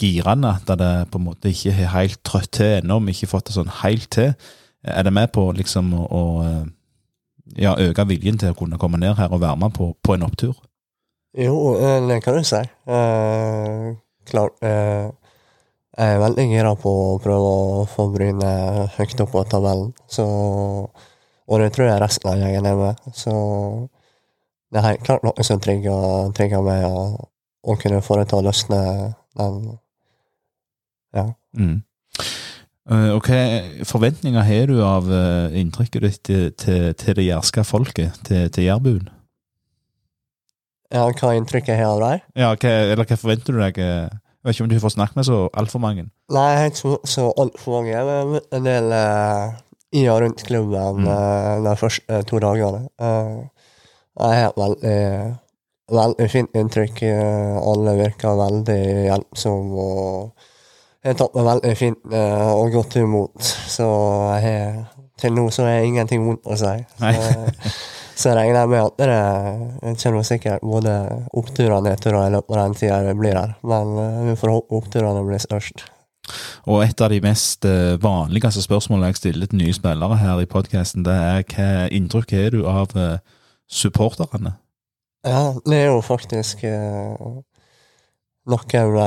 girende 0.00 0.56
der 0.68 0.78
det 0.80 0.92
på 1.10 1.20
en 1.20 1.26
måte 1.28 1.50
ikke 1.52 1.72
er 1.72 1.92
helt 1.94 2.22
trøtt 2.26 2.52
til 2.58 2.78
ennå, 2.80 3.00
vi 3.04 3.14
ikke 3.16 3.30
fått 3.30 3.48
det 3.48 3.56
sånn 3.56 3.72
helt 3.82 4.10
til? 4.12 4.34
Er 4.86 5.06
det 5.06 5.12
med 5.12 5.32
på 5.34 5.48
liksom 5.56 5.92
å, 5.96 6.06
å 6.06 6.22
eh, 6.44 6.64
ja, 7.64 7.74
øke 7.80 8.06
viljen 8.08 8.38
til 8.38 8.52
å 8.52 8.58
kunne 8.58 8.78
komme 8.78 9.00
ned 9.02 9.16
her 9.18 9.32
og 9.32 9.42
være 9.42 9.58
med 9.64 9.74
på, 9.76 9.90
på 10.02 10.16
en 10.16 10.26
opptur? 10.28 10.56
Jo, 11.36 11.76
eh, 11.76 12.00
det 12.08 12.20
kan 12.24 12.36
du 12.36 12.44
si. 12.46 12.62
Eh, 12.88 13.94
klart. 14.30 14.56
Eh, 14.62 15.08
jeg 15.96 16.12
er 16.12 16.20
veldig 16.20 16.44
gira 16.50 16.74
på 16.76 16.90
å 16.92 17.18
prøve 17.24 17.50
å 17.50 17.84
få 17.88 18.10
Bryne 18.12 18.48
høyt 18.98 19.20
opp 19.24 19.30
på 19.32 19.44
tabellen. 19.48 19.94
Så, 20.12 20.24
og 21.46 21.62
det 21.62 21.70
tror 21.72 21.88
jeg 21.88 22.02
resten 22.02 22.30
av 22.30 22.40
gjengen 22.40 22.68
er 22.68 22.76
med. 22.76 23.06
Så 23.16 23.32
det 24.72 24.80
er 24.80 24.88
helt 24.90 25.06
klart 25.08 25.24
noe 25.24 25.46
som 25.46 25.60
trigger, 25.62 26.32
trigger 26.36 26.64
meg 26.64 26.84
å, 26.84 27.06
å 27.64 27.76
kunne 27.80 28.02
å 28.04 28.42
løsne. 28.44 28.80
Men 29.40 29.60
ja. 31.16 31.26
Mm. 31.56 31.78
Eh, 32.86 33.12
hva 33.18 33.38
forventninger 33.88 34.44
har 34.46 34.68
du 34.70 34.76
av 34.84 35.08
eh, 35.10 35.56
inntrykket 35.58 36.04
ditt 36.06 36.20
til, 36.28 36.44
til, 36.54 36.92
til 37.00 37.16
det 37.18 37.24
jærske 37.26 37.64
folket, 37.66 38.20
til, 38.28 38.46
til 38.54 38.68
jærbuen? 38.68 39.08
ja 40.94 41.02
hva 41.10 41.32
inntrykket 41.34 41.72
jeg 41.74 41.80
har 41.82 41.96
av 41.96 42.02
deg? 42.04 42.20
Ja, 42.38 42.52
hva, 42.54 42.72
eller 42.92 43.08
hva 43.10 43.16
forventer 43.18 43.56
du 43.56 43.58
deg? 43.64 43.78
eh, 43.82 44.06
Jeg 44.06 44.46
vet 44.46 44.54
ikke 44.54 44.64
om 44.66 44.70
du 44.70 44.78
får 44.84 44.92
snakket 44.94 45.16
med 45.18 45.26
så 45.26 45.38
altfor 45.58 45.82
mange. 45.82 46.04
Nei, 46.30 46.44
jeg 46.52 46.58
har 46.60 46.68
ikke 46.70 46.98
så, 47.10 47.24
altfor 47.42 47.72
mange. 47.80 47.90
Jeg 47.90 48.04
har 48.06 48.36
en 48.60 48.68
del 48.68 48.92
uh, 48.94 49.56
i 49.98 50.04
og 50.12 50.20
rundt 50.22 50.44
klubben 50.46 51.00
Mm. 51.02 51.08
uh, 51.10 51.64
de 51.66 51.72
første 51.80 52.20
to 52.30 52.38
dagene. 52.44 52.84
Uh, 53.02 53.42
jeg 54.22 54.38
har 54.44 54.52
et 54.52 54.60
veldig, 54.62 55.00
veldig 55.98 56.28
fint 56.30 56.54
inntrykk. 56.56 57.02
Eh, 57.04 57.58
alle 57.72 57.96
virker 57.98 58.38
veldig 58.38 58.78
hjelpsomme 59.10 59.82
og 59.82 60.46
har 61.10 61.18
tatt 61.18 61.36
meg 61.36 61.46
veldig 61.46 61.72
fint 61.78 62.14
eh, 62.14 62.48
og 62.52 62.72
godt 62.74 62.96
imot. 63.00 63.42
Så 63.70 63.86
jeg 64.42 64.86
til 65.20 65.36
nå 65.36 65.48
så 65.54 65.64
er 65.68 65.86
ingenting 65.86 66.24
vondt 66.26 66.44
å 66.48 66.56
si. 66.60 66.72
Så, 67.00 67.12
så 68.18 68.32
jeg 68.32 68.38
regner 68.38 68.70
med 68.70 68.82
at 68.82 69.00
det 69.00 69.96
kommer 70.02 70.26
sikkert 70.26 70.64
både 70.66 70.96
oppturer 71.36 71.78
og 71.78 71.86
nedturer 71.86 72.26
i 72.26 72.34
løpet 72.34 72.56
av 72.56 72.62
den 72.62 72.78
tida 72.80 73.02
jeg 73.06 73.20
blir 73.20 73.38
her. 73.38 73.54
Men 73.66 73.94
eh, 74.02 74.24
vi 74.30 74.38
får 74.40 74.54
håpe 74.56 74.80
oppturene 74.80 75.24
blir 75.26 75.42
størst. 75.42 75.86
Og 76.66 76.82
et 76.82 77.00
av 77.00 77.12
de 77.12 77.22
mest 77.22 77.64
eh, 77.68 77.96
vanligste 78.02 78.64
spørsmålene 78.64 79.12
jeg 79.12 79.20
stiller 79.22 79.50
til 79.50 79.62
nye 79.62 79.76
spillere 79.76 80.20
her 80.20 80.42
i 80.42 80.50
podkasten, 80.50 81.06
det 81.06 81.16
er 81.16 81.44
hva 81.54 81.68
inntrykk 81.94 82.34
har 82.34 82.56
du 82.56 82.64
av 82.66 82.96
supporterne? 83.70 84.56
Ja, 85.26 85.54
det 85.66 85.78
er 85.78 85.88
jo 85.90 86.02
faktisk 86.06 86.60
noe 88.46 88.62
jeg 88.70 88.90
ble 88.92 89.06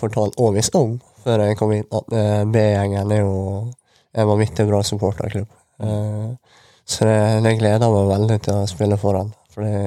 fortalt 0.00 0.38
og 0.40 0.54
visst 0.56 0.76
om 0.78 0.96
før 1.28 1.44
jeg 1.44 1.58
kom 1.60 1.74
inn, 1.76 1.88
at 1.92 2.14
eh, 2.16 2.44
B-gjengen 2.48 3.12
er 3.12 3.20
jo 3.20 3.34
en 4.18 4.30
vanvittig 4.30 4.64
bra 4.68 4.80
supporterklubb. 4.86 5.50
Eh, 5.84 6.30
så 6.88 7.04
det, 7.04 7.18
det 7.44 7.58
gleder 7.60 7.92
meg 7.92 8.08
veldig 8.14 8.38
til 8.46 8.62
å 8.62 8.70
spille 8.70 8.96
for 9.00 9.18
den. 9.18 9.34
For 9.52 9.66
det, 9.66 9.82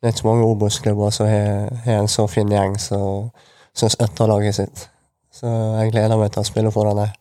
det 0.00 0.10
er 0.10 0.16
ikke 0.16 0.28
mange 0.28 0.48
Obos-klubber 0.48 1.14
som 1.14 1.30
har 1.30 2.00
en 2.00 2.10
så 2.10 2.26
fin 2.30 2.50
gjeng 2.50 2.74
som 2.82 3.30
støtter 3.76 4.28
laget 4.30 4.58
sitt. 4.58 4.88
Så 5.32 5.46
jeg 5.46 5.92
gleder 5.94 6.18
meg 6.18 6.32
til 6.34 6.42
å 6.42 6.48
spille 6.48 6.72
for 6.74 6.90
jeg. 6.90 7.14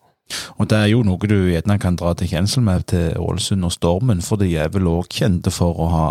Og 0.57 0.65
det 0.71 0.77
er 0.79 0.89
jo 0.89 1.03
noe 1.05 1.29
du 1.29 1.37
gjerne 1.51 1.77
kan 1.77 1.97
dra 1.99 2.15
til 2.17 2.31
kjensel 2.31 2.63
med 2.65 2.87
til 2.89 3.13
Ålesund 3.21 3.67
og 3.67 3.73
Stormen, 3.75 4.23
for 4.25 4.41
de 4.41 4.49
er 4.57 4.71
vel 4.73 4.89
òg 4.89 5.11
kjente 5.13 5.53
for 5.53 5.77
å 5.77 5.89
ha 5.91 6.07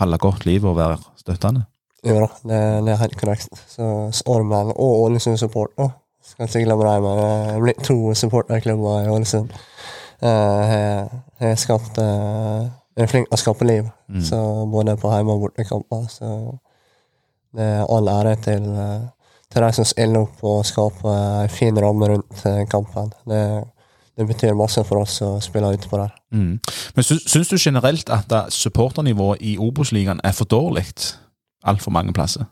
holde 0.00 0.18
godt 0.20 0.44
liv 0.48 0.66
og 0.66 0.76
være 0.76 0.98
støttende? 1.20 1.64
Jo 2.06 2.20
da, 2.22 2.28
det, 2.46 2.58
det 2.86 2.92
er 2.92 3.00
helt 3.00 3.16
korrekt. 3.18 3.62
Så 3.70 3.86
Stormen 4.14 4.72
og 4.74 5.06
Ålesund 5.06 5.40
Support 5.40 5.74
da. 5.78 5.88
Skal 6.26 6.48
ikke 6.48 6.64
glemme 6.66 6.86
deg, 6.88 7.02
men 7.04 7.18
det 7.20 7.60
blitt 7.62 7.84
to 7.86 7.96
supporterklubber 8.18 9.04
i 9.04 9.10
Ålesund. 9.14 9.52
Jeg 10.22 11.08
har 11.40 11.58
skapt 11.60 11.98
eh, 12.02 12.66
Er 12.96 13.10
flink 13.10 13.26
til 13.28 13.36
å 13.36 13.40
skape 13.42 13.66
liv, 13.68 13.90
Mm. 14.08 14.22
så 14.24 14.38
både 14.72 14.94
på 14.96 15.10
hjemme- 15.12 15.32
og 15.34 15.40
bortekamper. 15.40 16.06
Så 16.08 16.58
det 17.54 17.62
er 17.64 17.84
all 17.92 18.08
ære 18.08 18.36
til, 18.40 18.62
eh, 18.72 19.00
til 19.52 19.62
de 19.62 19.72
som 19.72 19.84
stiller 19.84 20.20
opp 20.20 20.44
og 20.44 20.64
skaper 20.64 21.42
en 21.42 21.48
fin 21.48 21.76
ramme 21.76 22.08
rundt 22.08 22.46
eh, 22.46 22.64
kampen. 22.66 23.12
Det, 23.28 23.64
det 24.16 24.26
betyr 24.28 24.54
masse 24.56 24.84
for 24.84 25.02
oss 25.02 25.20
å 25.22 25.40
spille 25.44 25.74
utpå 25.76 25.98
der. 26.00 26.14
Mm. 26.32 26.58
Men 26.96 27.04
sy 27.04 27.18
syns 27.26 27.48
du 27.52 27.56
generelt 27.60 28.08
at 28.10 28.32
supporternivået 28.52 29.42
i 29.42 29.58
Obos-ligaen 29.58 30.20
er 30.24 30.32
for 30.32 30.44
dårlig 30.48 30.86
altfor 31.64 31.90
mange 31.92 32.12
plasser? 32.16 32.46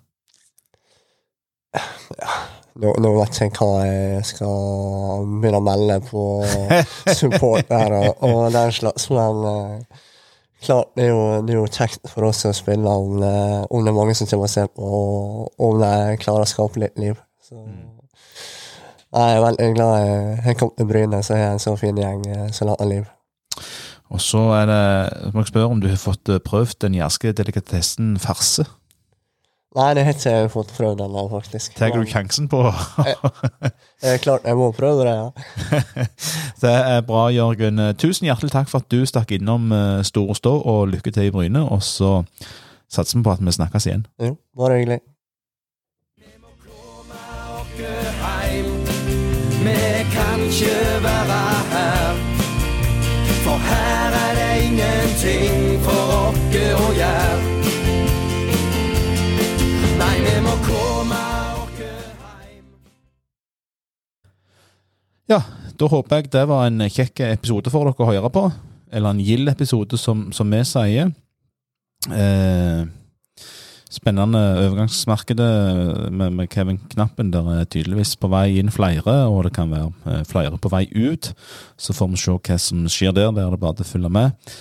Nå, 2.82 2.90
nå 2.98 3.10
vet 3.20 3.38
jeg 3.38 3.52
ikke 3.52 3.68
hva 3.68 3.84
jeg 3.86 4.24
skal 4.26 5.28
begynne 5.38 5.60
å 5.60 5.66
melde 5.68 6.00
på 6.08 6.24
support 7.20 7.68
der 7.70 7.94
og, 8.00 8.24
og 8.26 8.48
den 8.54 8.74
slags, 8.74 9.06
men 9.14 9.44
uh, 9.46 10.02
klart 10.64 10.90
det 10.96 11.06
er, 11.06 11.12
jo, 11.12 11.22
det 11.46 11.54
er 11.54 11.60
jo 11.60 11.68
kjekt 11.70 12.10
for 12.10 12.26
oss 12.30 12.42
å 12.48 12.54
spille 12.56 12.90
om 12.90 13.20
om 13.22 13.84
det 13.84 13.92
er 13.92 13.96
mange 13.96 14.16
som 14.18 14.26
kommer 14.30 14.50
og 14.50 14.54
ser 14.56 14.70
på, 14.74 14.82
og 14.82 15.68
om 15.68 15.78
de 15.82 16.18
klarer 16.24 16.46
å 16.46 16.50
skape 16.50 16.82
litt 16.82 16.98
liv. 16.98 17.20
Så, 17.44 17.62
jeg 19.14 19.34
er 19.36 19.44
veldig 19.44 19.66
glad 19.76 19.92
jeg 20.02 20.38
har 20.42 20.56
kommet 20.58 20.80
til 20.80 20.88
Bryne, 20.90 21.20
så 21.22 21.36
har 21.36 21.42
jeg 21.44 21.56
en 21.56 21.62
så 21.62 21.74
fin 21.78 21.98
gjeng 21.98 22.24
eh, 22.26 22.46
som 22.50 22.66
lager 22.66 22.88
liv. 22.90 23.04
Og 24.10 24.22
så 24.22 24.40
er 24.56 24.66
det, 24.70 24.80
må 25.34 25.44
jeg 25.44 25.52
spørre 25.52 25.70
om 25.70 25.82
du 25.82 25.86
har 25.86 26.00
fått 26.00 26.32
eh, 26.32 26.42
prøvd 26.42 26.80
den 26.82 26.96
jærske 26.98 27.30
delikatessen 27.38 28.16
farse? 28.22 28.66
Nei, 29.74 29.88
det 29.96 30.04
har 30.06 30.14
ikke 30.14 30.32
jeg 30.32 30.50
fått 30.52 30.68
prøvd 30.76 31.00
ennå, 31.02 31.24
faktisk. 31.32 31.72
Tar 31.74 31.90
du 31.90 31.98
Men 31.98 32.10
sjansen 32.10 32.46
på 32.50 32.60
Det 32.62 34.12
er 34.12 34.20
klart 34.22 34.46
jeg 34.46 34.58
må 34.58 34.68
prøve 34.76 35.02
det, 35.08 35.14
ja. 35.18 36.04
Det 36.62 36.74
er 36.74 37.00
bra, 37.08 37.24
Jørgen. 37.34 37.82
Tusen 37.98 38.28
hjertelig 38.28 38.54
takk 38.54 38.70
for 38.70 38.84
at 38.84 38.90
du 38.94 39.02
stakk 39.08 39.34
innom 39.34 39.72
eh, 39.74 40.04
Store 40.06 40.36
Stå, 40.38 40.54
og 40.62 40.92
lykke 40.94 41.10
til 41.10 41.26
i 41.26 41.34
Bryne. 41.34 41.64
Og 41.66 41.82
så 41.82 42.20
satser 42.86 43.18
vi 43.18 43.26
på 43.26 43.34
at 43.34 43.42
vi 43.42 43.56
snakkes 43.58 43.90
igjen. 43.90 44.06
Jo, 44.22 44.36
bare 44.54 44.78
hyggelig. 44.78 45.00
heim. 48.24 48.66
Vi 49.64 49.80
kan 50.14 50.40
ikke 50.40 50.76
være 51.02 51.40
her. 51.74 52.14
For 53.44 53.58
her 53.70 54.10
er 54.24 54.32
det 54.38 54.52
ingenting 54.66 55.82
for 55.84 56.14
åkke 56.28 56.64
å 56.78 56.94
gjøre. 57.00 57.53
Vi 60.24 60.32
må 60.40 60.54
komme 60.64 61.18
oss 61.60 61.80
heim. 62.24 62.64
Ja, 65.28 65.42
da 65.76 65.88
håper 65.92 66.22
jeg 66.22 66.30
det 66.32 66.44
var 66.48 66.64
en 66.68 66.80
kjekk 66.88 67.26
episode 67.28 67.72
for 67.72 67.90
dere 67.90 68.06
å 68.06 68.08
høre 68.08 68.30
på. 68.32 68.46
Eller 68.94 69.12
en 69.12 69.20
gild 69.20 69.50
episode, 69.52 69.98
som, 70.00 70.30
som 70.32 70.48
vi 70.54 70.60
sier. 70.68 71.10
Eh, 72.08 72.84
spennende 73.94 74.40
overgangsmarkedet 74.62 76.10
med, 76.12 76.32
med 76.38 76.50
Kevin 76.52 76.78
Knappen. 76.92 77.32
Der 77.34 77.50
er 77.52 77.68
tydeligvis 77.68 78.14
på 78.20 78.30
vei 78.32 78.46
inn 78.60 78.72
flere, 78.74 79.16
og 79.28 79.44
det 79.48 79.54
kan 79.56 79.72
være 79.72 79.90
eh, 80.10 80.22
flere 80.30 80.60
på 80.62 80.72
vei 80.72 80.86
ut. 80.94 81.32
Så 81.76 81.96
får 81.96 82.14
vi 82.14 82.22
se 82.22 82.38
hva 82.38 82.58
som 82.70 82.86
skjer 82.88 83.12
der. 83.16 83.34
Der 83.34 83.48
er 83.48 83.56
det 83.56 83.62
bare 83.66 83.80
til 83.80 83.88
å 83.88 83.92
følge 83.92 84.14
med. 84.14 84.54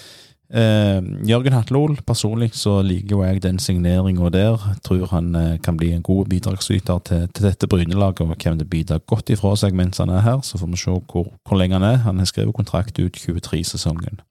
Eh, 0.53 0.99
Jørgen 1.25 1.55
Hatlol, 1.55 1.95
personlig 2.05 2.51
så 2.53 2.75
liker 2.85 3.15
jo 3.15 3.23
jeg 3.23 3.41
den 3.41 3.57
signeringa 3.59 4.29
der. 4.29 4.61
Tror 4.85 5.07
han 5.09 5.33
eh, 5.35 5.55
kan 5.65 5.79
bli 5.79 5.89
en 5.95 6.05
god 6.05 6.29
bidragsyter 6.29 7.01
til, 7.07 7.25
til 7.33 7.47
dette 7.47 7.67
Brynelaget 7.67 8.21
og 8.21 8.35
hvem 8.35 8.59
det 8.59 8.69
bidrar 8.69 9.01
godt 9.09 9.33
ifra 9.33 9.55
seg 9.57 9.73
mens 9.73 9.97
han 9.97 10.13
er 10.13 10.21
her. 10.21 10.43
Så 10.45 10.61
får 10.61 10.69
vi 10.69 10.83
se 10.83 10.93
hvor, 10.93 11.33
hvor 11.41 11.57
lenge 11.57 11.79
han 11.79 11.87
er. 11.87 12.03
Han 12.05 12.21
har 12.21 12.29
skrevet 12.29 12.53
kontrakt 12.53 13.01
ut 13.01 13.17
23-sesongen. 13.17 14.21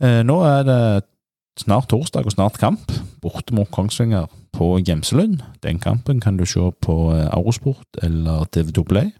Eh, 0.00 0.22
nå 0.24 0.40
er 0.48 0.64
det 0.64 0.82
snart 1.60 1.90
torsdag 1.92 2.24
og 2.24 2.32
snart 2.32 2.56
kamp. 2.62 2.92
Borte 3.20 3.52
mot 3.54 3.68
Kongsvinger 3.74 4.30
på 4.56 4.78
Gjemselund. 4.80 5.42
Den 5.62 5.78
kampen 5.78 6.22
kan 6.24 6.38
du 6.38 6.46
se 6.46 6.70
på 6.80 6.96
eh, 7.12 7.26
Eurosport 7.28 8.00
eller 8.02 8.48
TV2 8.54 9.10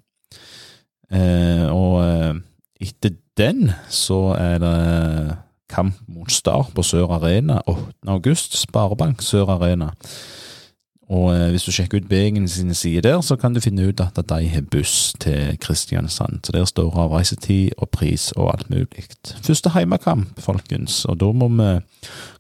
Eh, 1.09 1.65
og 1.73 2.03
eh, 2.05 2.35
etter 2.85 3.15
den 3.41 3.71
så 3.89 4.35
er 4.37 4.59
det 4.61 4.73
kamp 5.69 5.95
mot 6.09 6.33
Star 6.33 6.71
på 6.75 6.83
Sør 6.83 7.15
Arena 7.19 7.61
8. 7.67 7.83
august. 8.07 8.57
Sparebank 8.59 9.23
Sør 9.23 9.55
Arena. 9.57 9.93
Og 11.09 11.31
eh, 11.33 11.49
hvis 11.51 11.65
du 11.65 11.73
sjekker 11.73 12.03
ut 12.03 12.09
Begen 12.09 12.49
sine 12.49 12.75
sider 12.77 13.01
der, 13.01 13.21
så 13.25 13.37
kan 13.37 13.55
du 13.55 13.63
finne 13.65 13.87
ut 13.89 14.01
at 14.01 14.19
de 14.29 14.49
har 14.49 14.67
buss 14.71 15.15
til 15.21 15.57
Kristiansand. 15.61 16.41
Så 16.45 16.53
der 16.53 16.65
står 16.69 16.99
avreisetid 17.01 17.71
og 17.79 17.89
pris 17.89 18.33
og 18.37 18.53
alt 18.53 18.71
mulig. 18.71 19.07
Første 19.43 19.73
heimekamp, 19.73 20.41
folkens, 20.41 21.05
og 21.05 21.21
da 21.21 21.33
må 21.33 21.49
vi 21.49 21.71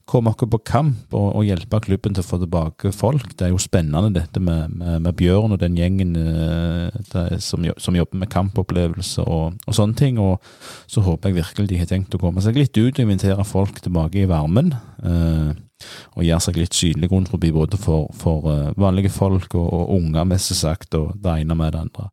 komme 0.08 0.32
oss 0.32 0.40
på 0.40 0.60
kamp 0.64 1.14
og, 1.14 1.28
og 1.36 1.46
hjelpe 1.46 1.80
klubben 1.84 2.16
til 2.16 2.24
å 2.24 2.26
få 2.26 2.40
tilbake 2.40 2.92
folk. 2.96 3.34
Det 3.36 3.48
er 3.48 3.52
jo 3.52 3.60
spennende 3.60 4.12
dette 4.14 4.40
med, 4.42 4.72
med, 4.72 5.02
med 5.04 5.16
Bjørn 5.18 5.54
og 5.54 5.60
den 5.62 5.76
gjengen 5.78 6.16
eh, 6.16 6.98
det, 7.12 7.42
som, 7.44 7.66
som 7.76 7.98
jobber 7.98 8.22
med 8.22 8.32
kampopplevelser 8.32 9.28
og, 9.28 9.60
og 9.66 9.76
sånne 9.76 9.98
ting. 9.98 10.20
Og 10.22 10.38
så 10.88 11.04
håper 11.04 11.30
jeg 11.30 11.40
virkelig 11.42 11.70
de 11.70 11.80
har 11.82 11.90
tenkt 11.90 12.16
å 12.16 12.22
komme 12.22 12.44
seg 12.44 12.58
litt 12.58 12.76
ut 12.78 12.94
og 12.94 13.04
invitere 13.04 13.46
folk 13.48 13.82
tilbake 13.84 14.24
i 14.24 14.28
varmen. 14.30 14.74
Eh, 15.04 15.56
og 16.16 16.24
gjøre 16.26 16.42
seg 16.42 16.56
litt 16.58 16.74
synlig 16.74 17.10
rundt 17.12 17.30
forbi 17.30 17.52
både 17.54 17.78
for, 17.78 18.08
for 18.18 18.48
eh, 18.50 18.72
vanlige 18.80 19.12
folk 19.14 19.54
og, 19.58 19.68
og 19.76 19.92
unger, 19.98 20.26
mest 20.26 20.54
sagt, 20.58 20.96
og 20.98 21.14
det 21.22 21.36
ene 21.44 21.56
med 21.58 21.74
det 21.74 21.84
andre. 21.84 22.08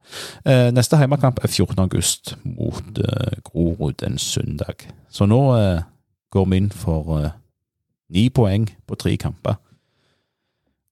Eh, 0.45 0.67
neste 0.75 0.99
heimekamp 1.01 1.41
er 1.41 1.49
14. 1.49 1.79
august 1.87 2.35
mot 2.43 3.01
eh, 3.01 3.39
Grorud 3.47 4.05
en 4.05 4.19
søndag. 4.21 4.85
Så 5.09 5.25
nå 5.29 5.41
eh, 5.57 5.81
går 6.35 6.47
vi 6.51 6.61
inn 6.61 6.71
for 6.75 7.17
eh, 7.17 7.33
ni 8.09 8.29
poeng 8.29 8.67
på 8.87 8.97
tre 8.99 9.15
kamper. 9.17 9.57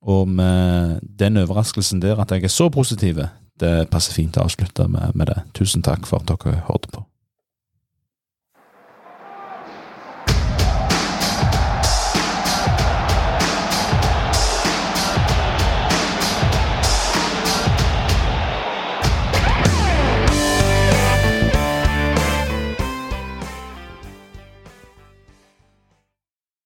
Og 0.03 0.27
med 0.27 0.99
den 1.19 1.37
overraskelsen 1.37 2.01
der 2.01 2.19
at 2.19 2.31
jeg 2.31 2.43
er 2.43 2.51
så 2.51 2.69
positiv, 2.69 3.21
det 3.59 3.89
passer 3.91 4.15
fint 4.15 4.37
å 4.37 4.43
avslutte 4.47 4.87
med, 4.91 5.15
med 5.15 5.29
det. 5.31 5.39
Tusen 5.55 5.83
takk 5.85 6.07
for 6.09 6.19
at 6.19 6.31
dere 6.31 6.63
hørte 6.67 6.91
på. 6.91 7.05